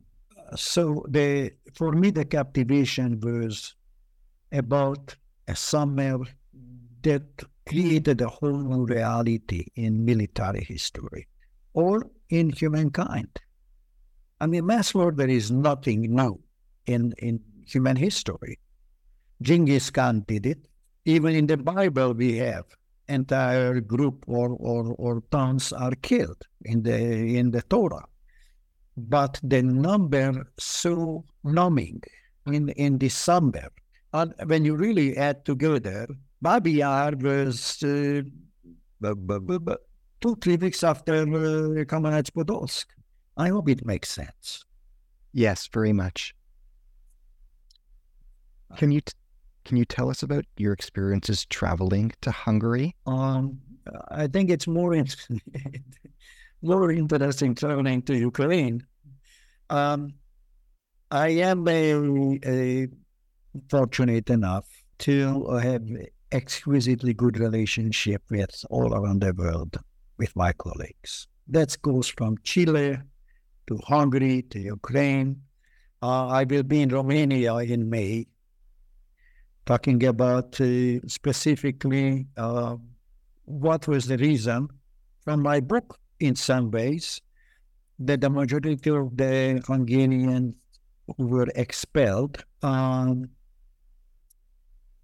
so 0.56 1.04
the 1.08 1.52
for 1.74 1.92
me, 1.92 2.10
the 2.10 2.24
captivation 2.24 3.18
was 3.20 3.74
about 4.52 5.16
a 5.48 5.56
summer 5.56 6.18
that 7.02 7.22
created 7.66 8.20
a 8.20 8.28
whole 8.28 8.56
new 8.56 8.84
reality 8.84 9.66
in 9.74 10.04
military 10.04 10.62
history 10.62 11.26
or 11.74 12.08
in 12.30 12.50
humankind. 12.50 13.28
I 14.40 14.46
mean, 14.46 14.66
mass 14.66 14.94
murder 14.94 15.26
is 15.26 15.50
nothing 15.50 16.14
new 16.14 16.40
in, 16.86 17.12
in 17.18 17.40
human 17.66 17.96
history. 17.96 18.58
Genghis 19.42 19.90
Khan 19.90 20.24
did 20.26 20.46
it. 20.46 20.58
Even 21.04 21.34
in 21.34 21.46
the 21.46 21.56
Bible, 21.56 22.14
we 22.14 22.36
have 22.38 22.64
entire 23.08 23.80
group 23.80 24.24
or, 24.26 24.50
or, 24.58 24.94
or 24.94 25.22
towns 25.30 25.72
are 25.72 25.94
killed 25.96 26.42
in 26.64 26.82
the 26.82 26.96
in 27.36 27.50
the 27.50 27.62
Torah. 27.62 28.06
But 28.96 29.38
the 29.42 29.62
number 29.62 30.46
so 30.58 31.24
numbing 31.42 32.02
in, 32.46 32.70
in 32.70 32.96
December. 32.96 33.68
And 34.12 34.32
when 34.46 34.64
you 34.64 34.76
really 34.76 35.16
add 35.16 35.44
together, 35.44 36.06
Babi 36.40 36.72
Yar 36.72 37.14
was 37.16 37.82
uh, 37.82 38.22
two, 40.24 40.36
three 40.40 40.56
weeks 40.56 40.82
after 40.82 41.14
uh, 41.16 41.84
Kamenets 41.84 42.30
Podolsk. 42.30 42.86
I 43.36 43.48
hope 43.48 43.68
it 43.68 43.84
makes 43.84 44.08
sense. 44.08 44.64
Yes, 45.34 45.68
very 45.70 45.92
much. 45.92 46.34
Can 48.76 48.90
you 48.90 49.02
t- 49.02 49.12
can 49.66 49.76
you 49.76 49.84
tell 49.84 50.08
us 50.08 50.22
about 50.22 50.44
your 50.56 50.72
experiences 50.72 51.44
traveling 51.46 52.12
to 52.22 52.30
Hungary? 52.30 52.94
Um, 53.06 53.58
I 54.08 54.26
think 54.26 54.50
it's 54.50 54.66
more 54.66 54.94
in- 54.94 55.08
more 56.62 56.90
interesting 56.90 57.54
traveling 57.54 58.00
to 58.02 58.16
Ukraine. 58.16 58.86
Um, 59.68 60.14
I 61.10 61.28
am 61.50 61.68
a, 61.68 62.38
a 62.46 62.88
fortunate 63.68 64.30
enough 64.30 64.66
to 65.00 65.56
have 65.56 65.82
exquisitely 66.32 67.12
good 67.12 67.38
relationship 67.38 68.22
with 68.30 68.64
all 68.70 68.94
around 68.94 69.20
the 69.20 69.34
world 69.34 69.78
with 70.18 70.34
my 70.36 70.52
colleagues. 70.52 71.28
That 71.48 71.76
goes 71.82 72.08
from 72.08 72.38
Chile 72.42 72.98
to 73.66 73.78
Hungary 73.86 74.42
to 74.50 74.58
Ukraine. 74.58 75.42
Uh, 76.02 76.26
I 76.28 76.44
will 76.44 76.62
be 76.62 76.82
in 76.82 76.90
Romania 76.90 77.56
in 77.56 77.88
May, 77.88 78.26
talking 79.66 80.04
about 80.04 80.60
uh, 80.60 81.00
specifically 81.06 82.26
uh, 82.36 82.76
what 83.44 83.88
was 83.88 84.06
the 84.06 84.18
reason 84.18 84.68
from 85.24 85.42
my 85.42 85.60
book, 85.60 85.98
in 86.20 86.36
some 86.36 86.70
ways, 86.70 87.20
that 87.98 88.20
the 88.20 88.30
majority 88.30 88.90
of 88.90 89.16
the 89.16 89.62
Hungarians 89.66 90.54
who 91.16 91.26
were 91.26 91.48
expelled 91.54 92.44
um, 92.62 93.28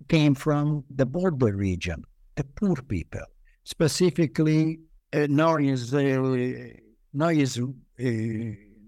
came 0.09 0.35
from 0.35 0.85
the 0.95 1.07
border 1.07 1.57
region, 1.57 2.05
the 2.37 2.45
poor 2.45 2.77
people. 2.77 3.21
Specifically, 3.65 4.81
uh, 5.13 5.27
now 5.29 5.57
is 5.57 5.93
uh, 5.95 6.69
now 7.13 7.29
is 7.29 7.59
uh, 7.59 7.65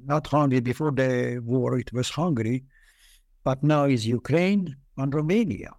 not 0.05 0.27
Hungary. 0.27 0.61
Before 0.61 0.91
the 0.91 1.41
war, 1.45 1.79
it 1.79 1.93
was 1.93 2.11
Hungary, 2.11 2.65
but 3.45 3.63
now 3.63 3.85
is 3.85 4.07
Ukraine 4.07 4.77
and 4.97 5.15
Romania. 5.15 5.73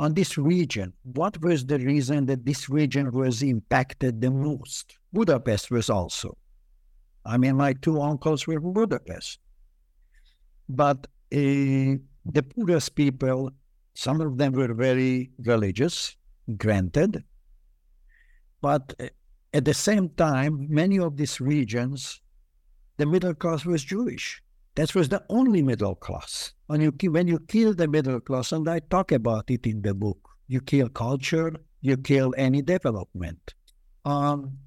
On 0.00 0.14
this 0.14 0.38
region, 0.38 0.92
what 1.02 1.40
was 1.42 1.66
the 1.66 1.78
reason 1.78 2.26
that 2.26 2.44
this 2.44 2.68
region 2.68 3.10
was 3.10 3.42
impacted 3.42 4.20
the 4.20 4.30
most? 4.30 4.96
Budapest 5.12 5.72
was 5.72 5.90
also. 5.90 6.36
I 7.24 7.36
mean, 7.36 7.56
my 7.56 7.72
two 7.72 8.00
uncles 8.00 8.46
were 8.46 8.60
from 8.60 8.72
Budapest. 8.74 9.40
But 10.68 11.08
uh, 11.32 11.98
the 12.24 12.44
poorest 12.54 12.94
people, 12.94 13.50
some 13.94 14.20
of 14.20 14.38
them 14.38 14.52
were 14.52 14.72
very 14.72 15.30
religious, 15.44 16.16
granted. 16.56 17.24
But 18.60 18.94
uh, 19.00 19.08
at 19.52 19.64
the 19.64 19.74
same 19.74 20.10
time, 20.10 20.66
many 20.68 20.98
of 20.98 21.16
these 21.16 21.40
regions, 21.40 22.20
the 22.96 23.06
middle 23.06 23.34
class 23.34 23.64
was 23.64 23.84
Jewish. 23.84 24.42
That 24.74 24.94
was 24.94 25.08
the 25.08 25.24
only 25.28 25.62
middle 25.62 25.94
class. 25.94 26.52
When 26.66 26.80
you, 26.80 26.92
when 27.10 27.26
you 27.26 27.40
kill 27.40 27.74
the 27.74 27.88
middle 27.88 28.20
class, 28.20 28.52
and 28.52 28.68
I 28.68 28.80
talk 28.80 29.12
about 29.12 29.50
it 29.50 29.66
in 29.66 29.82
the 29.82 29.94
book, 29.94 30.18
you 30.46 30.60
kill 30.60 30.88
culture, 30.88 31.54
you 31.80 31.96
kill 31.96 32.34
any 32.36 32.62
development. 32.62 33.54
Um, 34.04 34.58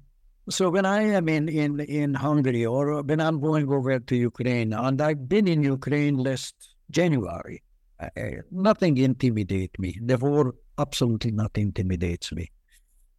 so 0.50 0.70
when 0.70 0.84
I 0.84 1.02
am 1.02 1.28
in, 1.28 1.48
in, 1.48 1.80
in 1.80 2.14
Hungary 2.14 2.66
or 2.66 3.02
when 3.02 3.20
I'm 3.20 3.40
going 3.40 3.72
over 3.72 3.98
to 4.00 4.16
Ukraine, 4.16 4.72
and 4.72 5.00
I've 5.00 5.28
been 5.28 5.46
in 5.46 5.62
Ukraine 5.62 6.16
last 6.16 6.54
January, 6.90 7.62
nothing 8.50 8.96
intimidates 8.98 9.78
me. 9.78 9.98
The 10.02 10.18
war 10.18 10.54
absolutely 10.78 11.30
not 11.30 11.56
intimidates 11.56 12.32
me. 12.32 12.50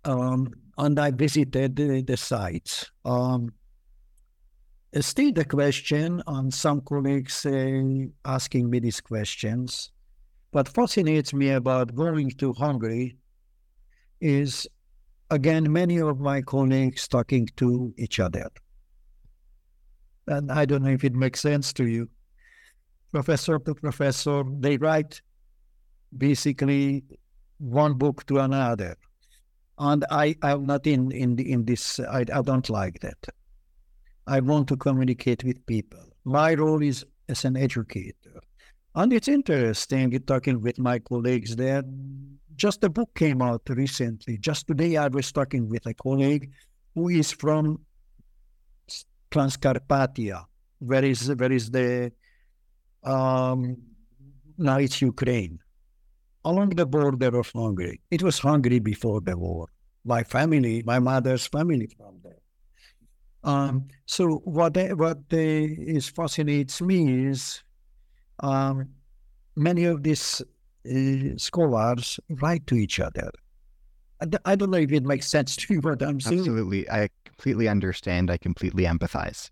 Um, 0.03 0.51
and 0.77 0.99
I 0.99 1.11
visited 1.11 1.75
the, 1.75 2.01
the 2.01 2.17
sites. 2.17 2.91
Um, 3.05 3.53
still 4.99 5.31
the 5.31 5.45
question, 5.45 6.21
and 6.27 6.53
some 6.53 6.81
colleagues 6.81 7.45
uh, 7.45 7.81
asking 8.25 8.69
me 8.69 8.79
these 8.79 9.01
questions. 9.01 9.91
What 10.51 10.69
fascinates 10.69 11.33
me 11.33 11.49
about 11.49 11.95
going 11.95 12.29
to 12.31 12.53
Hungary 12.53 13.17
is 14.21 14.67
again, 15.33 15.71
many 15.71 15.97
of 15.97 16.19
my 16.19 16.41
colleagues 16.41 17.07
talking 17.07 17.49
to 17.57 17.93
each 17.97 18.19
other. 18.19 18.49
And 20.27 20.51
I 20.51 20.65
don't 20.65 20.83
know 20.83 20.91
if 20.91 21.03
it 21.03 21.15
makes 21.15 21.41
sense 21.41 21.73
to 21.73 21.87
you. 21.87 22.07
Professor 23.11 23.59
to 23.59 23.75
professor, 23.75 24.43
they 24.59 24.77
write 24.77 25.21
basically 26.17 27.03
one 27.57 27.95
book 27.95 28.25
to 28.27 28.39
another. 28.39 28.95
And 29.83 30.05
I, 30.09 30.35
I'm 30.41 30.65
not 30.65 30.87
in, 30.87 31.11
in, 31.11 31.37
in 31.37 31.65
this, 31.65 31.99
I, 31.99 32.19
I 32.33 32.41
don't 32.41 32.69
like 32.69 33.01
that. 33.01 33.21
I 34.25 34.39
want 34.39 34.69
to 34.69 34.77
communicate 34.77 35.43
with 35.43 35.65
people. 35.65 35.99
My 36.23 36.53
role 36.53 36.81
is 36.81 37.05
as 37.27 37.43
an 37.43 37.57
educator. 37.57 38.39
And 38.95 39.11
it's 39.11 39.27
interesting 39.27 40.17
talking 40.25 40.61
with 40.61 40.79
my 40.79 40.99
colleagues 40.99 41.55
there 41.57 41.83
just 42.55 42.83
a 42.83 42.89
book 42.89 43.09
came 43.15 43.41
out 43.41 43.61
recently. 43.69 44.37
Just 44.37 44.67
today, 44.67 44.97
I 44.97 45.07
was 45.07 45.31
talking 45.31 45.67
with 45.69 45.85
a 45.85 45.93
colleague 45.93 46.51
who 46.95 47.09
is 47.09 47.31
from 47.31 47.79
Transcarpathia, 49.31 50.45
where 50.79 51.03
is 51.03 51.33
where 51.33 51.51
is 51.51 51.71
the 51.71 52.11
um, 53.03 53.77
now 54.57 54.77
it's 54.77 55.01
Ukraine, 55.01 55.59
along 56.45 56.69
the 56.69 56.85
border 56.85 57.37
of 57.39 57.49
Hungary. 57.53 57.99
It 58.11 58.21
was 58.21 58.39
Hungary 58.39 58.79
before 58.79 59.21
the 59.21 59.35
war. 59.37 59.67
My 60.05 60.23
family, 60.23 60.83
my 60.85 60.99
mother's 60.99 61.47
family 61.47 61.87
from 61.97 62.19
there. 62.23 62.41
Um, 63.43 63.87
so 64.05 64.41
what 64.45 64.77
what 64.95 65.19
is 65.31 66.09
fascinates 66.09 66.81
me 66.81 67.27
is 67.27 67.61
um, 68.39 68.89
many 69.55 69.85
of 69.85 70.03
these 70.03 70.41
uh, 70.89 71.37
scholars 71.37 72.19
write 72.29 72.65
to 72.67 72.75
each 72.75 72.99
other. 72.99 73.31
I 74.45 74.55
don't 74.55 74.71
know 74.71 74.77
if 74.77 74.91
it 74.91 75.03
makes 75.03 75.27
sense 75.27 75.55
to 75.57 75.73
you 75.73 75.81
what 75.81 76.01
I'm 76.01 76.19
saying. 76.21 76.39
Absolutely. 76.39 76.89
I 76.89 77.09
completely 77.25 77.67
understand. 77.67 78.31
I 78.31 78.37
completely 78.37 78.85
empathize. 78.85 79.49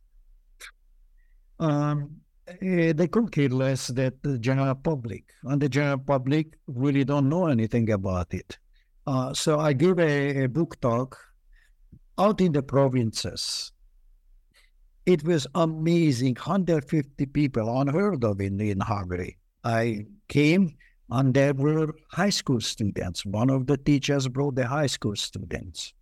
Um, 1.60 2.22
uh, 2.48 2.94
they 2.94 3.08
could 3.08 3.32
care 3.32 3.50
less 3.50 3.88
that 3.88 4.22
the 4.24 4.38
general 4.40 4.76
public 4.76 5.26
and 5.44 5.62
the 5.62 5.70
general 5.70 5.98
public 5.98 6.58
really 6.68 7.04
don't 7.04 7.28
know 7.28 7.48
anything 7.48 7.92
about 7.92 8.34
it. 8.34 8.58
Uh, 9.08 9.34
so 9.34 9.60
I 9.60 9.74
gave 9.74 10.00
a, 10.00 10.44
a 10.44 10.50
book 10.50 10.80
talk 10.82 11.18
out 12.18 12.42
in 12.42 12.52
the 12.52 12.64
provinces. 12.64 13.72
It 15.06 15.24
was 15.24 15.48
amazing, 15.56 16.36
150 16.36 17.26
people, 17.28 17.82
unheard 17.82 18.24
of 18.24 18.40
in, 18.40 18.60
in 18.62 18.80
Hungary. 18.80 19.38
I 19.64 20.06
came 20.28 20.76
and 21.10 21.34
there 21.34 21.54
were 21.54 21.94
high 22.12 22.30
school 22.30 22.62
students. 22.62 23.26
One 23.26 23.50
of 23.50 23.68
the 23.68 23.78
teachers 23.78 24.28
brought 24.28 24.56
the 24.56 24.68
high 24.68 24.88
school 24.88 25.16
students. 25.16 25.94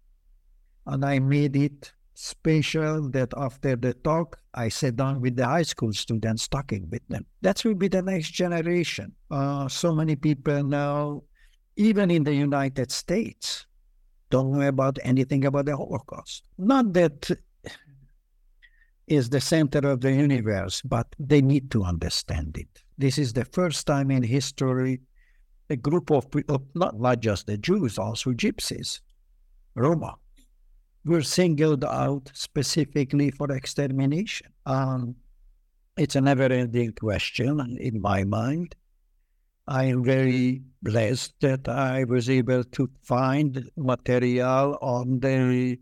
And 0.86 1.04
I 1.04 1.20
made 1.20 1.56
it 1.56 1.92
special 2.14 3.10
that 3.10 3.34
after 3.38 3.76
the 3.76 3.94
talk, 3.94 4.38
I 4.54 4.70
sat 4.70 4.98
down 4.98 5.22
with 5.22 5.36
the 5.36 5.46
high 5.46 5.64
school 5.64 5.94
students 5.94 6.48
talking 6.48 6.88
with 6.92 7.02
them. 7.08 7.26
That 7.42 7.64
will 7.64 7.76
be 7.76 7.88
the 7.88 8.02
next 8.02 8.32
generation. 8.32 9.14
Uh, 9.32 9.68
so 9.68 9.96
many 9.96 10.16
people 10.16 10.64
now, 10.64 11.24
even 11.80 12.12
in 12.12 12.26
the 12.26 12.34
United 12.34 12.92
States, 12.92 13.66
don't 14.30 14.52
know 14.52 14.68
about 14.68 15.00
anything 15.02 15.46
about 15.46 15.66
the 15.66 15.78
Holocaust. 15.78 16.44
Not 16.58 16.92
that 16.92 17.32
is 19.08 19.30
the 19.30 19.40
center 19.40 19.80
of 19.88 20.02
the 20.02 20.12
universe, 20.12 20.82
but 20.82 21.08
they 21.18 21.42
need 21.42 21.72
to 21.72 21.86
understand 21.86 22.58
it. 22.58 22.68
This 22.98 23.18
is 23.18 23.32
the 23.32 23.46
first 23.46 23.88
time 23.88 24.12
in 24.12 24.22
history 24.24 25.00
a 25.70 25.78
group 25.78 26.12
of 26.12 26.30
people, 26.32 26.64
not, 26.76 27.00
not 27.00 27.22
just 27.22 27.48
the 27.48 27.58
Jews, 27.58 27.98
also 27.98 28.32
gypsies, 28.32 29.00
Roma, 29.76 30.16
were 31.06 31.22
singled 31.22 31.86
out 31.86 32.30
specifically 32.34 33.32
for 33.32 33.52
extermination. 33.52 34.48
Um, 34.66 35.16
it's 35.96 36.16
a 36.16 36.22
never 36.22 36.44
ending 36.44 36.92
question 36.94 37.78
in 37.80 38.02
my 38.02 38.26
mind. 38.26 38.76
I 39.70 39.84
am 39.84 40.04
very 40.04 40.64
blessed 40.82 41.36
that 41.42 41.70
I 41.70 42.04
was 42.04 42.28
able 42.28 42.64
to 42.64 42.90
find 43.04 43.70
material 43.78 44.80
on 44.82 45.20
the 45.20 45.78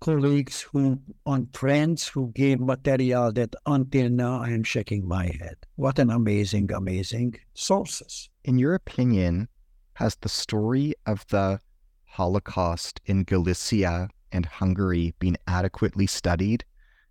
colleagues 0.00 0.60
who, 0.60 1.00
on 1.24 1.48
friends 1.54 2.06
who 2.06 2.30
gave 2.34 2.60
material 2.60 3.32
that 3.32 3.54
until 3.64 4.10
now 4.10 4.42
I 4.42 4.50
am 4.50 4.64
shaking 4.64 5.08
my 5.08 5.32
head. 5.40 5.56
What 5.76 5.98
an 5.98 6.10
amazing, 6.10 6.70
amazing 6.72 7.40
sources. 7.54 8.28
In 8.44 8.58
your 8.58 8.74
opinion, 8.74 9.48
has 9.94 10.16
the 10.16 10.28
story 10.28 10.92
of 11.06 11.26
the 11.28 11.60
Holocaust 12.04 13.00
in 13.06 13.24
Galicia 13.24 14.10
and 14.30 14.44
Hungary 14.44 15.14
been 15.18 15.38
adequately 15.46 16.06
studied 16.06 16.66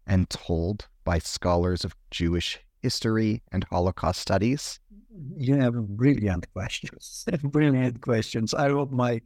and 0.06 0.30
told 0.30 0.88
by 1.04 1.18
scholars 1.18 1.84
of 1.84 1.96
Jewish 2.12 2.60
history 2.84 3.42
and 3.52 3.64
Holocaust 3.64 4.22
studies? 4.22 4.80
You 5.38 5.56
have 5.56 5.76
brilliant 5.76 6.52
questions. 6.54 7.26
brilliant 7.44 8.02
questions. 8.02 8.54
I 8.54 8.70
hope 8.70 8.92
my 8.92 9.22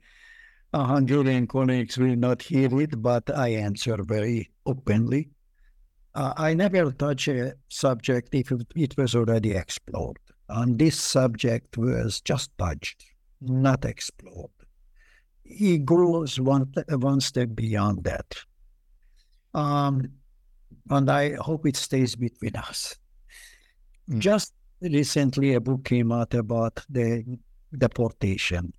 Hungarian 0.73 1.47
colleagues 1.47 1.97
will 1.97 2.15
not 2.15 2.41
hear 2.41 2.79
it, 2.79 3.01
but 3.01 3.35
I 3.35 3.49
answer 3.49 3.97
very 4.03 4.51
openly. 4.65 5.29
Uh, 6.13 6.33
I 6.37 6.53
never 6.53 6.91
touch 6.91 7.27
a 7.27 7.53
subject 7.69 8.33
if 8.33 8.51
it 8.75 8.97
was 8.97 9.15
already 9.15 9.51
explored. 9.51 10.17
And 10.49 10.77
this 10.77 10.99
subject 10.99 11.77
was 11.77 12.21
just 12.21 12.51
touched, 12.57 13.05
not 13.41 13.85
explored. 13.85 14.49
He 15.43 15.77
goes 15.79 16.39
one, 16.39 16.71
one 16.87 17.21
step 17.21 17.49
beyond 17.55 18.03
that. 18.03 18.35
Um, 19.53 20.09
and 20.89 21.09
I 21.09 21.33
hope 21.35 21.67
it 21.67 21.75
stays 21.75 22.15
between 22.15 22.55
us. 22.55 22.95
Mm. 24.09 24.19
Just 24.19 24.53
recently, 24.81 25.53
a 25.53 25.61
book 25.61 25.85
came 25.85 26.11
out 26.11 26.33
about 26.33 26.83
the 26.89 27.23
deportation 27.77 28.73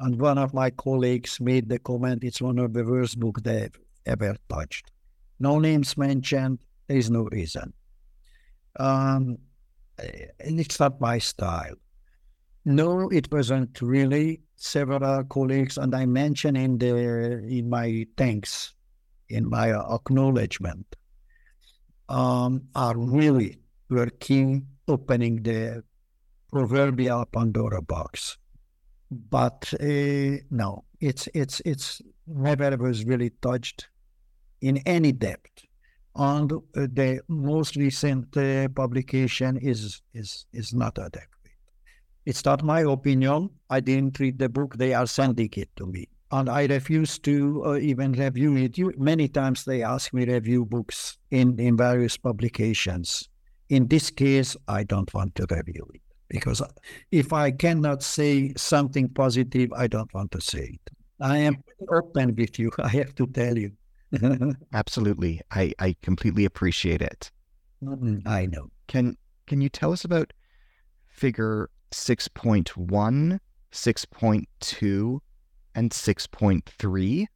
and 0.00 0.18
one 0.18 0.38
of 0.38 0.54
my 0.54 0.70
colleagues 0.70 1.40
made 1.40 1.68
the 1.68 1.78
comment 1.78 2.24
it's 2.24 2.40
one 2.40 2.58
of 2.58 2.72
the 2.72 2.84
worst 2.84 3.20
books 3.20 3.42
they've 3.42 3.78
ever 4.06 4.34
touched. 4.48 4.90
No 5.38 5.58
names 5.58 5.96
mentioned, 5.96 6.58
there 6.86 6.96
is 6.96 7.10
no 7.10 7.24
reason. 7.24 7.72
Um, 8.78 9.36
and 9.98 10.58
it's 10.58 10.80
not 10.80 11.00
my 11.00 11.18
style. 11.18 11.74
No, 12.64 13.08
it 13.10 13.30
wasn't 13.30 13.80
really. 13.80 14.40
Several 14.56 15.24
colleagues, 15.24 15.78
and 15.78 15.94
I 15.94 16.04
mentioned 16.04 16.58
in 16.58 16.76
the 16.76 16.94
in 17.48 17.70
my 17.70 18.06
thanks, 18.18 18.74
in 19.30 19.48
my 19.48 19.70
acknowledgement, 19.72 20.96
um, 22.10 22.62
are 22.74 22.96
really 22.96 23.58
working 23.88 24.66
opening 24.90 25.42
the 25.42 25.82
proverbial 26.50 27.24
Pandora 27.26 27.82
box 27.82 28.36
but 29.10 29.72
uh, 29.80 30.36
no, 30.50 30.84
it's 31.00 31.28
it's 31.34 31.60
it's 31.64 32.00
never 32.26 32.76
was 32.76 33.04
really 33.04 33.30
touched 33.42 33.88
in 34.60 34.78
any 34.86 35.12
depth. 35.12 35.64
And 36.14 36.52
uh, 36.52 36.58
the 36.74 37.20
most 37.28 37.76
recent 37.76 38.36
uh, 38.36 38.68
publication 38.68 39.56
is 39.56 40.02
is 40.14 40.46
is 40.52 40.72
not 40.72 40.98
adequate. 40.98 41.28
It's 42.26 42.44
not 42.44 42.62
my 42.62 42.80
opinion. 42.82 43.50
I 43.68 43.80
didn't 43.80 44.20
read 44.20 44.38
the 44.38 44.48
book. 44.48 44.76
They 44.76 44.94
are 44.94 45.06
sending 45.06 45.50
it 45.56 45.70
to 45.76 45.86
me, 45.86 46.08
and 46.30 46.48
I 46.48 46.66
refuse 46.66 47.18
to 47.20 47.62
uh, 47.66 47.76
even 47.78 48.12
review 48.12 48.56
it. 48.56 48.78
You, 48.78 48.92
many 48.96 49.28
times 49.28 49.64
they 49.64 49.82
ask 49.82 50.12
me 50.12 50.24
review 50.24 50.64
books 50.64 51.18
in 51.30 51.58
in 51.58 51.76
various 51.76 52.16
publications. 52.16 53.28
In 53.70 53.86
this 53.86 54.10
case, 54.10 54.56
I 54.66 54.82
don't 54.82 55.12
want 55.14 55.36
to 55.36 55.46
review 55.48 55.88
it 55.94 56.02
because 56.28 56.60
if 57.12 57.32
I 57.32 57.52
cannot 57.52 58.02
say 58.02 58.52
something 58.56 59.08
positive, 59.08 59.72
I 59.72 59.86
don't 59.86 60.12
want 60.12 60.32
to 60.32 60.40
say 60.40 60.74
it. 60.74 60.90
I 61.20 61.38
am 61.38 61.62
open 61.88 62.34
with 62.34 62.58
you. 62.58 62.72
I 62.78 62.88
have 62.88 63.14
to 63.14 63.28
tell 63.28 63.56
you. 63.56 63.70
Absolutely. 64.72 65.40
I, 65.52 65.72
I 65.78 65.94
completely 66.02 66.44
appreciate 66.44 67.00
it. 67.00 67.30
Mm-hmm. 67.82 68.26
I 68.26 68.46
know. 68.46 68.70
Can 68.88 69.16
can 69.46 69.60
you 69.60 69.68
tell 69.68 69.92
us 69.92 70.04
about 70.04 70.32
figure 71.08 71.70
6.1, 71.92 73.38
6.2, 73.72 75.20
and 75.74 75.90
6.3? 75.90 77.26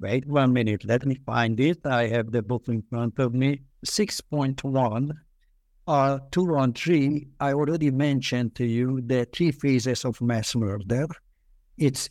Wait 0.00 0.26
one 0.26 0.52
minute. 0.52 0.84
Let 0.84 1.06
me 1.06 1.16
find 1.24 1.58
it. 1.60 1.86
I 1.86 2.08
have 2.08 2.32
the 2.32 2.42
book 2.42 2.64
in 2.68 2.82
front 2.82 3.18
of 3.18 3.34
me. 3.34 3.60
6.1 3.86 5.12
uh, 5.86 6.18
two 6.30 6.56
on 6.56 6.72
three, 6.72 7.28
I 7.40 7.52
already 7.52 7.90
mentioned 7.90 8.54
to 8.56 8.66
you 8.66 9.00
the 9.06 9.26
three 9.32 9.52
phases 9.52 10.04
of 10.04 10.20
mass 10.20 10.54
murder. 10.54 11.06
It's 11.78 12.08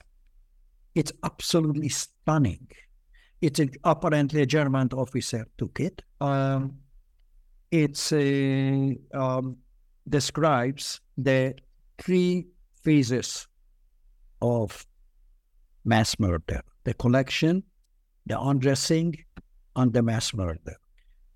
it's 0.96 1.12
absolutely 1.24 1.90
stunning. 1.90 2.68
It's 3.42 3.60
a, 3.60 3.68
apparently 3.84 4.42
a 4.42 4.46
German 4.46 4.90
officer 4.94 5.46
took 5.58 5.80
it. 5.82 6.02
Um, 6.22 6.78
it's 7.70 8.14
a, 8.14 8.98
um, 9.14 9.58
describes 10.08 11.02
the 11.18 11.56
three 11.98 12.48
phases 12.82 13.48
of 14.42 14.86
mass 15.84 16.18
murder: 16.18 16.62
the 16.86 16.94
collection, 16.94 17.64
the 18.26 18.40
undressing, 18.40 19.18
and 19.76 19.92
the 19.92 20.02
mass 20.02 20.34
murder. 20.34 20.78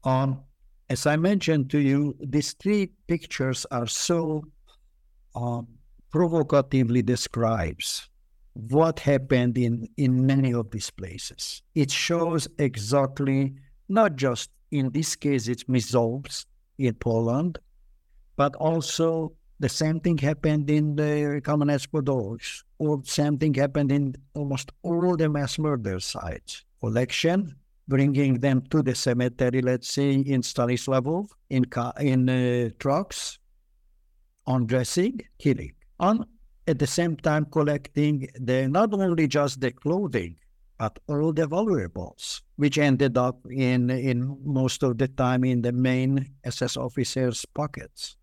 Um, 0.05 0.43
as 0.89 1.05
I 1.05 1.15
mentioned 1.15 1.69
to 1.71 1.79
you, 1.79 2.15
these 2.19 2.53
three 2.53 2.91
pictures 3.07 3.65
are 3.69 3.87
so 3.87 4.43
um, 5.35 5.67
provocatively 6.11 7.01
describes 7.03 8.09
what 8.53 8.99
happened 8.99 9.57
in, 9.57 9.87
in 9.97 10.25
many 10.25 10.53
of 10.53 10.71
these 10.71 10.89
places. 10.89 11.61
It 11.75 11.91
shows 11.91 12.47
exactly, 12.57 13.53
not 13.87 14.15
just 14.15 14.49
in 14.71 14.91
this 14.91 15.15
case, 15.15 15.47
it's 15.47 15.63
Mizocz 15.65 16.45
in 16.77 16.95
Poland, 16.95 17.59
but 18.35 18.55
also 18.55 19.33
the 19.59 19.69
same 19.69 19.99
thing 19.99 20.17
happened 20.17 20.69
in 20.69 20.95
the 20.95 21.41
Kamenets 21.43 21.87
Podolsk, 21.87 22.63
or 22.79 23.01
same 23.03 23.37
thing 23.37 23.53
happened 23.53 23.91
in 23.91 24.15
almost 24.33 24.71
all 24.83 25.15
the 25.17 25.29
mass 25.29 25.59
murder 25.59 25.99
sites. 25.99 26.63
Collection, 26.79 27.55
bringing 27.89 28.39
them 28.39 28.61
to 28.69 28.81
the 28.83 28.93
cemetery, 28.95 29.61
let's 29.61 29.91
say 29.91 30.11
in 30.13 30.41
Stanislavov, 30.41 31.27
in, 31.49 31.65
in 31.99 32.29
uh, 32.29 32.69
trucks, 32.79 33.39
undressing, 34.47 35.19
killing. 35.39 35.73
And 35.99 36.23
at 36.67 36.77
the 36.77 36.87
same 36.87 37.17
time 37.17 37.45
collecting 37.45 38.29
the 38.39 38.67
not 38.67 38.93
only 38.93 39.27
just 39.27 39.59
the 39.59 39.71
clothing, 39.71 40.37
but 40.77 40.97
all 41.07 41.33
the 41.33 41.47
valuables, 41.47 42.41
which 42.55 42.77
ended 42.77 43.17
up 43.17 43.39
in, 43.49 43.89
in 43.89 44.37
most 44.45 44.83
of 44.83 44.97
the 44.97 45.07
time 45.09 45.43
in 45.43 45.61
the 45.61 45.73
main 45.73 46.25
SS 46.45 46.77
officers' 46.77 47.43
pockets. 47.53 48.15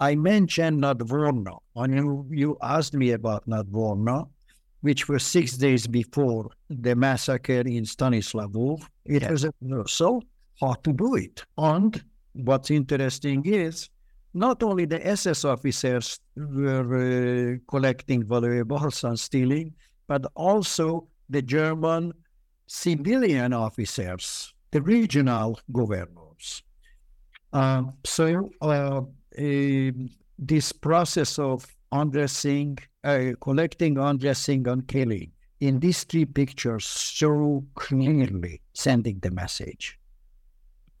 I 0.00 0.14
mentioned 0.14 0.82
Nadvorno. 0.82 1.58
When 1.74 1.92
you, 1.92 2.26
you 2.30 2.58
asked 2.62 2.94
me 2.94 3.10
about 3.10 3.46
Nadvorno, 3.46 4.30
which 4.80 5.08
was 5.08 5.22
six 5.24 5.56
days 5.56 5.86
before 5.86 6.50
the 6.70 6.94
massacre 6.94 7.60
in 7.60 7.84
Stanislavov. 7.84 8.82
It 9.04 9.22
yeah. 9.22 9.30
was 9.30 9.92
so 9.92 10.22
hard 10.60 10.82
to 10.84 10.92
do 10.92 11.16
it. 11.16 11.44
And 11.56 12.02
what's 12.32 12.70
interesting 12.70 13.44
is 13.44 13.90
not 14.34 14.62
only 14.62 14.84
the 14.84 15.04
SS 15.06 15.44
officers 15.44 16.20
were 16.36 17.54
uh, 17.54 17.56
collecting 17.68 18.24
valuables 18.24 19.04
and 19.04 19.18
stealing, 19.18 19.74
but 20.06 20.24
also 20.34 21.08
the 21.28 21.42
German 21.42 22.12
civilian 22.66 23.52
officers, 23.52 24.52
the 24.70 24.80
regional 24.82 25.58
governors. 25.72 26.62
Um, 27.52 27.94
so 28.04 28.50
uh, 28.60 28.66
uh, 28.68 29.02
this 30.38 30.72
process 30.72 31.38
of 31.38 31.66
undressing, 31.92 32.78
uh, 33.08 33.32
collecting, 33.40 33.96
undressing, 33.98 34.68
and 34.68 34.86
killing 34.86 35.32
in 35.60 35.80
these 35.80 36.04
three 36.04 36.24
pictures 36.24 36.84
so 36.86 37.64
clearly 37.74 38.60
sending 38.74 39.18
the 39.20 39.30
message. 39.30 39.98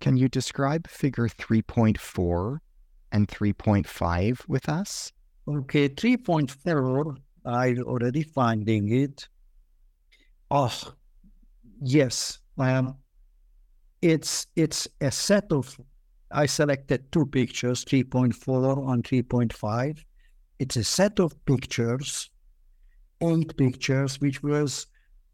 Can 0.00 0.16
you 0.16 0.28
describe 0.28 0.88
figure 0.88 1.28
3.4 1.28 2.58
and 3.12 3.28
3.5 3.28 4.48
with 4.48 4.68
us? 4.68 5.12
Okay, 5.46 5.88
3.4, 5.88 7.16
I 7.44 7.74
already 7.82 8.22
finding 8.22 8.92
it. 8.92 9.28
Oh, 10.50 10.72
yes. 11.80 12.38
Um, 12.56 12.96
it's 14.00 14.46
it's 14.56 14.88
a 15.00 15.10
set 15.10 15.50
of 15.52 15.78
I 16.30 16.46
selected 16.46 17.10
two 17.10 17.26
pictures, 17.26 17.84
3.4 17.84 18.92
and 18.92 19.02
3.5. 19.02 20.04
It's 20.58 20.76
a 20.76 20.82
set 20.82 21.20
of 21.20 21.44
pictures, 21.44 22.30
eight 23.20 23.56
pictures, 23.56 24.20
which 24.20 24.42
was 24.42 24.86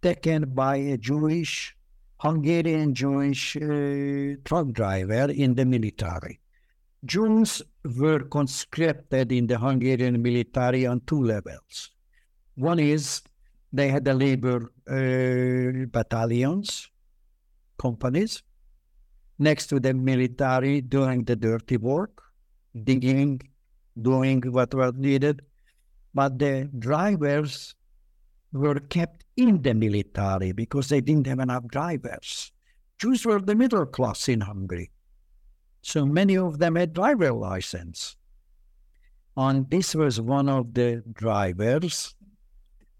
taken 0.02 0.50
by 0.54 0.76
a 0.76 0.98
Jewish, 0.98 1.74
Hungarian 2.18 2.94
Jewish 2.94 3.56
uh, 3.56 4.36
truck 4.44 4.72
driver 4.72 5.32
in 5.32 5.54
the 5.54 5.64
military. 5.64 6.40
Jews 7.06 7.62
were 7.96 8.20
conscripted 8.20 9.32
in 9.32 9.46
the 9.46 9.58
Hungarian 9.58 10.20
military 10.20 10.86
on 10.86 11.00
two 11.06 11.22
levels. 11.22 11.90
One 12.56 12.78
is 12.78 13.22
they 13.72 13.88
had 13.88 14.04
the 14.04 14.14
labor 14.14 14.72
uh, 14.88 15.86
battalions, 15.90 16.88
companies, 17.78 18.42
next 19.38 19.66
to 19.68 19.80
the 19.80 19.94
military 19.94 20.82
doing 20.82 21.24
the 21.24 21.36
dirty 21.36 21.78
work, 21.78 22.22
digging, 22.84 23.40
doing 24.00 24.42
what 24.42 24.74
was 24.74 24.94
needed. 24.96 25.42
But 26.14 26.38
the 26.38 26.70
drivers 26.78 27.74
were 28.52 28.78
kept 28.80 29.24
in 29.36 29.62
the 29.62 29.74
military 29.74 30.52
because 30.52 30.88
they 30.88 31.00
didn't 31.00 31.26
have 31.26 31.40
enough 31.40 31.66
drivers. 31.66 32.52
Jews 32.98 33.26
were 33.26 33.40
the 33.40 33.54
middle 33.54 33.86
class 33.86 34.28
in 34.28 34.40
Hungary. 34.42 34.90
So 35.82 36.06
many 36.06 36.36
of 36.36 36.58
them 36.58 36.76
had 36.76 36.92
driver 36.94 37.32
license. 37.32 38.16
And 39.36 39.68
this 39.68 39.94
was 39.94 40.20
one 40.20 40.48
of 40.48 40.74
the 40.74 41.02
drivers 41.12 42.14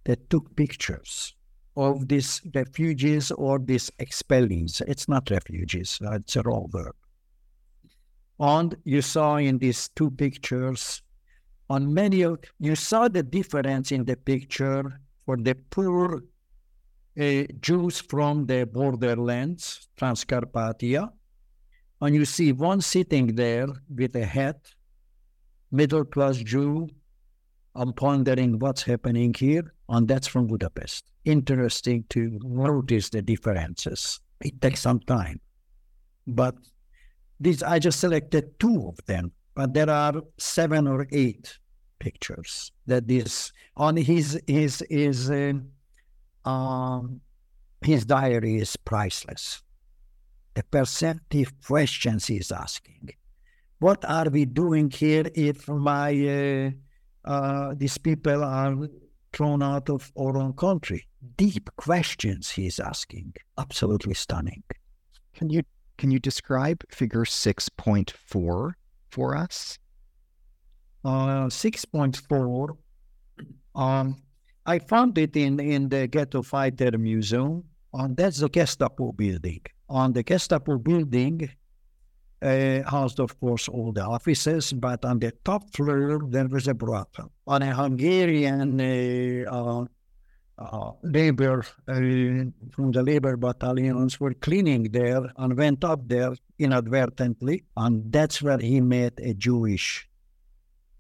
that 0.04 0.28
took 0.28 0.54
pictures 0.56 1.34
of 1.76 2.08
these 2.08 2.42
refugees 2.54 3.30
or 3.30 3.58
these 3.58 3.90
expellees. 3.98 4.80
It's 4.86 5.08
not 5.08 5.30
refugees, 5.30 5.98
it's 6.02 6.36
a 6.36 6.42
wrong 6.42 6.68
verb. 6.70 6.94
And 8.38 8.76
you 8.84 9.02
saw 9.02 9.36
in 9.36 9.58
these 9.58 9.88
two 9.90 10.10
pictures, 10.10 11.02
on 11.70 11.94
many 11.94 12.22
of 12.22 12.38
you 12.58 12.74
saw 12.74 13.08
the 13.08 13.22
difference 13.22 13.92
in 13.92 14.04
the 14.04 14.16
picture 14.16 15.00
for 15.24 15.36
the 15.36 15.54
poor 15.70 16.22
uh, 17.18 17.42
Jews 17.60 18.00
from 18.00 18.46
the 18.46 18.66
borderlands, 18.66 19.88
Transcarpathia, 19.96 21.10
and 22.00 22.14
you 22.14 22.24
see 22.24 22.52
one 22.52 22.80
sitting 22.80 23.34
there 23.34 23.68
with 23.88 24.16
a 24.16 24.24
hat, 24.26 24.74
middle 25.70 26.04
class 26.04 26.36
Jew, 26.38 26.88
I'm 27.76 27.92
pondering 27.92 28.58
what's 28.58 28.82
happening 28.82 29.34
here, 29.34 29.74
and 29.88 30.06
that's 30.06 30.26
from 30.26 30.46
Budapest. 30.46 31.10
Interesting 31.24 32.04
to 32.10 32.38
notice 32.42 33.08
the 33.08 33.22
differences. 33.22 34.20
It 34.40 34.60
takes 34.60 34.80
some 34.80 35.00
time. 35.00 35.40
But 36.26 36.54
these 37.40 37.62
I 37.62 37.78
just 37.78 38.00
selected 38.00 38.58
two 38.58 38.88
of 38.88 39.04
them, 39.06 39.32
but 39.54 39.74
there 39.74 39.90
are 39.90 40.22
seven 40.38 40.86
or 40.86 41.06
eight 41.12 41.58
pictures 41.98 42.72
that 42.86 43.08
this 43.08 43.52
on 43.76 43.96
his 43.96 44.40
his 44.46 44.84
his 44.90 45.30
uh, 45.30 45.54
um, 46.44 47.20
his 47.80 48.04
diary 48.04 48.56
is 48.56 48.76
priceless. 48.76 49.62
The 50.54 50.62
perceptive 50.62 51.52
questions 51.66 52.26
he's 52.26 52.52
asking. 52.52 53.10
What 53.80 54.04
are 54.04 54.30
we 54.30 54.44
doing 54.44 54.90
here 54.90 55.24
if 55.34 55.68
my 55.68 56.10
uh, 56.38 56.70
uh, 57.28 57.74
these 57.76 57.98
people 57.98 58.44
are 58.44 58.76
thrown 59.32 59.62
out 59.62 59.90
of 59.90 60.12
our 60.16 60.36
own 60.38 60.52
country? 60.52 61.06
Deep 61.36 61.68
questions 61.76 62.50
he's 62.50 62.78
asking. 62.78 63.34
Absolutely 63.58 64.14
stunning. 64.14 64.62
Can 65.34 65.50
you 65.50 65.62
can 65.98 66.10
you 66.10 66.18
describe 66.18 66.84
figure 66.90 67.24
6.4 67.24 68.72
for 69.10 69.36
us? 69.36 69.78
Uh, 71.04 71.46
6.4, 71.46 72.76
um, 73.74 74.16
I 74.66 74.78
found 74.78 75.18
it 75.18 75.36
in, 75.36 75.60
in 75.60 75.88
the 75.88 76.06
Ghetto 76.06 76.42
Fighter 76.42 76.96
Museum, 76.96 77.64
and 77.92 78.16
that's 78.16 78.38
the 78.38 78.48
Gestapo 78.48 79.12
building. 79.12 79.60
On 79.90 80.12
the 80.12 80.22
Gestapo 80.22 80.78
building, 80.78 81.50
uh, 82.40 82.82
housed, 82.86 83.20
of 83.20 83.38
course, 83.38 83.68
all 83.68 83.92
the 83.92 84.04
offices, 84.04 84.72
but 84.72 85.04
on 85.04 85.18
the 85.18 85.32
top 85.44 85.74
floor, 85.74 86.20
there 86.28 86.48
was 86.48 86.68
a 86.68 86.74
brothel. 86.74 87.30
On 87.46 87.62
a 87.62 87.74
Hungarian 87.74 88.80
uh, 88.80 89.84
uh, 90.58 90.62
uh 90.62 90.92
labor, 91.02 91.64
uh, 91.88 91.94
from 92.70 92.92
the 92.92 93.02
labor 93.02 93.36
battalions 93.36 94.20
were 94.20 94.34
cleaning 94.34 94.84
there 94.92 95.30
and 95.36 95.56
went 95.56 95.84
up 95.84 96.06
there 96.08 96.34
inadvertently, 96.58 97.64
and 97.76 98.12
that's 98.12 98.42
where 98.42 98.58
he 98.58 98.80
met 98.80 99.14
a 99.18 99.34
Jewish 99.34 100.08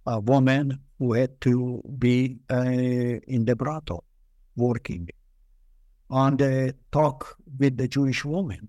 uh, 0.06 0.20
woman 0.20 0.80
who 0.98 1.12
had 1.12 1.40
to 1.40 1.82
be 1.98 2.38
in 2.50 3.44
the 3.44 3.56
brothel 3.56 4.04
working. 4.56 5.08
And 6.10 6.74
talk 6.92 7.36
with 7.58 7.76
the 7.76 7.88
Jewish 7.88 8.24
woman 8.24 8.68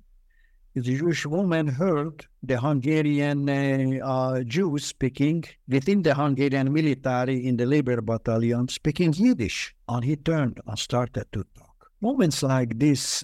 the 0.76 0.82
Jewish 0.82 1.26
woman 1.26 1.68
heard 1.68 2.26
the 2.44 2.60
Hungarian 2.60 3.50
uh, 3.50 4.06
uh, 4.06 4.44
Jews 4.44 4.84
speaking 4.84 5.46
within 5.70 6.04
the 6.04 6.14
Hungarian 6.14 6.74
military 6.74 7.48
in 7.48 7.56
the 7.56 7.66
labor 7.66 8.02
battalion 8.02 8.68
speaking 8.68 9.14
Yiddish. 9.14 9.74
And 9.88 10.04
he 10.04 10.18
turned 10.18 10.60
and 10.68 10.78
started 10.78 11.28
to 11.32 11.46
talk. 11.58 11.92
Moments 12.02 12.44
like 12.44 12.78
this, 12.78 13.24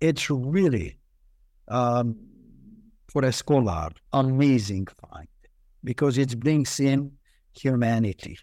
it's 0.00 0.30
really, 0.30 0.96
um, 1.68 2.16
for 3.08 3.26
a 3.26 3.32
scholar, 3.32 3.90
amazing 4.14 4.86
find 4.86 5.28
because 5.84 6.16
it 6.16 6.40
brings 6.40 6.80
in 6.80 7.12
humanity. 7.52 8.38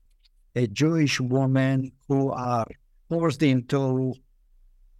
A 0.55 0.67
Jewish 0.67 1.19
woman 1.19 1.91
who 2.07 2.29
are 2.31 2.67
forced 3.09 3.41
into 3.41 4.13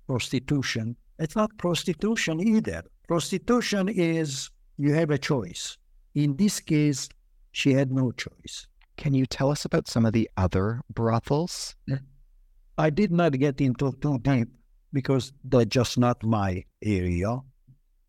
prostitution. 0.08 0.96
It's 1.20 1.36
not 1.36 1.56
prostitution 1.60 2.40
either 2.40 2.84
Prostitution 3.08 3.88
is 3.88 4.50
you 4.78 4.94
have 4.94 5.12
a 5.12 5.18
choice. 5.18 5.78
In 6.14 6.36
this 6.36 6.60
case, 6.60 7.08
she 7.54 7.72
had 7.72 7.90
no 7.92 8.12
choice. 8.12 8.68
Can 8.98 9.14
you 9.14 9.26
tell 9.26 9.50
us 9.50 9.64
about 9.64 9.88
some 9.88 10.06
of 10.06 10.12
the 10.12 10.30
other 10.36 10.82
brothels? 10.94 11.76
I 12.78 12.90
did 12.90 13.12
not 13.12 13.32
get 13.40 13.62
into 13.62 13.94
too 14.02 14.20
deep 14.20 14.50
because 14.92 15.32
they're 15.44 15.66
just 15.66 15.98
not 15.98 16.22
my 16.24 16.66
area. 16.84 17.40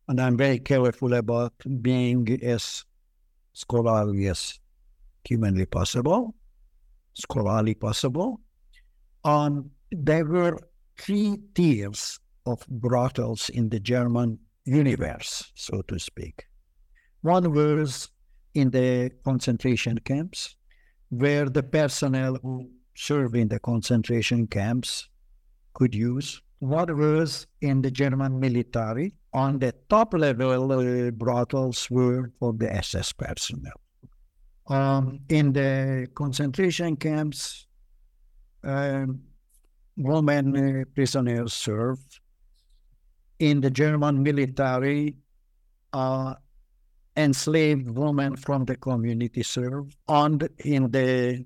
And 0.09 0.21
I'm 0.21 0.37
very 0.37 0.59
careful 0.59 1.15
about 1.15 1.53
being 1.81 2.27
as 2.43 2.85
scholarly 3.53 4.27
as 4.27 4.59
humanly 5.25 5.67
possible, 5.67 6.35
scholarly 7.15 7.75
possible. 7.75 8.41
And 9.25 9.71
there 9.93 10.25
were 10.25 10.59
three 10.99 11.39
tiers 11.55 12.19
of 12.47 12.67
brothels 12.69 13.49
in 13.51 13.69
the 13.69 13.81
German 13.81 14.39
universe, 14.69 15.51
so 15.55 15.83
to 15.83 15.99
speak. 15.99 16.47
One 17.23 17.53
was 17.53 18.11
in 18.55 18.71
the 18.71 19.11
concentration 19.25 19.99
camps, 19.99 20.57
where 21.09 21.49
the 21.49 21.63
personnel 21.63 22.37
who 22.43 22.71
serve 22.95 23.35
in 23.35 23.49
the 23.49 23.59
concentration 23.59 24.47
camps 24.47 25.09
could 25.75 25.95
use. 25.95 26.41
One 26.59 26.97
was 26.99 27.47
in 27.61 27.83
the 27.83 27.91
German 27.91 28.39
military. 28.41 29.15
On 29.33 29.59
the 29.59 29.73
top 29.89 30.15
level, 30.15 30.73
uh, 30.73 31.11
brothels 31.13 31.89
were 31.91 32.33
for 32.39 32.53
the 32.53 32.73
SS 32.75 33.13
personnel. 33.13 33.81
Um, 34.69 35.21
in 35.29 35.53
the 35.53 36.09
concentration 36.15 36.97
camps, 36.97 37.67
um, 38.65 39.21
women 39.97 40.57
uh, 40.57 40.85
prisoners 40.95 41.53
served 41.53 42.21
in 43.39 43.61
the 43.61 43.71
German 43.71 44.23
military, 44.23 45.17
uh, 45.93 46.35
enslaved 47.17 47.91
women 47.91 48.37
from 48.37 48.65
the 48.65 48.77
community 48.77 49.43
served, 49.43 49.97
and 50.09 50.49
in 50.65 50.91
the 50.91 51.45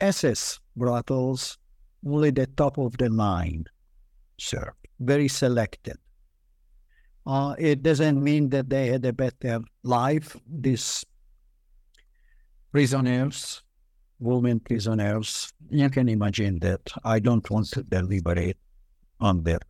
SS 0.00 0.60
brothels, 0.76 1.58
only 2.06 2.30
the 2.30 2.46
top 2.46 2.78
of 2.78 2.96
the 2.98 3.08
line 3.08 3.64
served, 4.38 4.76
very 5.00 5.28
selected. 5.28 5.96
Uh, 7.26 7.54
it 7.58 7.82
doesn't 7.82 8.22
mean 8.22 8.50
that 8.50 8.68
they 8.68 8.88
had 8.88 9.04
a 9.06 9.12
better 9.12 9.60
life. 9.82 10.36
These 10.46 11.06
prisoners, 12.70 13.62
women 14.18 14.60
prisoners, 14.60 15.50
you 15.70 15.88
can 15.88 16.08
imagine 16.08 16.58
that. 16.58 16.92
I 17.02 17.20
don't 17.20 17.48
want 17.50 17.70
to 17.70 17.82
deliberate 17.82 18.58
on 19.20 19.42
that. 19.44 19.62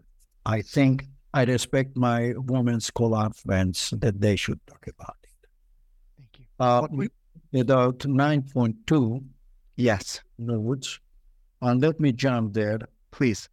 I 0.45 0.62
think 0.62 1.07
I 1.35 1.45
respect 1.45 1.97
my 1.97 2.32
women 2.37 2.80
scholar 2.80 3.28
friends 3.30 3.93
that 3.99 4.20
they 4.20 4.37
should 4.37 4.61
talk 4.66 4.87
about 4.87 5.16
it. 5.24 5.49
Thank 6.16 6.39
you. 6.39 6.47
Uh, 6.61 7.61
about 7.61 7.99
9.2 7.99 9.24
Yes, 9.76 10.20
notes, 10.39 11.01
and 11.61 11.82
let 11.82 11.99
me 11.99 12.12
jump 12.12 12.55
there. 12.55 12.78
please. 13.11 13.49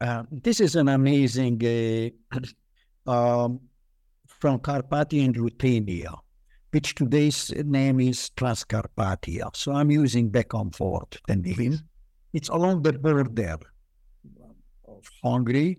Uh, 0.00 0.24
this 0.30 0.60
is 0.60 0.76
an 0.76 0.88
amazing 0.88 1.56
uh, 1.64 2.40
um, 3.10 3.60
from 4.26 4.58
Carpathian 4.60 5.32
Ruthenia, 5.32 6.14
which 6.70 6.94
today's 6.94 7.50
name 7.64 7.98
is 8.00 8.30
Transcarpathia. 8.36 9.56
So 9.56 9.72
I'm 9.72 9.90
using 9.90 10.28
back 10.28 10.52
and 10.52 10.74
forth 10.76 11.18
the 11.26 11.36
name. 11.36 11.54
Please. 11.54 11.82
It's 12.34 12.50
along 12.50 12.82
the 12.82 12.92
border 12.92 13.58
of 14.86 15.10
Hungary, 15.24 15.78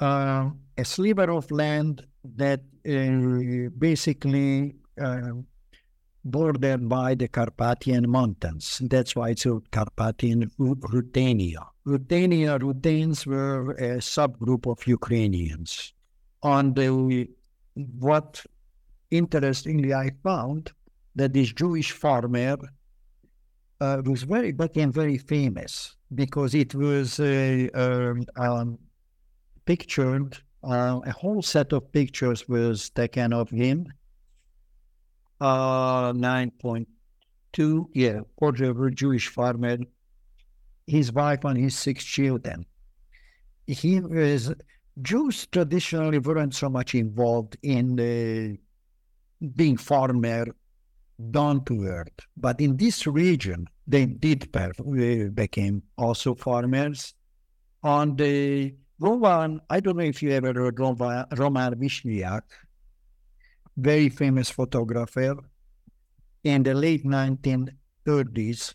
uh, 0.00 0.50
a 0.76 0.84
sliver 0.84 1.30
of 1.30 1.50
land 1.50 2.06
that 2.24 2.60
uh, 2.88 3.70
basically 3.78 4.74
uh, 5.00 5.32
bordered 6.24 6.88
by 6.88 7.14
the 7.14 7.28
Carpathian 7.28 8.10
Mountains. 8.10 8.80
That's 8.84 9.14
why 9.14 9.30
it's 9.30 9.44
called 9.44 9.70
Carpathian 9.70 10.50
Ruthenia. 10.58 11.66
Ruthenia, 11.84 12.58
Ruthenes 12.58 13.26
were 13.26 13.72
a 13.72 13.98
subgroup 13.98 14.70
of 14.70 14.86
Ukrainians. 14.86 15.92
On 16.42 16.74
the 16.74 17.28
what 17.74 18.44
interestingly 19.10 19.94
I 19.94 20.10
found 20.22 20.72
that 21.14 21.32
this 21.32 21.52
Jewish 21.52 21.92
farmer 21.92 22.56
uh, 23.80 24.02
was 24.04 24.22
very 24.22 24.52
became 24.52 24.92
very 24.92 25.18
famous 25.18 25.96
because 26.14 26.54
it 26.54 26.74
was 26.74 27.20
uh, 27.20 27.68
um, 27.74 28.24
um, 28.36 28.78
pictured. 29.66 30.38
Uh, 30.64 31.00
a 31.04 31.12
whole 31.12 31.42
set 31.42 31.72
of 31.72 31.92
pictures 31.92 32.48
was 32.48 32.90
taken 32.90 33.32
of 33.32 33.50
him. 33.50 33.86
Uh, 35.40 36.12
nine 36.16 36.50
point 36.50 36.88
two, 37.52 37.88
yeah, 37.92 38.20
portrait 38.38 38.94
Jewish 38.94 39.28
farmer, 39.28 39.78
his 40.86 41.12
wife 41.12 41.44
and 41.44 41.58
his 41.58 41.76
six 41.76 42.04
children. 42.04 42.64
He 43.66 44.00
was 44.00 44.54
Jews 45.02 45.46
traditionally 45.46 46.18
weren't 46.18 46.54
so 46.54 46.70
much 46.70 46.94
involved 46.94 47.56
in 47.62 47.96
the 47.96 48.58
being 49.54 49.76
farmer 49.76 50.46
down 51.30 51.64
to 51.64 51.84
earth. 51.84 52.18
But 52.36 52.60
in 52.60 52.76
this 52.76 53.06
region, 53.06 53.66
they 53.86 54.06
did 54.06 54.48
uh, 54.56 54.70
became 55.34 55.82
also 55.98 56.34
farmers. 56.34 57.14
On 57.82 58.16
the 58.16 58.74
Roman, 58.98 59.60
I 59.68 59.80
don't 59.80 59.96
know 59.98 60.04
if 60.04 60.22
you 60.22 60.30
ever 60.30 60.54
heard 60.54 60.78
Roman, 60.78 61.26
Roman 61.36 61.74
Vishniac, 61.74 62.42
very 63.76 64.08
famous 64.08 64.48
photographer, 64.48 65.36
in 66.44 66.62
the 66.62 66.74
late 66.74 67.04
1930s, 67.04 68.74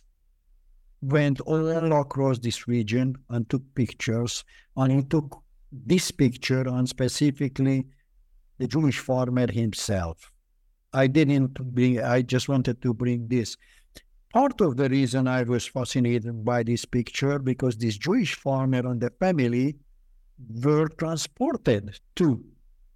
went 1.02 1.40
all 1.42 1.94
across 2.00 2.38
this 2.38 2.68
region 2.68 3.16
and 3.30 3.50
took 3.50 3.64
pictures. 3.74 4.44
And 4.78 4.92
he 4.92 5.04
took 5.04 5.42
this 5.72 6.12
picture 6.12 6.68
and 6.68 6.88
specifically 6.88 7.88
the 8.60 8.68
Jewish 8.68 9.00
farmer 9.00 9.52
himself. 9.52 10.32
I 10.94 11.08
didn't 11.08 11.54
bring, 11.74 12.02
I 12.02 12.22
just 12.22 12.48
wanted 12.50 12.82
to 12.84 12.94
bring 12.94 13.28
this. 13.28 13.58
Part 14.34 14.62
of 14.62 14.78
the 14.78 14.90
reason 14.90 15.28
I 15.28 15.44
was 15.44 15.66
fascinated 15.66 16.46
by 16.46 16.64
this 16.64 16.86
picture 16.86 17.40
because 17.40 17.78
this 17.78 17.98
Jewish 17.98 18.36
farmer 18.36 18.86
and 18.86 19.02
the 19.02 19.10
family 19.20 19.78
were 20.64 20.88
transported 20.88 22.00
to 22.16 22.44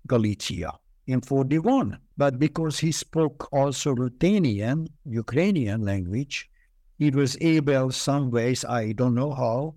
Galicia 0.08 0.74
in 1.08 1.22
41. 1.22 1.98
But 2.18 2.40
because 2.40 2.80
he 2.80 2.92
spoke 2.92 3.50
also 3.52 3.94
Ruthenian, 3.94 4.88
Ukrainian 5.06 5.84
language, 5.84 6.50
he 6.98 7.12
was 7.12 7.38
able, 7.42 7.92
some 7.92 8.32
ways, 8.32 8.64
I 8.64 8.94
don't 8.94 9.16
know 9.16 9.34
how, 9.34 9.76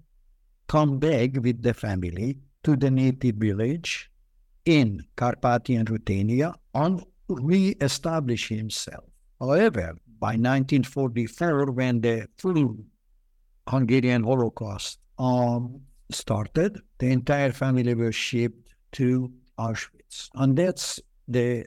come 0.68 0.98
back 0.98 1.30
with 1.40 1.62
the 1.62 1.74
family 1.74 2.38
to 2.62 2.76
the 2.76 2.90
native 2.90 3.36
village 3.36 4.10
in 4.64 5.04
Carpathian 5.16 5.86
Ruthenia 5.86 6.54
and 6.74 7.04
re-establish 7.28 8.48
himself. 8.48 9.04
However, 9.40 9.96
by 10.20 10.36
1944, 10.36 11.72
when 11.72 12.00
the 12.00 12.28
full 12.38 12.76
Hungarian 13.68 14.24
Holocaust 14.24 14.98
um, 15.18 15.80
started, 16.11 16.80
the 16.98 17.11
entire 17.11 17.52
family 17.52 17.94
was 17.94 18.14
shipped 18.14 18.74
to 18.92 19.32
Auschwitz. 19.59 20.30
And 20.34 20.56
that's 20.56 21.00
the 21.26 21.66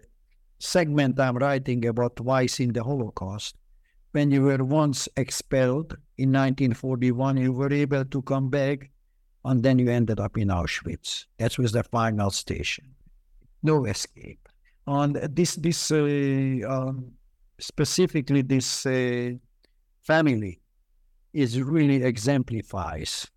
segment 0.60 1.20
I'm 1.20 1.38
writing 1.38 1.86
about 1.86 2.16
twice 2.16 2.60
in 2.60 2.74
the 2.74 2.84
Holocaust. 2.84 3.56
When 4.12 4.32
you 4.32 4.42
were 4.44 4.64
once 4.64 5.08
expelled 5.16 5.98
in 6.18 6.30
1941, 6.30 7.38
you 7.38 7.54
were 7.54 7.72
able 7.72 8.06
to 8.06 8.22
come 8.24 8.50
back, 8.50 8.90
and 9.46 9.64
then 9.64 9.80
you 9.80 9.90
ended 9.90 10.20
up 10.20 10.38
in 10.38 10.50
Auschwitz. 10.50 11.26
That 11.38 11.58
was 11.58 11.72
the 11.72 11.84
final 11.84 12.30
station. 12.32 12.94
No 13.64 13.86
escape. 13.86 14.50
And 14.88 15.16
this, 15.16 15.56
this 15.56 15.92
uh, 15.92 16.68
um, 16.68 17.14
specifically, 17.60 18.42
this 18.42 18.86
uh, 18.86 19.32
family 20.02 20.60
is 21.34 21.62
really 21.62 22.04
exemplifies 22.04 23.28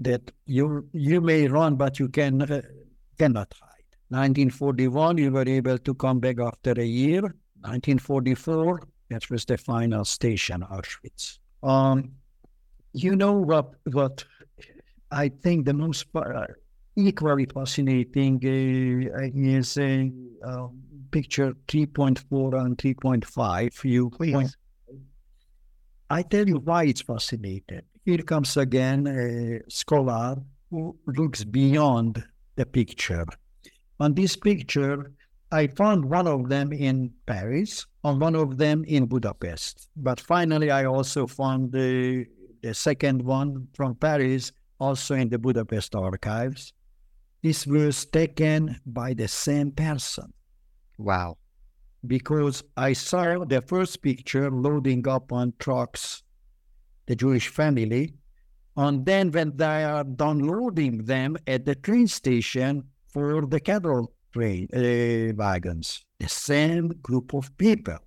that 0.00 0.30
you 0.46 0.88
you 0.92 1.20
may 1.20 1.46
run, 1.46 1.76
but 1.76 1.98
you 1.98 2.08
can 2.08 2.42
uh, 2.42 2.62
cannot 3.18 3.52
hide. 3.60 3.68
1941, 4.08 5.18
you 5.18 5.30
were 5.30 5.48
able 5.48 5.78
to 5.78 5.94
come 5.94 6.18
back 6.18 6.40
after 6.40 6.72
a 6.72 6.84
year. 6.84 7.22
1944, 7.62 8.82
that 9.10 9.30
was 9.30 9.44
the 9.44 9.56
final 9.56 10.04
station, 10.04 10.64
Auschwitz. 10.72 11.38
Um, 11.62 12.12
you 12.92 13.14
know 13.14 13.34
what? 13.34 13.74
What 13.92 14.24
I 15.12 15.28
think 15.28 15.66
the 15.66 15.74
most 15.74 16.06
uh, 16.14 16.46
equally 16.96 17.46
fascinating 17.46 18.40
uh, 18.44 19.28
is 19.34 19.76
a 19.78 20.10
uh, 20.44 20.68
picture 21.10 21.54
3.4 21.68 22.64
and 22.64 22.78
3.5. 22.78 23.84
You 23.84 24.10
Please. 24.10 24.32
point. 24.32 24.56
I 26.08 26.22
tell 26.22 26.48
you 26.48 26.56
why 26.56 26.84
it's 26.84 27.02
fascinating. 27.02 27.82
Here 28.10 28.24
comes 28.24 28.56
again 28.56 29.06
a 29.06 29.60
scholar 29.70 30.36
who 30.68 30.96
looks 31.06 31.44
beyond 31.44 32.24
the 32.56 32.66
picture. 32.66 33.24
On 34.00 34.14
this 34.14 34.34
picture, 34.34 35.12
I 35.52 35.68
found 35.68 36.04
one 36.10 36.26
of 36.26 36.48
them 36.48 36.72
in 36.72 37.12
Paris 37.26 37.86
and 38.02 38.20
one 38.20 38.34
of 38.34 38.58
them 38.58 38.82
in 38.88 39.06
Budapest. 39.06 39.88
But 39.96 40.18
finally, 40.18 40.72
I 40.72 40.86
also 40.86 41.28
found 41.28 41.70
the, 41.70 42.26
the 42.62 42.74
second 42.74 43.22
one 43.22 43.68
from 43.74 43.94
Paris 43.94 44.50
also 44.80 45.14
in 45.14 45.28
the 45.28 45.38
Budapest 45.38 45.94
archives. 45.94 46.72
This 47.44 47.64
was 47.64 48.06
taken 48.06 48.80
by 48.86 49.14
the 49.14 49.28
same 49.28 49.70
person 49.70 50.32
Wow. 50.98 51.38
because 52.04 52.64
I 52.76 52.92
saw 52.92 53.44
the 53.44 53.62
first 53.62 54.02
picture 54.02 54.50
loading 54.50 55.06
up 55.06 55.32
on 55.32 55.52
trucks, 55.60 56.24
the 57.06 57.16
Jewish 57.16 57.48
family. 57.48 58.14
And 58.76 59.04
then 59.04 59.30
when 59.30 59.56
they 59.56 59.84
are 59.84 60.04
downloading 60.04 61.04
them 61.04 61.36
at 61.46 61.64
the 61.64 61.74
train 61.74 62.06
station 62.06 62.84
for 63.12 63.46
the 63.46 63.60
cattle 63.60 64.12
train 64.32 64.68
uh, 64.74 65.34
wagons, 65.34 66.04
the 66.18 66.28
same 66.28 66.88
group 67.02 67.34
of 67.34 67.56
people. 67.58 67.98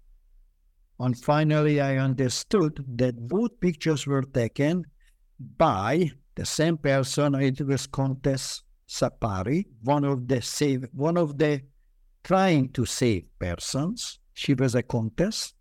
And 1.00 1.18
finally, 1.18 1.82
I 1.82 1.98
understood 1.98 2.84
that 2.96 3.28
both 3.28 3.60
pictures 3.60 4.08
were 4.08 4.22
taken 4.22 4.86
by 5.58 6.12
the 6.36 6.46
same 6.46 6.78
person. 6.78 7.36
It 7.36 7.62
was 7.62 7.88
Countess 7.88 8.64
Szapáry, 8.88 9.66
one 9.84 10.06
of 10.06 10.28
the 10.28 10.42
save, 10.42 10.88
one 10.94 11.18
of 11.18 11.38
the 11.38 11.62
trying 12.24 12.70
to 12.70 12.86
save 12.86 13.28
persons. 13.40 14.20
She 14.34 14.54
was 14.54 14.76
a 14.76 14.84
countess, 14.84 15.54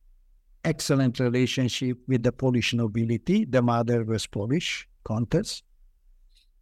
excellent 0.64 1.20
relationship 1.20 1.98
with 2.06 2.22
the 2.22 2.32
Polish 2.32 2.74
nobility. 2.74 3.44
The 3.44 3.62
mother 3.62 4.04
was 4.04 4.26
Polish, 4.26 4.88
countess. 5.06 5.62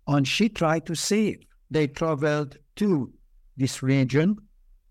And 0.06 0.26
she 0.26 0.48
tried 0.48 0.86
to 0.86 0.94
save. 0.94 1.40
They 1.70 1.86
traveled 1.86 2.56
to 2.76 3.12
this 3.56 3.82
region 3.82 4.36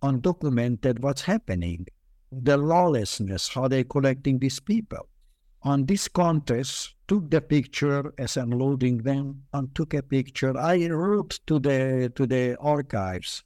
and 0.02 0.22
documented 0.22 1.04
what's 1.04 1.24
happening, 1.24 1.88
the 2.32 2.58
lawlessness, 2.58 3.50
how 3.50 3.68
they're 3.68 3.84
collecting 3.84 4.40
these 4.40 4.60
people. 4.60 5.10
on 5.64 5.86
this 5.86 6.08
contest, 6.08 6.96
took 7.08 7.30
the 7.30 7.42
picture 7.42 8.14
as 8.18 8.38
I'm 8.38 8.52
loading 8.52 9.00
them 9.00 9.44
and 9.54 9.74
took 9.76 9.94
a 9.94 10.04
picture. 10.04 10.58
I 10.58 10.88
wrote 10.88 11.40
to 11.48 11.60
the 11.60 12.12
to 12.16 12.26
the 12.28 12.56
archives, 12.60 13.44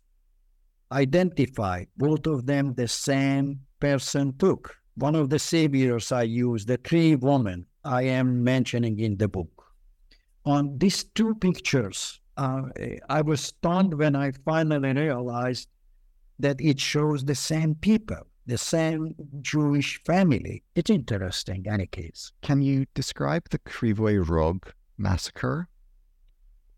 identified 0.92 1.88
both 1.98 2.28
of 2.28 2.46
them 2.46 2.74
the 2.76 2.88
same 2.88 3.62
person 3.80 4.38
took. 4.38 4.78
One 4.96 5.16
of 5.16 5.30
the 5.30 5.40
saviors 5.40 6.12
I 6.12 6.24
use, 6.24 6.66
the 6.66 6.78
three 6.78 7.16
women 7.16 7.66
I 7.84 8.04
am 8.04 8.44
mentioning 8.44 9.00
in 9.00 9.18
the 9.18 9.28
book. 9.28 9.66
On 10.46 10.78
these 10.78 11.04
two 11.04 11.36
pictures, 11.36 12.20
uh, 12.38 12.64
I 13.10 13.22
was 13.22 13.42
stunned 13.42 13.94
when 13.94 14.16
I 14.16 14.32
finally 14.46 14.94
realized 14.94 15.68
that 16.40 16.60
it 16.60 16.80
shows 16.80 17.24
the 17.24 17.36
same 17.36 17.76
people, 17.76 18.28
the 18.46 18.58
same 18.58 19.16
Jewish 19.42 20.02
family. 20.04 20.64
It's 20.76 20.90
interesting, 20.90 21.66
any 21.68 21.88
case. 21.88 22.32
Can 22.42 22.62
you 22.62 22.86
describe 22.94 23.50
the 23.50 23.60
Krivoy 23.60 24.28
Rog 24.28 24.72
massacre? 24.98 25.68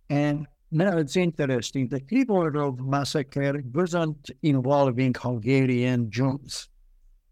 And 0.09 0.45
now 0.71 0.97
it's 0.97 1.15
interesting. 1.15 1.87
The 1.89 2.01
Krivoy 2.01 2.53
Rog 2.53 2.79
massacre 2.79 3.61
wasn't 3.73 4.29
involving 4.43 5.15
Hungarian 5.17 6.11
Jews. 6.11 6.69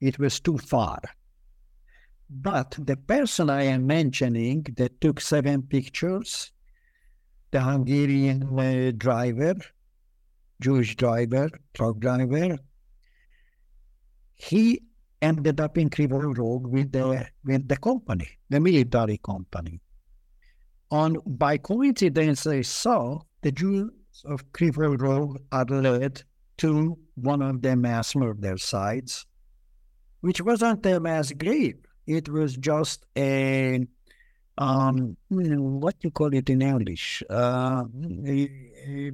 It 0.04 0.20
was 0.20 0.42
too 0.42 0.58
far. 0.58 1.00
But 2.30 2.76
the 2.78 2.98
person 2.98 3.50
I 3.50 3.64
am 3.64 3.88
mentioning 3.88 4.66
that 4.76 5.00
took 5.00 5.22
seven 5.22 5.64
pictures, 5.64 6.52
the 7.52 7.62
Hungarian 7.62 8.60
uh, 8.60 8.92
driver, 8.98 9.56
Jewish 10.60 10.98
driver, 10.98 11.50
truck 11.74 12.00
driver, 12.00 12.58
he 14.36 14.82
ended 15.22 15.62
up 15.62 15.78
in 15.78 15.90
Krivoy 15.90 16.38
Rog 16.38 16.68
with 16.68 16.92
the 16.92 17.26
with 17.46 17.70
the 17.70 17.78
company, 17.78 18.28
the 18.50 18.60
military 18.60 19.20
company. 19.20 19.80
On 20.92 21.18
by 21.26 21.58
coincidence, 21.58 22.44
they 22.44 22.64
saw 22.64 23.22
the 23.42 23.54
Jews 23.54 23.92
of 24.26 24.52
Krivoy 24.52 25.00
Rog 25.00 25.40
are 25.54 25.66
led 25.66 26.24
to 26.58 26.98
one 27.16 27.42
of 27.42 27.62
the 27.62 27.78
mass 27.78 28.16
murder 28.16 28.58
sites, 28.58 29.26
which 30.24 30.40
wasn't 30.42 30.86
a 30.86 31.00
mass 31.02 31.34
grave. 31.34 31.80
It 32.08 32.30
was 32.30 32.56
just 32.56 33.06
a 33.18 33.86
um, 34.58 35.18
what 35.30 35.96
you 36.02 36.12
call 36.12 36.34
it 36.34 36.50
in 36.50 36.62
English, 36.62 37.24
uh, 37.30 37.84
a, 38.26 38.50
a 38.88 39.12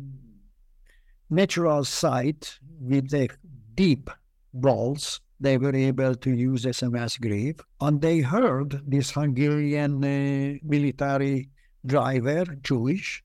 natural 1.30 1.84
site 1.84 2.60
with 2.80 3.10
the 3.10 3.30
deep 3.74 4.12
walls 4.53 5.22
they 5.39 5.57
were 5.57 5.76
able 5.76 6.14
to 6.16 6.32
use 6.32 6.66
as 6.66 6.84
a 6.84 6.89
mass 6.89 7.18
grave. 7.18 7.60
And 7.82 8.01
they 8.01 8.20
heard 8.20 8.82
this 8.86 9.12
Hungarian 9.12 10.03
uh, 10.03 10.60
military 10.64 11.49
driver, 11.86 12.45
Jewish, 12.62 13.24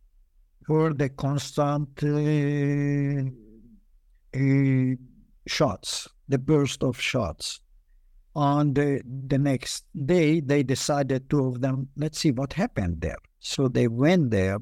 heard 0.67 0.99
the 0.99 1.09
constant 1.11 1.91
uh, 2.03 3.31
uh, 4.39 4.95
shots, 5.47 6.09
the 6.29 6.39
burst 6.39 6.83
of 6.83 7.01
shots. 7.01 7.61
On 8.37 8.75
the, 8.75 9.01
the 9.05 9.39
next 9.39 9.85
day, 10.07 10.41
they 10.41 10.63
decided, 10.65 11.31
two 11.31 11.47
of 11.47 11.61
them, 11.61 11.89
let's 11.97 12.19
see 12.19 12.33
what 12.33 12.53
happened 12.53 13.01
there. 13.01 13.19
So 13.39 13.69
they 13.69 13.87
went 13.87 14.31
there 14.31 14.59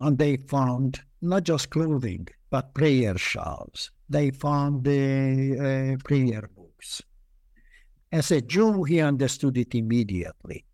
and 0.00 0.16
they 0.16 0.36
found 0.36 1.00
not 1.20 1.42
just 1.44 1.70
clothing, 1.70 2.28
but 2.50 2.72
prayer 2.74 3.18
shawls. 3.18 3.90
They 4.08 4.30
found 4.30 4.84
the 4.84 5.96
uh, 5.98 6.02
prayer 6.04 6.48
books. 6.56 7.02
As 8.12 8.30
a 8.30 8.40
Jew, 8.40 8.84
he 8.84 9.00
understood 9.00 9.56
it 9.58 9.74
immediately. 9.74 10.64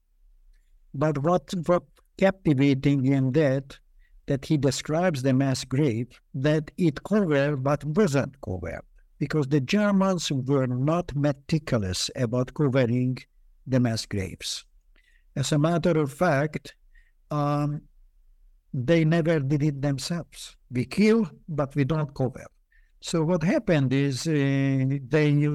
But 0.94 1.18
what, 1.18 1.52
what 1.66 1.84
captivating 2.16 3.06
in 3.06 3.32
that, 3.32 3.78
that 4.26 4.44
he 4.44 4.56
describes 4.56 5.22
the 5.22 5.32
mass 5.32 5.64
grave, 5.64 6.08
that 6.34 6.70
it 6.76 7.02
covered 7.04 7.62
but 7.62 7.84
wasn't 7.84 8.40
covered, 8.40 8.82
because 9.18 9.46
the 9.48 9.60
Germans 9.60 10.30
were 10.30 10.66
not 10.66 11.14
meticulous 11.14 12.10
about 12.16 12.54
covering 12.54 13.18
the 13.66 13.80
mass 13.80 14.06
graves. 14.06 14.64
As 15.34 15.52
a 15.52 15.58
matter 15.58 15.98
of 15.98 16.12
fact, 16.12 16.74
um, 17.30 17.82
they 18.72 19.04
never 19.04 19.40
did 19.40 19.62
it 19.62 19.80
themselves. 19.80 20.56
We 20.70 20.84
kill, 20.84 21.30
but 21.48 21.74
we 21.74 21.84
don't 21.84 22.14
cover. 22.14 22.46
So 23.00 23.22
what 23.24 23.42
happened 23.42 23.92
is 23.92 24.26
uh, 24.26 24.98
they 25.08 25.48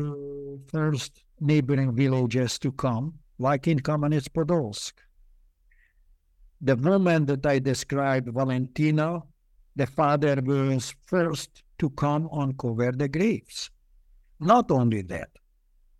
first 0.67 1.23
neighboring 1.39 1.95
villages 1.95 2.57
to 2.59 2.71
come, 2.71 3.15
like 3.39 3.67
in 3.67 3.79
Kamenets-Podolsk. 3.79 4.93
The 6.61 6.75
woman 6.75 7.25
that 7.25 7.45
I 7.45 7.59
described, 7.59 8.29
Valentina, 8.31 9.21
the 9.75 9.87
father 9.87 10.39
was 10.43 10.93
first 11.05 11.63
to 11.81 11.89
come 11.89 12.29
uncover 12.31 12.91
the 12.91 13.09
graves. 13.09 13.69
Not 14.39 14.71
only 14.71 15.01
that, 15.03 15.29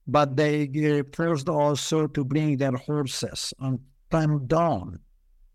but 0.07 0.37
they 0.37 1.03
first 1.13 1.49
also 1.49 2.07
to 2.07 2.23
bring 2.23 2.57
their 2.57 2.77
horses 2.77 3.53
and 3.59 3.79
turn 4.09 4.47
down 4.47 4.99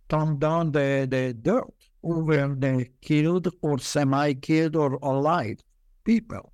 turn 0.09 0.39
down 0.39 0.73
the, 0.73 1.07
the 1.11 1.35
dirt 1.35 1.75
over 2.03 2.55
the 2.59 2.87
killed 3.03 3.49
or 3.63 3.79
semi-killed 3.79 4.77
or 4.77 4.95
alive 5.03 5.59
people. 6.05 6.53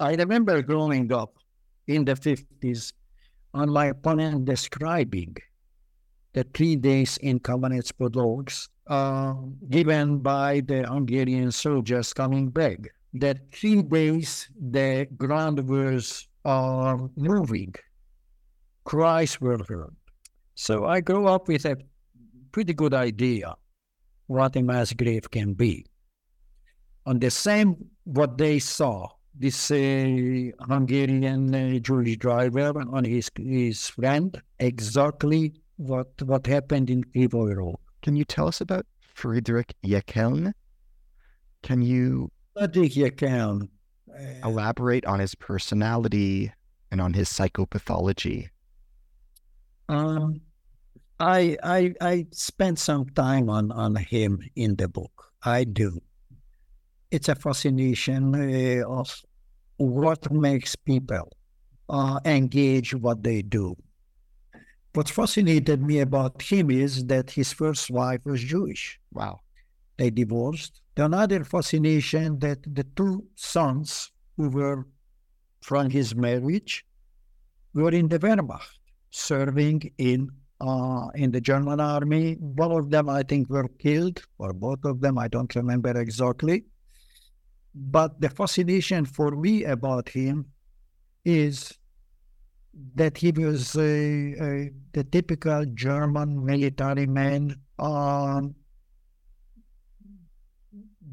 I 0.00 0.14
remember 0.14 0.62
growing 0.62 1.12
up 1.12 1.34
in 1.86 2.04
the 2.04 2.14
50s 2.14 2.92
on 3.52 3.70
my 3.70 3.86
opponent 3.86 4.44
describing 4.44 5.36
the 6.32 6.44
three 6.54 6.76
days 6.76 7.16
in 7.18 7.40
Kamenets-Podolsk 7.40 8.68
uh, 8.86 9.34
given 9.68 10.18
by 10.18 10.60
the 10.60 10.86
Hungarian 10.86 11.50
soldiers 11.50 12.12
coming 12.12 12.50
back. 12.50 12.78
That 13.20 13.52
three 13.52 13.82
days 13.82 14.48
the 14.58 15.06
ground 15.16 15.68
was 15.68 16.28
uh, 16.44 16.96
moving, 17.16 17.74
cries 18.84 19.40
were 19.40 19.58
heard. 19.68 19.94
So 20.54 20.86
I 20.86 21.00
grew 21.00 21.26
up 21.26 21.48
with 21.48 21.64
a 21.64 21.76
pretty 22.52 22.74
good 22.74 22.94
idea 22.94 23.54
what 24.26 24.56
a 24.56 24.62
mass 24.62 24.92
grave 24.92 25.30
can 25.30 25.54
be. 25.54 25.86
On 27.06 27.18
the 27.18 27.30
same, 27.30 27.76
what 28.04 28.38
they 28.38 28.58
saw, 28.58 29.08
this 29.38 29.70
uh, 29.70 29.76
Hungarian 30.68 31.54
uh, 31.54 31.78
Jewish 31.78 32.16
driver 32.16 32.72
and 32.78 33.06
his, 33.06 33.30
his 33.36 33.88
friend, 33.88 34.40
exactly 34.58 35.54
what, 35.76 36.08
what 36.22 36.46
happened 36.46 36.90
in 36.90 37.04
Krivoy 37.04 37.74
Can 38.02 38.16
you 38.16 38.24
tell 38.24 38.48
us 38.48 38.60
about 38.60 38.86
Friedrich 39.14 39.74
Jeckeln? 39.84 40.52
Can 41.62 41.82
you 41.82 42.30
Friedrich 42.56 42.92
Jeckeln, 42.92 43.68
uh, 44.10 44.48
elaborate 44.48 45.04
on 45.04 45.20
his 45.20 45.34
personality 45.34 46.52
and 46.90 47.00
on 47.00 47.12
his 47.12 47.28
psychopathology? 47.28 48.48
Um, 49.88 50.40
I 51.20 51.56
I 51.62 51.94
I 52.00 52.26
spent 52.32 52.78
some 52.78 53.06
time 53.10 53.50
on 53.50 53.72
on 53.72 53.96
him 53.96 54.40
in 54.56 54.76
the 54.76 54.88
book. 54.88 55.32
I 55.42 55.64
do. 55.64 56.00
It's 57.10 57.28
a 57.28 57.34
fascination 57.34 58.34
uh, 58.34 58.88
of 58.88 59.22
what 59.76 60.30
makes 60.32 60.74
people 60.76 61.30
uh, 61.88 62.20
engage 62.24 62.94
what 62.94 63.22
they 63.22 63.42
do. 63.42 63.76
What 64.94 65.10
fascinated 65.10 65.82
me 65.82 66.00
about 66.00 66.40
him 66.40 66.70
is 66.70 67.04
that 67.06 67.30
his 67.30 67.52
first 67.52 67.90
wife 67.90 68.22
was 68.24 68.42
Jewish. 68.42 68.98
Wow. 69.12 69.40
They 69.98 70.10
divorced. 70.10 70.80
The 70.96 71.04
another 71.04 71.44
fascination 71.44 72.38
that 72.38 72.58
the 72.74 72.84
two 72.96 73.26
sons 73.34 74.10
who 74.36 74.48
were 74.48 74.86
from 75.60 75.90
his 75.90 76.14
marriage 76.14 76.86
were 77.74 77.90
in 77.90 78.08
the 78.08 78.18
Wehrmacht, 78.18 78.78
serving 79.10 79.92
in 79.98 80.30
uh, 80.60 81.08
in 81.14 81.30
the 81.32 81.40
German 81.40 81.80
army. 81.80 82.34
One 82.40 82.72
of 82.72 82.90
them, 82.90 83.10
I 83.10 83.22
think, 83.22 83.50
were 83.50 83.68
killed, 83.68 84.22
or 84.38 84.54
both 84.54 84.84
of 84.84 85.02
them, 85.02 85.18
I 85.18 85.28
don't 85.28 85.54
remember 85.54 86.00
exactly. 86.00 86.64
But 87.74 88.18
the 88.20 88.30
fascination 88.30 89.04
for 89.04 89.32
me 89.32 89.64
about 89.64 90.08
him 90.08 90.46
is 91.26 91.76
that 92.94 93.18
he 93.18 93.32
was 93.32 93.72
the 93.72 94.72
typical 95.12 95.66
German 95.74 96.42
military 96.44 97.06
man, 97.06 97.56
um, 97.78 98.54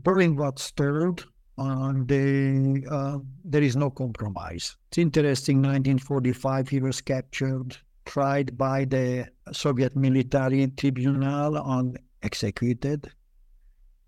doing 0.03 0.35
what's 0.35 0.71
told, 0.71 1.25
and 1.57 2.07
the, 2.07 2.85
uh, 2.89 3.19
there 3.43 3.61
is 3.61 3.75
no 3.75 3.89
compromise. 3.89 4.75
It's 4.89 4.97
interesting, 4.97 5.57
1945, 5.57 6.69
he 6.69 6.80
was 6.80 7.01
captured 7.01 7.77
tried 8.05 8.57
by 8.57 8.85
the 8.85 9.27
Soviet 9.51 9.95
military 9.95 10.67
tribunal 10.67 11.57
and 11.57 11.97
executed. 12.21 13.11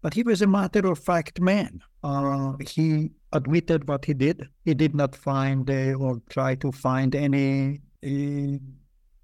But 0.02 0.14
he 0.14 0.24
was 0.24 0.42
a 0.42 0.48
matter 0.48 0.86
of 0.88 1.00
fact 1.00 1.40
man. 1.42 1.82
Uh, 2.04 2.54
he 2.60 3.12
admitted 3.34 3.88
what 3.88 4.06
he 4.06 4.14
did. 4.14 4.48
He 4.64 4.74
did 4.74 4.96
not 4.96 5.16
find 5.16 5.70
uh, 5.70 5.94
or 5.94 6.22
try 6.30 6.56
to 6.56 6.72
find 6.72 7.16
any 7.16 7.82
uh, 8.06 8.58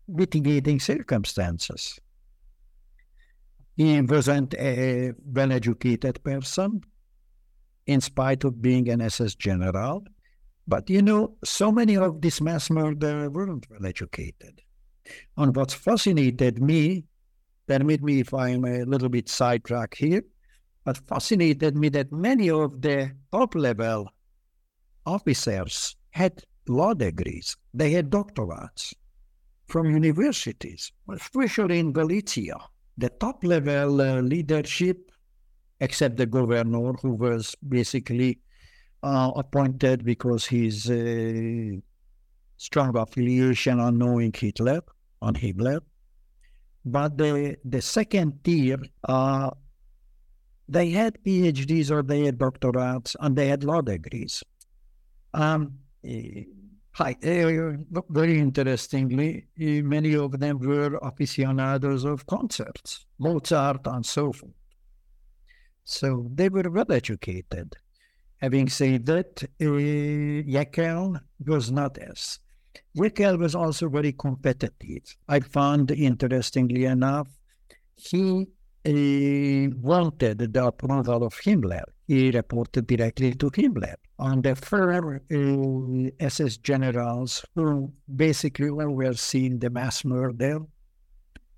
mitigating 0.07 0.79
circumstances. 0.79 1.99
He 3.75 4.01
wasn't 4.01 4.53
a 4.55 5.13
well 5.23 5.51
educated 5.51 6.23
person, 6.23 6.81
in 7.87 8.01
spite 8.01 8.43
of 8.43 8.61
being 8.61 8.89
an 8.89 9.01
SS 9.01 9.35
general. 9.35 10.05
But 10.67 10.89
you 10.89 11.01
know, 11.01 11.35
so 11.43 11.71
many 11.71 11.97
of 11.97 12.21
these 12.21 12.41
mass 12.41 12.69
murderers 12.69 13.29
weren't 13.29 13.69
well 13.69 13.85
educated. 13.85 14.61
And 15.37 15.55
what 15.55 15.71
fascinated 15.71 16.61
me, 16.61 17.05
permit 17.67 18.03
me 18.03 18.19
if 18.19 18.33
I'm 18.33 18.65
a 18.65 18.83
little 18.83 19.09
bit 19.09 19.27
sidetracked 19.27 19.97
here, 19.97 20.23
but 20.83 20.97
fascinated 21.07 21.75
me 21.75 21.89
that 21.89 22.11
many 22.11 22.49
of 22.49 22.81
the 22.81 23.11
top 23.31 23.55
level 23.55 24.09
officers 25.05 25.95
had 26.11 26.43
law 26.67 26.93
degrees, 26.93 27.57
they 27.73 27.91
had 27.91 28.09
doctorates 28.09 28.93
from 29.67 29.89
universities, 29.89 30.91
especially 31.09 31.79
in 31.79 31.91
Galicia. 31.91 32.57
The 33.01 33.09
top 33.09 33.43
level 33.43 33.99
uh, 33.99 34.21
leadership, 34.21 35.11
except 35.79 36.17
the 36.17 36.27
governor, 36.27 36.93
who 37.01 37.15
was 37.15 37.55
basically 37.67 38.39
uh, 39.01 39.31
appointed 39.35 40.05
because 40.05 40.45
he's 40.45 40.87
a 40.91 41.81
strong 42.57 42.95
affiliation 42.95 43.79
on 43.79 43.97
knowing 43.97 44.31
Hitler, 44.31 44.81
on 45.19 45.33
Hitler. 45.33 45.81
But 46.85 47.17
the, 47.17 47.57
the 47.65 47.81
second 47.81 48.43
tier, 48.43 48.77
uh, 49.09 49.49
they 50.69 50.91
had 50.91 51.17
PhDs 51.25 51.89
or 51.89 52.03
they 52.03 52.25
had 52.25 52.37
doctorates 52.37 53.15
and 53.19 53.35
they 53.35 53.47
had 53.47 53.63
law 53.63 53.81
degrees. 53.81 54.43
Um, 55.33 55.79
eh, 56.05 56.43
Hi, 56.93 57.15
uh, 57.23 58.01
very 58.09 58.37
interestingly, 58.37 59.47
uh, 59.57 59.81
many 59.87 60.13
of 60.13 60.37
them 60.37 60.59
were 60.59 60.99
aficionados 61.01 62.03
of 62.03 62.25
concerts, 62.25 63.05
Mozart 63.17 63.87
and 63.87 64.05
so 64.05 64.33
forth. 64.33 64.51
So 65.85 66.27
they 66.33 66.49
were 66.49 66.69
well 66.69 66.91
educated. 66.91 67.77
Having 68.41 68.69
said 68.69 69.05
that, 69.05 69.41
uh, 69.41 69.65
Jeckeln 69.65 71.21
was 71.45 71.71
not 71.71 71.97
as. 71.97 72.39
Jeckeln 72.97 73.39
was 73.39 73.55
also 73.55 73.87
very 73.87 74.11
competitive. 74.11 75.15
I 75.29 75.39
found, 75.39 75.91
interestingly 75.91 76.83
enough, 76.85 77.29
he 77.95 78.47
uh, 78.85 79.69
wanted 79.81 80.53
the 80.53 80.65
approval 80.65 81.23
of 81.23 81.33
Himmler. 81.35 81.83
He 82.07 82.31
reported 82.31 82.87
directly 82.87 83.33
to 83.35 83.49
Himmler 83.49 83.95
on 84.19 84.41
the 84.41 84.55
former 84.55 85.21
uh, 85.31 86.09
SS 86.19 86.57
generals 86.57 87.45
who 87.55 87.91
basically 88.15 88.71
were 88.71 89.13
seeing 89.13 89.59
the 89.59 89.69
mass 89.69 90.03
murder. 90.03 90.59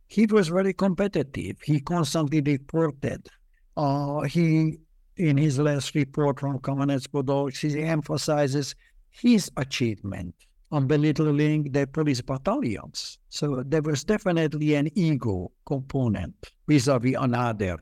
He 0.08 0.26
was 0.26 0.50
very 0.50 0.74
competitive. 0.74 1.62
He 1.62 1.80
constantly 1.80 2.42
reported. 2.42 3.28
Uh, 3.76 4.22
he, 4.22 4.78
in 5.18 5.38
his 5.38 5.58
last 5.60 5.96
report 5.96 6.40
from 6.40 6.60
Kamenets 6.60 7.08
Podolsky, 7.08 7.72
he 7.72 7.82
emphasizes 7.84 8.76
his 9.10 9.50
achievement 9.58 10.36
on 10.74 10.88
belittling 10.88 11.72
the 11.72 11.86
police 11.86 12.20
battalions. 12.22 13.20
So 13.30 13.64
there 13.64 13.84
was 13.84 14.04
definitely 14.04 14.74
an 14.74 14.90
ego 14.98 15.52
component 15.68 16.36
vis-a-vis 16.68 17.16
another 17.20 17.78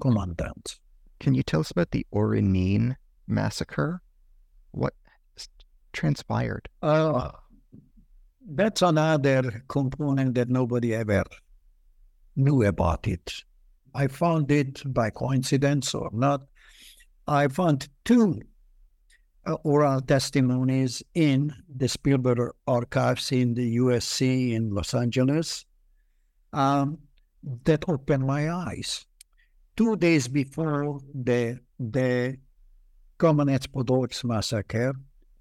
commandant. 0.00 0.80
Can 1.20 1.34
you 1.34 1.44
tell 1.44 1.60
us 1.60 1.70
about 1.70 1.92
the 1.92 2.04
Orinin 2.12 2.96
massacre? 3.28 4.02
What 4.72 4.94
transpired? 5.92 6.68
Uh, 6.82 7.30
that's 8.50 8.82
another 8.82 9.62
component 9.68 10.34
that 10.34 10.48
nobody 10.48 10.92
ever 10.92 11.22
knew 12.34 12.64
about 12.64 13.06
it. 13.06 13.44
I 13.94 14.08
found 14.08 14.50
it 14.50 14.82
by 14.92 15.10
coincidence 15.10 15.94
or 15.94 16.10
not. 16.12 16.40
I 17.28 17.46
found 17.46 17.88
two 18.04 18.40
oral 19.64 20.00
testimonies 20.00 21.02
in 21.14 21.54
the 21.74 21.88
Spielberg 21.88 22.52
archives 22.66 23.32
in 23.32 23.54
the 23.54 23.76
USC 23.76 24.52
in 24.52 24.74
Los 24.74 24.94
Angeles 24.94 25.64
um, 26.52 26.98
that 27.64 27.84
opened 27.88 28.26
my 28.26 28.50
eyes. 28.50 29.06
Two 29.76 29.96
days 29.96 30.28
before 30.28 31.00
the 31.14 31.58
the 31.78 32.36
Kamenets 33.18 33.66
Podolsk 33.66 34.24
massacre. 34.24 34.94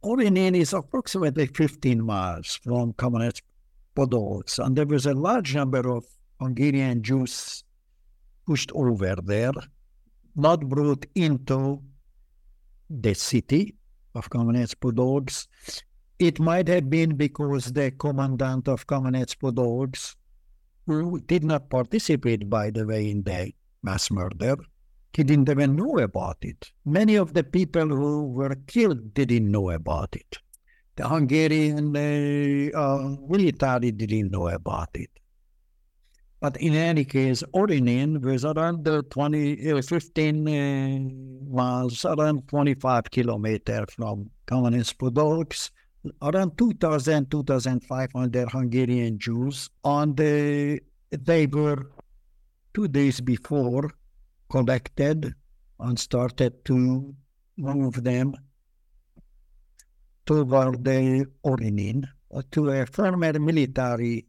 Orinin 0.03 0.55
is 0.55 0.73
approximately 0.73 1.47
15 1.47 2.01
miles 2.01 2.59
from 2.63 2.93
Kamenets 2.93 3.41
Podolsk, 3.95 4.59
and 4.59 4.75
there 4.75 4.85
was 4.85 5.05
a 5.05 5.13
large 5.13 5.55
number 5.55 5.89
of 5.89 6.05
Hungarian 6.39 7.03
Jews 7.03 7.65
pushed 8.45 8.71
over 8.73 9.15
there, 9.21 9.51
not 10.35 10.61
brought 10.69 11.05
into 11.15 11.81
the 12.89 13.13
city 13.13 13.75
of 14.19 14.29
Kamenets 14.29 14.75
Podolsk. 14.75 15.47
It 16.19 16.39
might 16.39 16.67
have 16.67 16.89
been 16.89 17.15
because 17.15 17.71
the 17.71 17.91
commandant 17.91 18.67
of 18.67 18.85
Kamenets 18.85 19.35
Podolsk, 19.35 20.15
who 20.85 21.19
did 21.21 21.43
not 21.43 21.69
participate, 21.69 22.49
by 22.49 22.69
the 22.69 22.85
way, 22.85 23.09
in 23.09 23.23
the 23.23 23.53
mass 23.81 24.11
murder, 24.11 24.57
he 25.13 25.23
didn't 25.23 25.49
even 25.49 25.75
know 25.75 25.97
about 25.99 26.37
it. 26.41 26.71
Many 26.85 27.15
of 27.15 27.33
the 27.33 27.43
people 27.43 27.87
who 27.87 28.27
were 28.27 28.55
killed 28.67 29.13
didn't 29.13 29.49
know 29.49 29.69
about 29.71 30.15
it. 30.15 30.37
The 30.97 31.07
Hungarian 31.07 31.95
uh, 31.95 32.77
uh, 32.77 33.15
military 33.27 33.91
didn't 33.91 34.31
know 34.31 34.49
about 34.49 34.89
it. 34.93 35.09
But 36.41 36.55
in 36.57 36.73
any 36.73 37.03
case, 37.03 37.43
Orinin 37.53 38.21
was 38.21 38.45
around 38.45 38.85
20, 38.85 39.71
uh, 39.71 39.81
15 39.81 40.47
uh, 40.47 41.53
miles, 41.53 42.05
around 42.05 42.47
25 42.47 43.11
kilometers 43.11 43.93
from 43.93 44.29
Kamenets 44.47 44.95
Podolsk, 44.95 45.71
around 46.21 46.57
2,000, 46.57 47.29
2,500 47.29 48.49
Hungarian 48.51 49.19
Jews. 49.19 49.69
And 49.83 50.17
uh, 50.17 50.79
they 51.11 51.47
were 51.47 51.91
two 52.73 52.87
days 52.87 53.19
before 53.19 53.91
collected 54.49 55.33
and 55.81 55.99
started 55.99 56.63
to 56.65 57.13
move 57.57 58.01
them 58.01 58.33
toward 60.25 60.85
the 60.85 61.25
Orinin, 61.43 62.05
uh, 62.33 62.41
to 62.51 62.69
a 62.69 62.85
former 62.85 63.37
military 63.39 64.25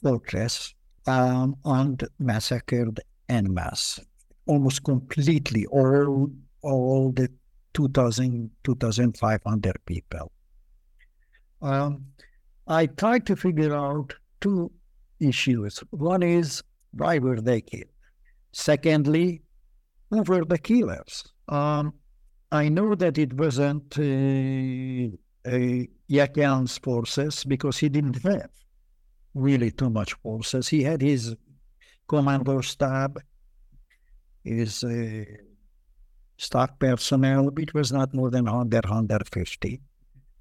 fortress 0.00 0.74
um, 1.08 1.56
and 1.64 2.06
massacred 2.18 3.00
en 3.28 3.52
masse, 3.52 4.00
almost 4.46 4.84
completely 4.84 5.66
all, 5.66 6.30
all 6.62 7.12
the 7.12 7.28
2,000, 7.74 8.50
2,500 8.64 9.76
people. 9.86 10.32
Um, 11.62 12.04
I 12.66 12.86
tried 12.86 13.26
to 13.26 13.36
figure 13.36 13.74
out 13.74 14.14
two 14.40 14.70
issues. 15.18 15.78
One 15.90 16.22
is 16.22 16.62
why 16.92 17.18
were 17.18 17.40
they 17.40 17.62
killed? 17.62 17.84
Secondly, 18.52 19.42
who 20.10 20.22
were 20.22 20.44
the 20.44 20.58
killers? 20.58 21.24
Um, 21.48 21.94
I 22.52 22.68
know 22.68 22.94
that 22.94 23.18
it 23.18 23.32
wasn't 23.34 23.98
uh, 23.98 25.16
uh, 25.50 26.68
forces 26.78 27.44
because 27.44 27.78
he 27.78 27.88
didn't 27.88 28.22
have 28.22 28.50
really 29.34 29.70
too 29.70 29.90
much 29.90 30.14
forces. 30.14 30.68
He 30.68 30.82
had 30.82 31.02
his 31.02 31.34
commando 32.08 32.60
stab, 32.60 33.20
his 34.44 34.84
uh, 34.84 35.24
stock 36.36 36.78
personnel, 36.78 37.50
which 37.50 37.74
was 37.74 37.92
not 37.92 38.14
more 38.14 38.30
than 38.30 38.44
100, 38.44 38.84
150. 38.84 39.80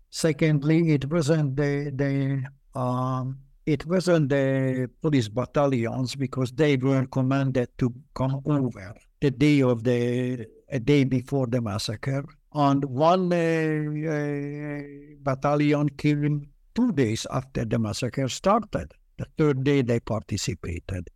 Secondly, 0.09 0.93
it 0.93 1.11
wasn't 1.11 1.55
the, 1.55 1.91
the 1.93 2.79
um, 2.79 3.39
it 3.65 3.85
wasn't 3.85 4.29
the 4.29 4.89
police 5.01 5.27
battalions 5.27 6.15
because 6.15 6.51
they 6.53 6.77
were 6.77 7.05
commanded 7.07 7.67
to 7.77 7.93
come 8.15 8.41
over 8.45 8.95
the 9.19 9.29
day 9.29 9.61
of 9.61 9.83
the 9.83 10.47
a 10.69 10.79
day 10.79 11.03
before 11.03 11.47
the 11.47 11.61
massacre. 11.61 12.23
And 12.53 12.83
one 12.85 13.31
uh, 13.33 14.11
uh, 14.11 14.81
battalion 15.21 15.89
came 15.89 16.47
two 16.77 16.91
days 16.91 17.25
after 17.31 17.65
the 17.65 17.79
massacre 17.79 18.29
started. 18.29 18.93
The 19.17 19.25
third 19.37 19.63
day 19.63 19.81
they 19.81 19.99
participated. 19.99 21.09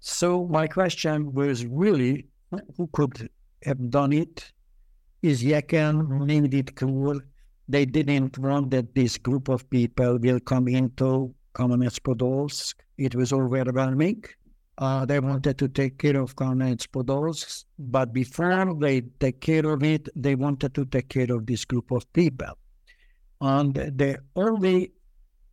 So 0.00 0.46
my 0.46 0.66
question 0.66 1.32
was 1.34 1.66
really 1.66 2.26
who 2.76 2.88
could 2.92 3.28
have 3.64 3.90
done 3.90 4.12
it? 4.12 4.52
Is 5.22 5.42
Jeckeln 5.42 6.26
made 6.26 6.54
it 6.54 6.74
clear 6.76 7.20
they 7.68 7.84
didn't 7.84 8.38
want 8.38 8.70
that 8.70 8.94
this 8.94 9.18
group 9.18 9.48
of 9.48 9.68
people 9.68 10.18
will 10.18 10.40
come 10.40 10.68
into 10.68 11.34
Kamenets 11.54 12.00
Podolsk. 12.00 12.74
It 12.98 13.14
was 13.14 13.32
overwhelming. 13.32 14.24
Uh, 14.76 15.04
they 15.06 15.20
wanted 15.20 15.56
to 15.58 15.68
take 15.68 15.98
care 15.98 16.20
of 16.20 16.36
Kamenets 16.36 16.86
Podolsk, 16.86 17.64
but 17.78 18.12
before 18.12 18.74
they 18.80 19.02
take 19.20 19.40
care 19.40 19.66
of 19.66 19.82
it, 19.82 20.08
they 20.16 20.34
wanted 20.34 20.74
to 20.74 20.84
take 20.86 21.08
care 21.08 21.32
of 21.32 21.46
this 21.46 21.64
group 21.64 21.90
of 21.90 22.10
people. 22.12 22.58
And 23.44 23.74
the 23.74 24.20
only 24.36 24.92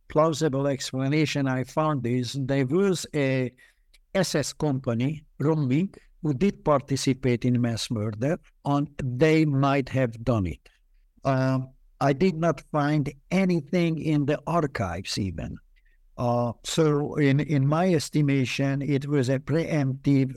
plausible 0.08 0.66
explanation 0.66 1.46
I 1.46 1.64
found 1.64 2.06
is 2.06 2.32
there 2.40 2.64
was 2.64 3.04
a 3.14 3.52
SS 4.14 4.54
company, 4.54 5.24
Romming, 5.38 5.94
who 6.22 6.32
did 6.32 6.64
participate 6.64 7.44
in 7.44 7.60
mass 7.60 7.90
murder, 7.90 8.38
and 8.64 8.88
they 9.02 9.44
might 9.44 9.90
have 9.90 10.24
done 10.24 10.46
it. 10.46 10.70
Um, 11.22 11.68
I 12.00 12.14
did 12.14 12.36
not 12.36 12.62
find 12.72 13.12
anything 13.30 13.98
in 13.98 14.24
the 14.24 14.40
archives 14.46 15.18
even. 15.18 15.58
Uh, 16.16 16.52
so, 16.64 17.16
in, 17.16 17.40
in 17.40 17.66
my 17.66 17.92
estimation, 17.92 18.80
it 18.80 19.06
was 19.06 19.28
a 19.28 19.38
preemptive 19.38 20.34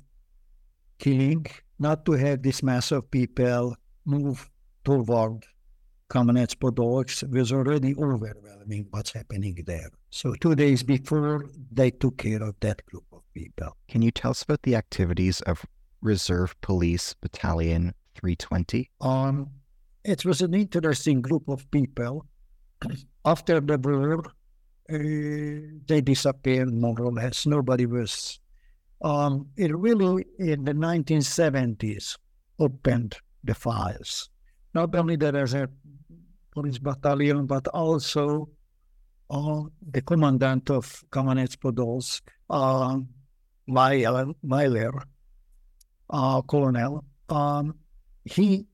killing, 1.00 1.46
not 1.80 2.06
to 2.06 2.12
have 2.14 2.44
this 2.44 2.62
mass 2.62 2.92
of 2.92 3.10
people 3.12 3.78
move 4.04 4.50
toward 4.84 5.46
Kamenets 6.10 6.56
Podolsk 6.56 7.30
was 7.32 7.52
already 7.52 7.96
overwhelming 7.96 8.88
what's 8.92 9.12
happening 9.12 9.64
there. 9.66 9.90
So 10.12 10.36
two 10.36 10.56
days 10.56 10.84
before, 10.84 11.46
they 11.72 11.92
took 11.92 12.18
care 12.18 12.44
of 12.44 12.56
that 12.60 12.86
group 12.86 13.06
of 13.12 13.22
people. 13.34 13.76
Can 13.88 14.02
you 14.02 14.12
tell 14.12 14.32
us 14.32 14.44
about 14.44 14.62
the 14.64 14.76
activities 14.76 15.42
of 15.42 15.66
Reserve 16.02 16.56
Police 16.62 17.16
Battalion 17.22 17.94
320? 18.16 18.90
Um, 19.02 19.50
it 20.04 20.24
was 20.26 20.42
an 20.42 20.54
interesting 20.54 21.22
group 21.22 21.48
of 21.48 21.70
people. 21.72 22.26
After 23.26 23.60
the 23.60 23.78
war, 23.80 24.20
uh, 24.88 25.78
they 25.88 26.02
disappeared 26.02 26.72
more 26.72 27.02
or 27.02 27.12
less. 27.12 27.48
Nobody 27.48 27.88
was. 27.88 28.40
Um, 29.02 29.48
it 29.58 29.76
really, 29.76 30.26
in 30.38 30.64
the 30.66 30.74
1970s, 30.74 32.18
opened 32.60 33.18
the 33.44 33.56
files. 33.56 34.30
Not 34.76 34.94
only 34.94 35.16
the 35.16 35.32
Reserve 35.32 35.70
Police 36.56 36.80
Battalion, 36.80 37.46
but 37.46 37.68
also 37.68 38.50
uh, 39.30 39.64
the 39.92 40.02
commandant 40.02 40.70
of 40.70 41.04
Kamenets 41.12 41.58
Podolsk, 41.58 42.22
uh, 42.50 43.00
Myler, 43.68 45.04
uh, 46.10 46.42
colonel. 46.44 47.04
Um, 47.30 47.76
he 48.24 48.66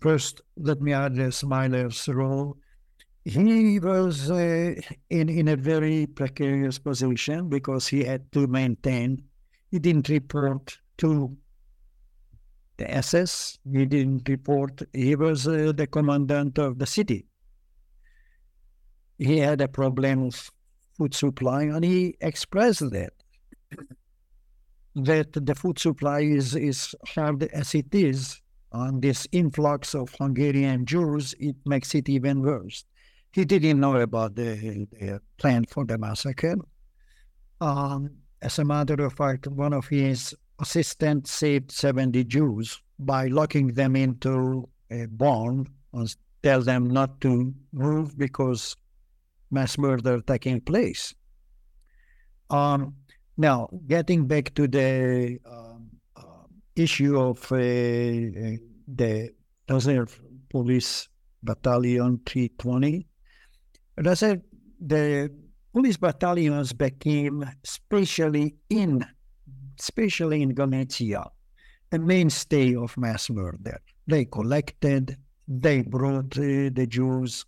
first 0.00 0.42
let 0.56 0.80
me 0.80 0.92
address 0.92 1.42
Myler's 1.42 2.06
role. 2.08 2.58
He 3.24 3.80
was 3.80 4.30
uh, 4.30 4.74
in 5.08 5.28
in 5.30 5.48
a 5.48 5.56
very 5.56 6.06
precarious 6.06 6.78
position 6.78 7.48
because 7.48 7.88
he 7.88 8.04
had 8.04 8.30
to 8.32 8.46
maintain. 8.46 9.22
He 9.70 9.78
didn't 9.78 10.10
report 10.10 10.78
to 10.98 11.34
the 12.76 12.90
SS. 12.90 13.58
He 13.70 13.86
didn't 13.86 14.28
report. 14.28 14.82
He 14.92 15.16
was 15.16 15.46
uh, 15.46 15.72
the 15.74 15.86
commandant 15.86 16.58
of 16.58 16.78
the 16.78 16.86
city. 16.86 17.26
He 19.18 19.38
had 19.38 19.60
a 19.60 19.68
problem 19.68 20.24
of 20.24 20.50
food 20.96 21.14
supply, 21.14 21.64
and 21.64 21.84
he 21.84 22.16
expressed 22.20 22.90
that 22.90 23.12
that 24.96 25.32
the 25.32 25.54
food 25.54 25.78
supply 25.78 26.20
is 26.20 26.54
is 26.54 26.94
hard 27.14 27.42
as 27.44 27.74
it 27.74 27.94
is, 27.94 28.40
and 28.72 29.02
this 29.02 29.26
influx 29.32 29.94
of 29.94 30.14
Hungarian 30.18 30.86
Jews 30.86 31.34
it 31.38 31.56
makes 31.64 31.94
it 31.94 32.08
even 32.08 32.42
worse. 32.42 32.84
He 33.32 33.44
didn't 33.44 33.80
know 33.80 33.96
about 33.96 34.36
the, 34.36 34.86
the 34.92 35.20
plan 35.38 35.64
for 35.68 35.84
the 35.84 35.98
massacre. 35.98 36.54
Um, 37.60 38.10
as 38.40 38.60
a 38.60 38.64
matter 38.64 38.94
of 39.04 39.14
fact, 39.14 39.48
one 39.48 39.72
of 39.72 39.88
his 39.88 40.36
assistants 40.58 41.30
saved 41.30 41.70
70 41.70 42.24
Jews 42.24 42.80
by 42.98 43.26
locking 43.26 43.68
them 43.74 43.96
into 43.96 44.68
a 44.90 45.06
barn 45.06 45.68
and 45.92 46.14
tell 46.42 46.62
them 46.62 46.88
not 46.88 47.20
to 47.22 47.54
move 47.72 48.16
because 48.18 48.76
mass 49.50 49.78
murder 49.78 50.20
taking 50.20 50.60
place. 50.60 51.14
Um, 52.50 52.94
now, 53.36 53.68
getting 53.88 54.26
back 54.26 54.54
to 54.54 54.68
the 54.68 55.38
um, 55.44 55.90
uh, 56.16 56.46
issue 56.76 57.18
of 57.18 57.38
uh, 57.50 57.56
the 57.56 59.30
Reserve 59.68 60.20
Police 60.50 61.08
Battalion 61.42 62.20
320, 62.26 63.06
Reserve, 63.96 64.40
the 64.80 65.30
police 65.72 65.96
battalions 65.96 66.72
became 66.72 67.44
especially 67.64 68.54
in, 68.70 69.04
especially 69.78 70.42
in 70.42 70.54
Galicia, 70.54 71.24
a 71.92 71.98
mainstay 71.98 72.74
of 72.74 72.96
mass 72.96 73.30
murder. 73.30 73.80
They 74.06 74.24
collected, 74.24 75.16
they 75.46 75.82
brought 75.82 76.36
uh, 76.38 76.70
the 76.72 76.86
Jews. 76.88 77.44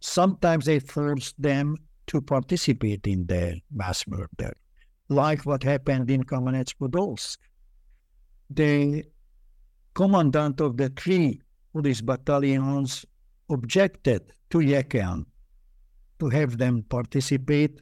Sometimes 0.00 0.66
they 0.66 0.80
forced 0.80 1.40
them 1.40 1.76
to 2.08 2.20
participate 2.20 3.06
in 3.06 3.26
the 3.26 3.60
mass 3.72 4.06
murder, 4.06 4.56
like 5.08 5.46
what 5.46 5.62
happened 5.62 6.10
in 6.10 6.24
Kamenets 6.24 6.74
Podolsk. 6.74 7.38
The 8.50 9.04
commandant 9.94 10.60
of 10.60 10.76
the 10.76 10.90
three 10.90 11.40
police 11.72 12.00
battalions 12.00 13.06
objected 13.48 14.32
to 14.50 14.58
Jeckeln 14.58 15.24
to 16.18 16.28
have 16.28 16.58
them 16.58 16.84
participate 16.88 17.80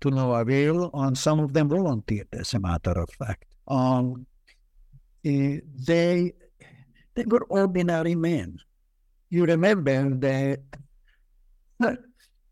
to 0.00 0.10
no 0.10 0.34
avail, 0.34 0.90
and 0.94 1.16
some 1.16 1.40
of 1.40 1.52
them 1.52 1.68
volunteered, 1.68 2.28
as 2.32 2.54
a 2.54 2.60
matter 2.60 2.92
of 2.92 3.10
fact. 3.10 3.44
Um, 3.68 4.26
uh, 5.26 5.60
they 5.86 6.32
they 7.14 7.24
were 7.26 7.44
ordinary 7.48 8.14
men. 8.14 8.58
You 9.28 9.44
remember 9.44 10.10
that 10.16 10.60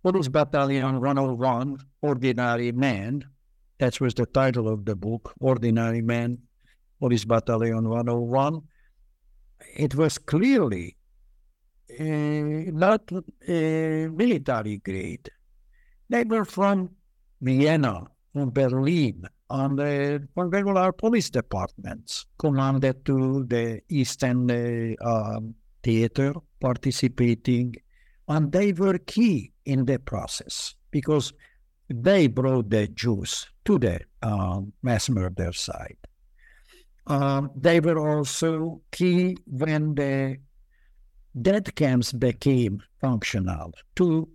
Police 0.02 0.28
Battalion 0.28 1.00
101, 1.00 1.78
Ordinary 2.02 2.72
Men, 2.72 3.24
that 3.78 4.00
was 4.00 4.14
the 4.14 4.26
title 4.26 4.68
of 4.68 4.84
the 4.84 4.94
book, 4.94 5.34
Ordinary 5.40 6.02
Men, 6.02 6.38
Police 7.00 7.24
Battalion 7.24 7.88
101. 7.88 8.62
It 9.76 9.94
was 9.94 10.18
clearly 10.18 10.96
uh, 11.98 12.04
not 12.04 13.10
uh, 13.12 13.22
military 13.48 14.78
grade. 14.78 15.30
They 16.08 16.24
were 16.24 16.44
from 16.44 16.90
Vienna, 17.40 18.04
from 18.32 18.50
Berlin, 18.50 19.24
and 19.50 19.80
uh, 19.80 20.18
from 20.34 20.50
regular 20.50 20.92
police 20.92 21.30
departments, 21.30 22.26
commanded 22.38 23.04
to 23.04 23.44
the 23.44 23.80
Eastern 23.88 24.50
uh, 25.00 25.40
Theater, 25.82 26.34
participating, 26.60 27.74
and 28.28 28.52
they 28.52 28.72
were 28.72 28.98
key 28.98 29.52
in 29.64 29.86
the 29.86 29.98
process 29.98 30.74
because 30.90 31.32
they 31.88 32.26
brought 32.26 32.70
the 32.70 32.88
Jews 32.88 33.46
to 33.64 33.78
the 33.78 34.00
uh, 34.22 34.60
mass 34.82 35.08
murder 35.08 35.52
site. 35.52 35.98
Um, 37.06 37.50
they 37.56 37.80
were 37.80 37.98
also 37.98 38.82
key 38.92 39.36
when 39.46 39.94
the 39.94 40.36
death 41.40 41.74
camps 41.74 42.12
became 42.12 42.82
functional 43.00 43.72
to 43.96 44.28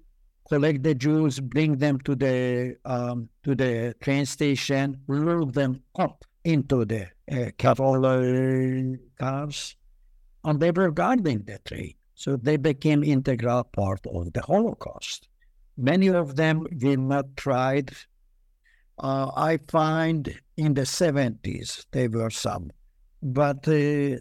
collect 0.48 0.84
the 0.84 0.95
Jews, 0.95 1.40
bring 1.40 1.78
them 1.78 1.99
to 2.02 2.15
the 2.15 2.76
um, 2.86 3.30
to 3.44 3.56
the 3.56 3.95
train 4.02 4.26
station, 4.26 5.02
load 5.07 5.53
them 5.53 5.82
up 5.95 6.26
into 6.44 6.86
the 6.86 7.07
uh, 7.32 7.52
cavalry 7.57 8.99
cars, 9.20 9.76
and 10.44 10.60
they 10.60 10.72
were 10.72 10.91
guarding 10.91 11.44
the 11.44 11.60
train. 11.65 11.94
So 12.15 12.38
they 12.38 12.57
became 12.57 13.03
integral 13.03 13.64
part 13.64 14.06
of 14.07 14.34
the 14.34 14.41
Holocaust. 14.41 15.28
Many 15.78 16.07
of 16.07 16.36
them 16.36 16.68
were 16.82 16.98
not 16.98 17.36
tried. 17.36 17.91
Uh, 18.99 19.32
I 19.36 19.60
find 19.68 20.40
in 20.56 20.76
the 20.76 20.82
70s 20.84 21.86
there 21.91 22.10
were 22.10 22.30
some. 22.30 22.70
But 23.22 23.68
uh, 23.68 24.18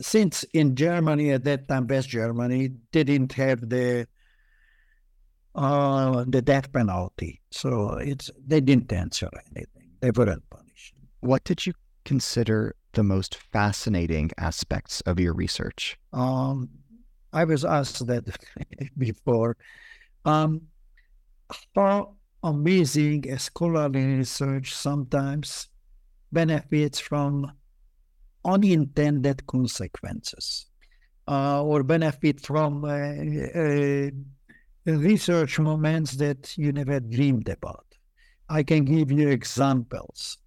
since 0.00 0.44
in 0.54 0.74
Germany 0.74 1.30
at 1.30 1.44
that 1.44 1.68
time, 1.68 1.86
West 1.86 2.08
Germany 2.08 2.70
didn't 2.90 3.32
have 3.34 3.68
the 3.68 4.08
uh, 5.54 6.24
the 6.28 6.42
death 6.42 6.72
penalty, 6.72 7.40
so 7.50 7.94
it's 7.94 8.30
they 8.46 8.60
didn't 8.60 8.92
answer 8.92 9.28
anything. 9.54 9.90
They 10.00 10.10
weren't 10.10 10.48
punished. 10.50 10.94
What 11.20 11.44
did 11.44 11.66
you 11.66 11.74
consider 12.04 12.74
the 12.92 13.02
most 13.02 13.36
fascinating 13.36 14.30
aspects 14.38 15.00
of 15.02 15.20
your 15.20 15.34
research? 15.34 15.98
Um, 16.12 16.68
I 17.32 17.44
was 17.44 17.64
asked 17.64 18.06
that 18.06 18.24
before. 18.98 19.56
Um, 20.24 20.62
how 21.74 22.14
amazing 22.42 23.28
a 23.30 23.38
scholarly 23.38 24.04
research 24.04 24.74
sometimes 24.74 25.68
benefits 26.32 27.00
from 27.00 27.52
unintended 28.44 29.46
consequences 29.46 30.66
uh, 31.28 31.62
or 31.62 31.82
benefit 31.82 32.40
from 32.40 32.84
uh, 32.84 32.88
uh, 32.88 34.10
research 34.86 35.58
moments 35.58 36.16
that 36.16 36.56
you 36.56 36.72
never 36.72 37.00
dreamed 37.00 37.48
about. 37.48 37.86
I 38.48 38.62
can 38.62 38.84
give 38.84 39.10
you 39.12 39.28
examples. 39.28 40.38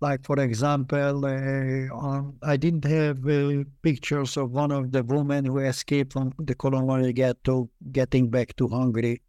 Like, 0.00 0.24
for 0.24 0.38
example, 0.40 1.24
uh, 1.24 2.22
I 2.42 2.56
didn't 2.56 2.84
have 2.84 3.26
uh, 3.26 3.64
pictures 3.82 4.36
of 4.36 4.50
one 4.50 4.70
of 4.70 4.92
the 4.92 5.02
women 5.02 5.46
who 5.46 5.58
escaped 5.58 6.12
from 6.12 6.32
the 6.38 6.54
Kolomea 6.54 7.14
ghetto 7.14 7.70
getting 7.92 8.30
back 8.30 8.54
to 8.56 8.68
Hungary. 8.68 9.22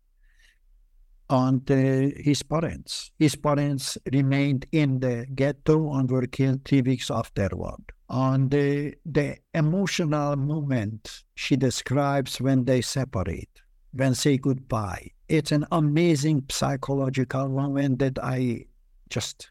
and 1.29 1.65
the, 1.65 2.13
his 2.17 2.43
parents. 2.43 3.11
His 3.19 3.35
parents 3.35 3.97
remained 4.11 4.65
in 4.71 4.99
the 4.99 5.25
ghetto 5.35 5.93
and 5.93 6.09
were 6.09 6.27
killed 6.27 6.63
three 6.65 6.81
weeks 6.81 7.11
afterward. 7.11 7.83
On 8.09 8.49
the, 8.49 8.95
the 9.05 9.37
emotional 9.53 10.35
moment 10.37 11.23
she 11.35 11.57
describes 11.57 12.39
when 12.39 12.63
they 12.65 12.81
separate, 12.81 13.49
when 13.97 14.15
say 14.15 14.37
goodbye. 14.37 15.11
It's 15.27 15.51
an 15.51 15.65
amazing 15.71 16.45
psychological 16.49 17.49
moment 17.49 17.99
that 17.99 18.17
I 18.23 18.65
just 19.09 19.49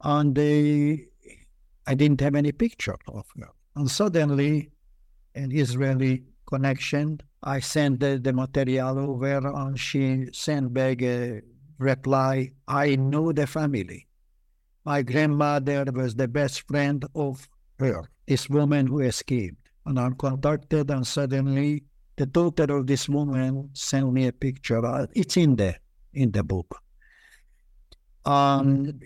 on 0.00 0.34
the 0.34 1.06
I 1.86 1.94
didn't 1.94 2.20
have 2.20 2.34
any 2.34 2.52
picture 2.52 2.96
of 3.08 3.26
her. 3.38 3.48
And 3.76 3.90
suddenly 3.90 4.70
an 5.34 5.52
Israeli 5.52 6.24
connection 6.46 7.20
I 7.42 7.60
sent 7.60 8.00
the, 8.00 8.18
the 8.18 8.32
material 8.32 8.98
over 8.98 9.46
and 9.46 9.78
she 9.78 10.26
sent 10.32 10.74
back 10.74 11.02
a 11.02 11.42
reply, 11.78 12.50
I 12.66 12.96
know 12.96 13.32
the 13.32 13.46
family. 13.46 14.06
My 14.84 15.02
grandmother 15.02 15.84
was 15.92 16.14
the 16.14 16.26
best 16.28 16.62
friend 16.62 17.04
of 17.14 17.48
her, 17.78 18.10
this 18.26 18.50
woman 18.50 18.88
who 18.88 19.00
escaped. 19.00 19.68
And 19.86 19.98
I'm 20.00 20.14
contacted 20.14 20.90
and 20.90 21.06
suddenly 21.06 21.84
the 22.18 22.26
daughter 22.26 22.76
of 22.76 22.86
this 22.86 23.08
woman 23.08 23.70
sent 23.72 24.12
me 24.12 24.26
a 24.26 24.32
picture. 24.32 24.82
It's 25.14 25.36
in 25.36 25.56
the 25.56 25.76
in 26.12 26.32
the 26.32 26.42
book. 26.42 26.82
Um, 28.26 28.98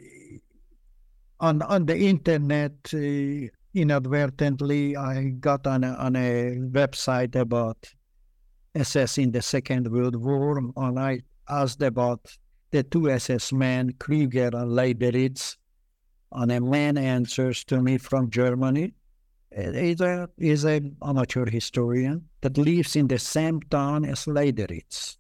on 1.38 1.62
on 1.62 1.86
the 1.86 1.96
internet, 1.96 2.72
uh, 2.94 3.48
inadvertently, 3.74 4.96
I 4.96 5.34
got 5.38 5.66
on 5.66 5.84
a, 5.84 5.92
on 5.94 6.16
a 6.16 6.56
website 6.72 7.36
about 7.36 7.76
SS 8.74 9.18
in 9.18 9.30
the 9.30 9.42
Second 9.42 9.92
World 9.92 10.16
War, 10.16 10.58
and 10.76 10.98
I 10.98 11.20
asked 11.48 11.82
about 11.82 12.34
the 12.70 12.82
two 12.82 13.10
SS 13.10 13.52
men, 13.52 13.92
Krieger 13.98 14.50
and 14.54 14.72
Leideritz, 14.72 15.58
and 16.32 16.50
a 16.50 16.60
man 16.60 16.96
answers 16.96 17.62
to 17.64 17.82
me 17.82 17.98
from 17.98 18.30
Germany. 18.30 18.94
He's 19.54 20.00
a 20.00 20.28
he's 20.38 20.64
an 20.64 20.96
amateur 21.02 21.44
historian 21.48 22.28
that 22.40 22.56
lives 22.56 22.96
in 22.96 23.08
the 23.08 23.18
same 23.18 23.60
town 23.60 24.04
as 24.04 24.24
Leideritz, 24.26 25.18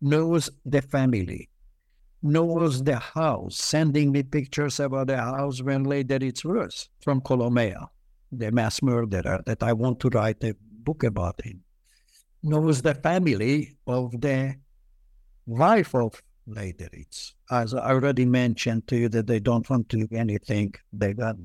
knows 0.00 0.50
the 0.66 0.82
family, 0.82 1.48
knows 2.22 2.82
the 2.82 2.98
house, 2.98 3.56
sending 3.56 4.12
me 4.12 4.22
pictures 4.22 4.80
about 4.80 5.06
the 5.06 5.16
house 5.16 5.62
when 5.62 5.84
Leideritz 5.84 6.44
was 6.44 6.90
from 7.00 7.22
Kolomea, 7.22 7.88
the 8.30 8.52
mass 8.52 8.82
murderer 8.82 9.40
that 9.46 9.62
I 9.62 9.72
want 9.72 10.00
to 10.00 10.08
write 10.10 10.44
a 10.44 10.54
book 10.60 11.04
about 11.04 11.40
him 11.42 11.64
knows 12.42 12.82
the 12.82 12.94
family 12.94 13.76
of 13.86 14.12
the 14.20 14.54
wife 15.46 15.94
of 15.94 16.22
Leideritz. 16.48 17.34
As 17.50 17.74
I 17.74 17.90
already 17.90 18.24
mentioned 18.24 18.86
to 18.88 18.96
you 18.96 19.08
that 19.10 19.26
they 19.26 19.40
don't 19.40 19.68
want 19.68 19.88
to 19.90 20.06
do 20.06 20.16
anything, 20.16 20.74
they 20.92 21.12
got. 21.14 21.36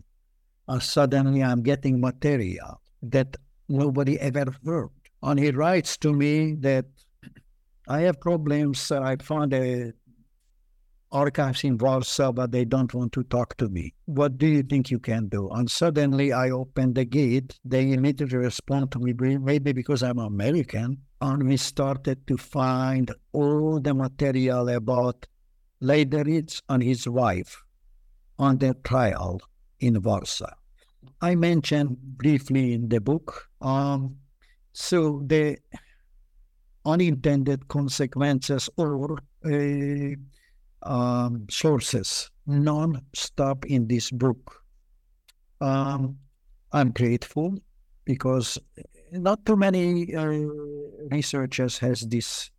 And 0.74 0.82
suddenly 0.82 1.44
I'm 1.44 1.62
getting 1.62 2.02
material 2.02 2.82
that 3.04 3.38
nobody 3.70 4.20
ever 4.20 4.46
heard. 4.66 4.90
And 5.22 5.40
he 5.40 5.52
writes 5.52 5.98
to 5.98 6.12
me 6.12 6.56
that 6.62 6.86
I 7.88 8.00
have 8.02 8.20
problems. 8.20 8.92
I 8.92 9.18
found 9.18 9.54
a 9.54 9.94
archives 11.12 11.64
in 11.64 11.78
Warsaw, 11.78 12.32
but 12.32 12.52
they 12.52 12.66
don't 12.66 12.92
want 12.92 13.12
to 13.12 13.24
talk 13.26 13.56
to 13.58 13.70
me. 13.70 13.94
What 14.06 14.40
do 14.40 14.48
you 14.48 14.64
think 14.64 14.90
you 14.90 14.98
can 14.98 15.28
do? 15.28 15.48
And 15.50 15.70
suddenly 15.70 16.34
I 16.34 16.50
open 16.50 16.96
the 16.96 17.06
gate. 17.06 17.60
They 17.64 17.92
immediately 17.92 18.40
respond 18.40 18.92
to 18.94 19.00
me, 19.00 19.14
maybe 19.38 19.74
because 19.74 20.02
I'm 20.02 20.18
American. 20.18 20.98
And 21.22 21.48
we 21.48 21.58
started 21.58 22.26
to 22.26 22.36
find 22.36 23.14
all 23.32 23.80
the 23.80 23.94
material 23.94 24.68
about 24.70 25.28
Leideritz 25.84 26.64
and 26.68 26.82
his 26.82 27.08
wife 27.08 27.62
on 28.40 28.58
their 28.58 28.74
trial 28.74 29.40
in 29.80 30.02
Warsaw. 30.02 30.50
I 31.22 31.36
mentioned 31.36 31.98
briefly 32.18 32.74
in 32.74 32.90
the 32.90 33.00
book. 33.00 33.48
Um, 33.62 34.18
so 34.74 35.24
the 35.26 35.58
unintended 36.86 37.68
consequences 37.68 38.70
or 38.78 39.20
uh, 39.46 40.16
um, 40.84 41.46
sources 41.50 42.30
non-stop 42.46 43.66
in 43.66 43.88
this 43.88 44.12
book. 44.12 44.64
Um, 45.62 46.18
I'm 46.72 46.92
grateful 46.92 47.58
because 48.06 48.58
not 49.12 49.46
too 49.46 49.56
many 49.56 50.14
uh, 50.16 50.26
researchers 51.12 51.78
has 51.80 52.02
this 52.02 52.50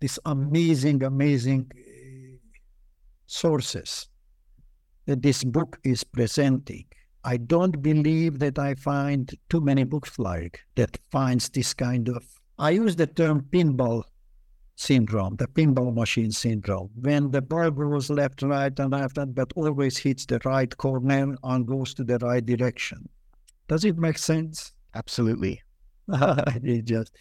this 0.00 0.18
amazing, 0.24 1.02
amazing 1.04 1.70
uh, 1.72 2.36
sources 3.26 4.08
that 5.06 5.22
this 5.22 5.44
book 5.44 5.78
is 5.84 6.02
presenting. 6.02 6.84
I 7.24 7.36
don't 7.36 7.82
believe 7.82 8.38
that 8.40 8.58
I 8.58 8.74
find 8.74 9.32
too 9.48 9.60
many 9.60 9.84
books 9.84 10.18
like 10.18 10.60
that 10.74 10.98
finds 11.10 11.48
this 11.48 11.72
kind 11.72 12.08
of. 12.08 12.24
I 12.58 12.70
use 12.70 12.96
the 12.96 13.06
term 13.06 13.46
pinball 13.50 14.04
syndrome, 14.76 15.36
the 15.36 15.46
pinball 15.46 15.94
machine 15.94 16.32
syndrome, 16.32 16.90
when 17.00 17.30
the 17.30 17.40
ball 17.40 17.70
goes 17.70 18.10
left, 18.10 18.42
right, 18.42 18.76
and 18.78 18.90
left, 18.90 19.18
but 19.34 19.52
always 19.54 19.96
hits 19.98 20.26
the 20.26 20.40
right 20.44 20.76
corner 20.76 21.36
and 21.42 21.66
goes 21.66 21.94
to 21.94 22.04
the 22.04 22.18
right 22.18 22.44
direction. 22.44 23.08
Does 23.68 23.84
it 23.84 23.96
make 23.96 24.18
sense? 24.18 24.72
Absolutely. 24.94 25.62
it 26.08 26.84
just 26.84 27.12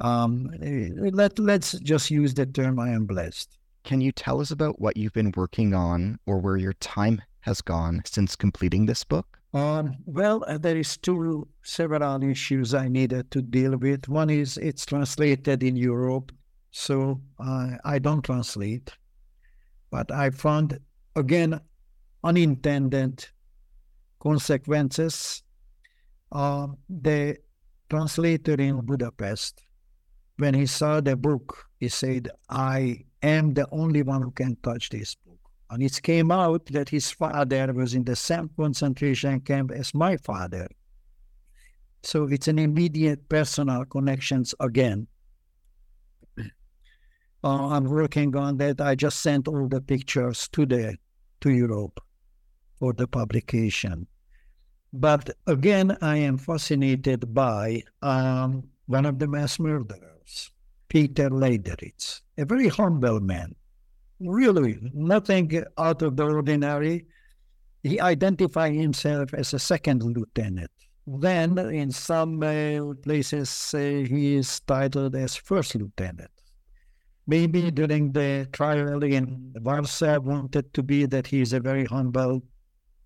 um, 0.00 0.50
let 0.60 1.38
let's 1.38 1.72
just 1.78 2.10
use 2.10 2.34
the 2.34 2.46
term 2.46 2.80
"I 2.80 2.90
am 2.90 3.06
blessed." 3.06 3.56
Can 3.84 4.00
you 4.00 4.12
tell 4.12 4.40
us 4.40 4.50
about 4.50 4.80
what 4.80 4.96
you've 4.96 5.12
been 5.12 5.32
working 5.36 5.72
on, 5.72 6.18
or 6.26 6.38
where 6.38 6.56
your 6.56 6.72
time 6.74 7.22
has 7.44 7.60
gone 7.60 8.02
since 8.04 8.36
completing 8.36 8.86
this 8.86 9.04
book? 9.04 9.38
Um, 9.52 9.96
well, 10.06 10.44
uh, 10.48 10.58
there 10.58 10.76
is 10.76 10.96
two 10.96 11.46
several 11.62 12.22
issues 12.24 12.74
I 12.74 12.88
needed 12.88 13.30
to 13.30 13.42
deal 13.42 13.76
with. 13.76 14.08
One 14.08 14.30
is 14.30 14.56
it's 14.56 14.84
translated 14.84 15.62
in 15.62 15.76
Europe 15.76 16.32
so 16.76 17.20
I 17.38 18.00
don't 18.00 18.24
translate, 18.24 18.90
but 19.92 20.10
I 20.10 20.30
found 20.30 20.80
again 21.14 21.60
unintended 22.24 23.24
consequences. 24.18 25.44
Uh, 26.32 26.66
the 26.88 27.36
translator 27.88 28.54
in 28.54 28.80
Budapest, 28.80 29.62
when 30.38 30.54
he 30.54 30.66
saw 30.66 31.00
the 31.00 31.14
book, 31.14 31.64
he 31.78 31.88
said, 31.88 32.28
I 32.50 33.04
am 33.22 33.54
the 33.54 33.68
only 33.70 34.02
one 34.02 34.22
who 34.22 34.32
can 34.32 34.56
touch 34.64 34.90
this 34.90 35.14
book. 35.14 35.33
And 35.70 35.82
it 35.82 36.00
came 36.02 36.30
out 36.30 36.66
that 36.66 36.88
his 36.88 37.10
father 37.10 37.72
was 37.72 37.94
in 37.94 38.04
the 38.04 38.16
same 38.16 38.50
concentration 38.56 39.40
camp 39.40 39.70
as 39.72 39.94
my 39.94 40.16
father. 40.16 40.68
So 42.02 42.24
it's 42.24 42.48
an 42.48 42.58
immediate 42.58 43.28
personal 43.28 43.84
connections 43.86 44.54
again. 44.60 45.06
Uh, 47.42 47.68
I'm 47.68 47.84
working 47.84 48.34
on 48.36 48.56
that. 48.58 48.80
I 48.80 48.94
just 48.94 49.20
sent 49.20 49.48
all 49.48 49.68
the 49.68 49.80
pictures 49.80 50.48
to 50.52 50.64
the 50.64 50.96
to 51.40 51.50
Europe 51.50 52.00
for 52.78 52.92
the 52.94 53.06
publication. 53.06 54.06
But 54.92 55.30
again, 55.46 55.96
I 56.00 56.16
am 56.18 56.38
fascinated 56.38 57.34
by 57.34 57.82
um, 58.00 58.64
one 58.86 59.04
of 59.04 59.18
the 59.18 59.26
mass 59.26 59.58
murderers, 59.58 60.50
Peter 60.88 61.28
Leideritz, 61.28 62.22
a 62.38 62.44
very 62.44 62.68
humble 62.68 63.20
man, 63.20 63.54
really 64.26 64.78
nothing 64.92 65.64
out 65.78 66.02
of 66.02 66.16
the 66.16 66.24
ordinary. 66.24 67.06
He 67.82 68.00
identified 68.00 68.74
himself 68.74 69.34
as 69.34 69.52
a 69.54 69.58
second 69.58 70.02
lieutenant. 70.02 70.70
Then, 71.06 71.58
in 71.58 71.90
some 71.90 72.42
uh, 72.42 72.94
places, 73.02 73.74
uh, 73.74 73.78
he 73.78 74.36
is 74.36 74.60
titled 74.60 75.14
as 75.14 75.36
first 75.36 75.74
lieutenant 75.74 76.30
maybe 77.26 77.70
during 77.70 78.12
the 78.12 78.48
trial 78.52 79.02
in 79.02 79.52
Warsaw 79.62 80.20
wanted 80.20 80.72
to 80.74 80.82
be 80.82 81.06
that 81.06 81.26
he 81.26 81.40
is 81.40 81.52
a 81.52 81.60
very 81.60 81.84
humble, 81.86 82.42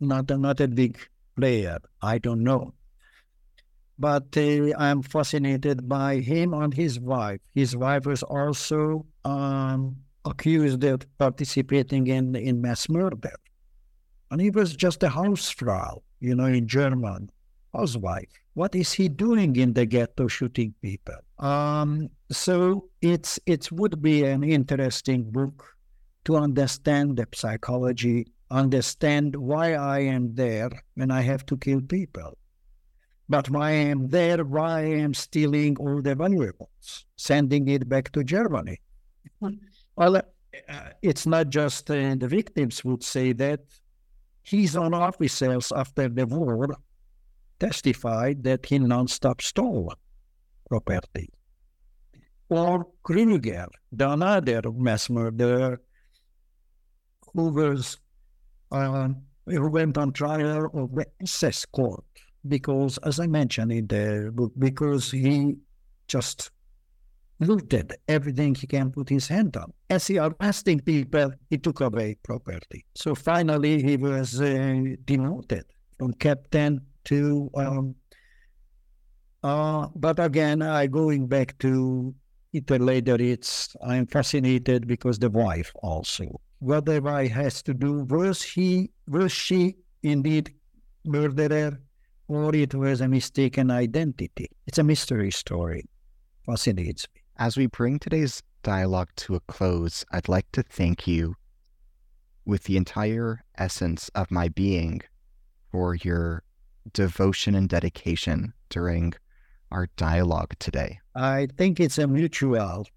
not 0.01 0.31
a, 0.31 0.37
not 0.37 0.61
a 0.61 0.69
big 0.69 0.99
player. 1.37 1.79
I 2.03 2.19
don't 2.19 2.43
know. 2.43 2.75
But 3.99 4.37
uh, 4.37 4.77
I'm 4.79 5.03
fascinated 5.03 5.89
by 5.89 6.17
him 6.19 6.55
and 6.55 6.73
his 6.73 7.01
wife. 7.01 7.41
His 7.55 7.77
wife 7.77 8.07
was 8.07 8.23
also 8.23 9.07
um, 9.25 9.97
accused 10.25 10.85
of 10.85 11.07
participating 11.19 12.07
in, 12.07 12.35
in 12.35 12.61
mass 12.61 12.89
murder. 12.89 13.33
And 14.31 14.41
he 14.41 14.51
was 14.51 14.77
just 14.77 15.03
a 15.03 15.09
Hausfrau, 15.09 16.03
you 16.21 16.35
know, 16.35 16.47
in 16.47 16.67
German, 16.67 17.31
housewife. 17.75 18.29
What 18.55 18.75
is 18.75 18.93
he 18.93 19.09
doing 19.09 19.57
in 19.57 19.73
the 19.73 19.87
ghetto 19.87 20.27
shooting 20.29 20.75
people? 20.83 21.15
Um, 21.39 22.11
so 22.31 22.89
it's 23.01 23.39
it 23.47 23.71
would 23.71 24.03
be 24.03 24.25
an 24.25 24.43
interesting 24.43 25.31
book 25.31 25.65
to 26.25 26.37
understand 26.37 27.17
the 27.17 27.27
psychology, 27.35 28.27
understand 28.51 29.37
why 29.37 29.75
I 29.75 30.01
am 30.01 30.35
there 30.35 30.71
when 30.95 31.11
I 31.11 31.23
have 31.23 31.47
to 31.47 31.57
kill 31.57 31.81
people. 31.81 32.37
But 33.31 33.49
why 33.51 33.69
I 33.69 33.73
am 33.73 34.09
there, 34.09 34.45
why 34.45 34.81
I 34.81 34.85
am 34.85 35.15
stealing 35.15 35.77
all 35.79 36.03
the 36.03 36.15
valuables, 36.15 37.05
sending 37.17 37.69
it 37.69 37.89
back 37.89 38.11
to 38.13 38.25
Germany. 38.25 38.81
Well, 39.99 40.15
uh, 40.17 40.23
it's 41.03 41.27
not 41.27 41.49
just 41.49 41.91
uh, 41.91 42.15
the 42.15 42.29
victims 42.29 42.85
would 42.85 43.03
say 43.03 43.33
that. 43.33 43.61
His 44.45 44.77
own 44.77 44.95
officers 44.95 45.73
after 45.73 46.09
the 46.09 46.25
war 46.25 46.77
testified 47.59 48.45
that 48.45 48.65
he 48.65 48.79
non-stop 48.79 49.43
stole 49.43 49.93
property. 50.71 51.29
Or 52.49 52.87
Kruger, 53.03 53.67
the 53.91 54.11
another 54.13 54.63
mass 54.73 55.11
murderer, 55.11 55.81
who 57.35 57.49
was 57.51 57.99
uh, 58.71 59.09
who 59.47 59.69
went 59.69 59.99
on 59.99 60.13
trial 60.13 60.71
of 60.73 60.95
the 60.95 61.07
SS 61.21 61.67
court 61.67 62.05
because, 62.47 62.99
as 62.99 63.19
I 63.19 63.27
mentioned 63.27 63.73
in 63.73 63.89
the 63.89 64.31
book, 64.33 64.53
because 64.59 65.11
he 65.11 65.57
just 66.07 66.53
looted 67.41 67.95
everything 68.09 68.55
he 68.55 68.67
can 68.67 68.91
put 68.91 69.09
his 69.09 69.29
hand 69.29 69.57
on. 69.57 69.73
As 69.91 70.07
he 70.07 70.19
arresting 70.19 70.81
people, 70.81 71.33
he 71.51 71.59
took 71.59 71.81
away 71.81 72.17
property. 72.23 72.85
So 72.95 73.15
finally, 73.15 73.83
he 73.83 73.97
was 73.97 74.41
uh, 74.41 74.83
demoted 75.05 75.65
from 75.99 76.15
captain 76.15 76.81
to. 77.05 77.51
Um, 77.55 77.95
uh, 79.43 79.87
but 79.95 80.19
again, 80.19 80.63
I 80.63 80.89
going 80.89 81.29
back 81.29 81.57
to 81.59 82.15
it 82.53 82.71
later. 82.71 83.17
It's 83.21 83.77
I'm 83.85 84.07
fascinated 84.07 84.87
because 84.87 85.19
the 85.19 85.31
wife 85.31 85.73
also. 85.83 86.41
Whatever 86.61 87.25
has 87.29 87.63
to 87.63 87.75
do 87.75 88.05
was 88.05 88.43
he 88.43 88.91
was 89.07 89.31
she 89.31 89.77
indeed 90.03 90.55
murderer 91.05 91.81
or 92.27 92.55
it 92.55 92.75
was 92.75 93.01
a 93.01 93.09
mistaken 93.09 93.71
identity. 93.71 94.51
It's 94.67 94.79
a 94.79 94.85
mystery 94.85 95.31
story. 95.31 95.85
Fascinates 96.45 97.07
me. 97.15 97.18
As 97.41 97.57
we 97.57 97.67
bring 97.67 98.01
today's 98.01 98.43
dialogue 98.65 99.11
to 99.15 99.37
a 99.37 99.41
close, 99.41 100.05
I'd 100.11 100.29
like 100.29 100.51
to 100.53 100.65
thank 100.65 101.07
you 101.07 101.37
with 102.45 102.65
the 102.65 102.77
entire 102.77 103.45
essence 103.57 104.09
of 104.17 104.33
my 104.33 104.49
being 104.49 105.03
for 105.71 105.95
your 105.95 106.43
devotion 106.93 107.55
and 107.55 107.69
dedication 107.69 108.55
during 108.71 109.15
our 109.71 109.87
dialogue 109.97 110.55
today. 110.59 110.99
I 111.15 111.47
think 111.57 111.79
it's 111.79 111.99
a 111.99 112.09
mutual. 112.09 112.89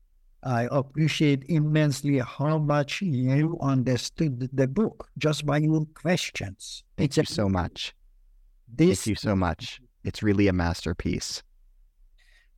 I 0.43 0.67
appreciate 0.71 1.43
immensely 1.47 2.17
how 2.17 2.57
much 2.57 3.03
you 3.03 3.59
understood 3.61 4.49
the 4.51 4.67
book 4.67 5.07
just 5.19 5.45
by 5.45 5.57
your 5.57 5.85
questions. 5.93 6.83
Thank 6.97 7.09
it's 7.09 7.17
you 7.17 7.23
a, 7.23 7.25
so 7.27 7.47
much. 7.47 7.93
This, 8.73 9.01
Thank 9.01 9.07
you 9.07 9.15
so 9.15 9.35
much. 9.35 9.79
It's 10.03 10.23
really 10.23 10.47
a 10.47 10.53
masterpiece. 10.53 11.43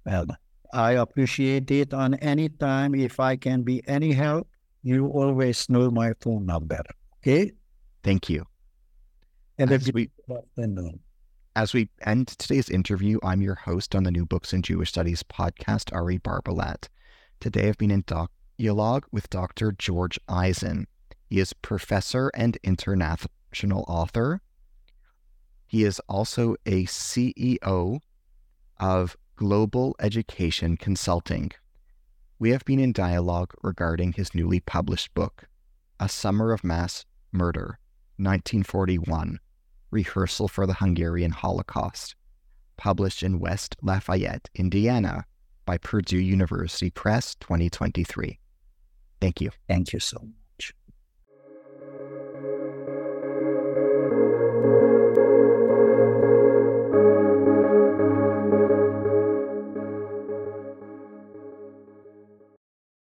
Well, 0.05 0.27
I 0.73 0.93
appreciate 0.93 1.69
it 1.69 1.93
on 1.93 2.15
any 2.15 2.49
time. 2.49 2.95
If 2.95 3.19
I 3.19 3.35
can 3.35 3.61
be 3.61 3.87
any 3.87 4.11
help, 4.11 4.47
you 4.81 5.07
always 5.07 5.69
know 5.69 5.91
my 5.91 6.13
phone 6.19 6.47
number. 6.47 6.81
Okay? 7.21 7.51
Thank 8.03 8.27
you. 8.27 8.45
And 9.59 9.71
as 9.71 9.93
we, 9.93 10.09
afternoon. 10.29 10.99
As 11.55 11.73
we 11.73 11.89
end 12.01 12.29
today's 12.29 12.69
interview, 12.69 13.19
I'm 13.23 13.43
your 13.43 13.53
host 13.53 13.93
on 13.93 14.03
the 14.03 14.11
New 14.11 14.25
Books 14.25 14.51
in 14.51 14.63
Jewish 14.63 14.89
Studies 14.89 15.21
podcast, 15.21 15.93
Ari 15.93 16.17
Barbalat. 16.17 16.87
Today 17.39 17.67
I've 17.67 17.77
been 17.77 17.91
in 17.91 18.03
dialogue 18.57 19.05
with 19.11 19.29
Dr. 19.29 19.71
George 19.73 20.19
Eisen. 20.27 20.87
He 21.29 21.39
is 21.39 21.53
professor 21.53 22.31
and 22.33 22.57
international 22.63 23.85
author. 23.87 24.41
He 25.67 25.83
is 25.83 26.01
also 26.09 26.55
a 26.65 26.85
CEO 26.85 27.99
of 28.79 29.15
Global 29.35 29.95
Education 29.99 30.77
Consulting. 30.77 31.51
We 32.37 32.51
have 32.51 32.63
been 32.65 32.79
in 32.79 32.93
dialogue 32.93 33.51
regarding 33.63 34.13
his 34.13 34.35
newly 34.35 34.59
published 34.59 35.13
book, 35.15 35.45
A 35.99 36.07
Summer 36.07 36.51
of 36.51 36.63
Mass 36.63 37.05
Murder, 37.31 37.79
1941 38.17 39.39
Rehearsal 39.89 40.47
for 40.47 40.67
the 40.67 40.75
Hungarian 40.75 41.31
Holocaust, 41.31 42.15
published 42.77 43.23
in 43.23 43.39
West 43.39 43.75
Lafayette, 43.81 44.49
Indiana, 44.53 45.25
by 45.65 45.77
Purdue 45.77 46.19
University 46.19 46.91
Press 46.91 47.35
2023. 47.35 48.39
Thank 49.19 49.41
you. 49.41 49.49
Thank 49.67 49.93
you 49.93 49.99
so 49.99 50.19
much. 50.21 50.42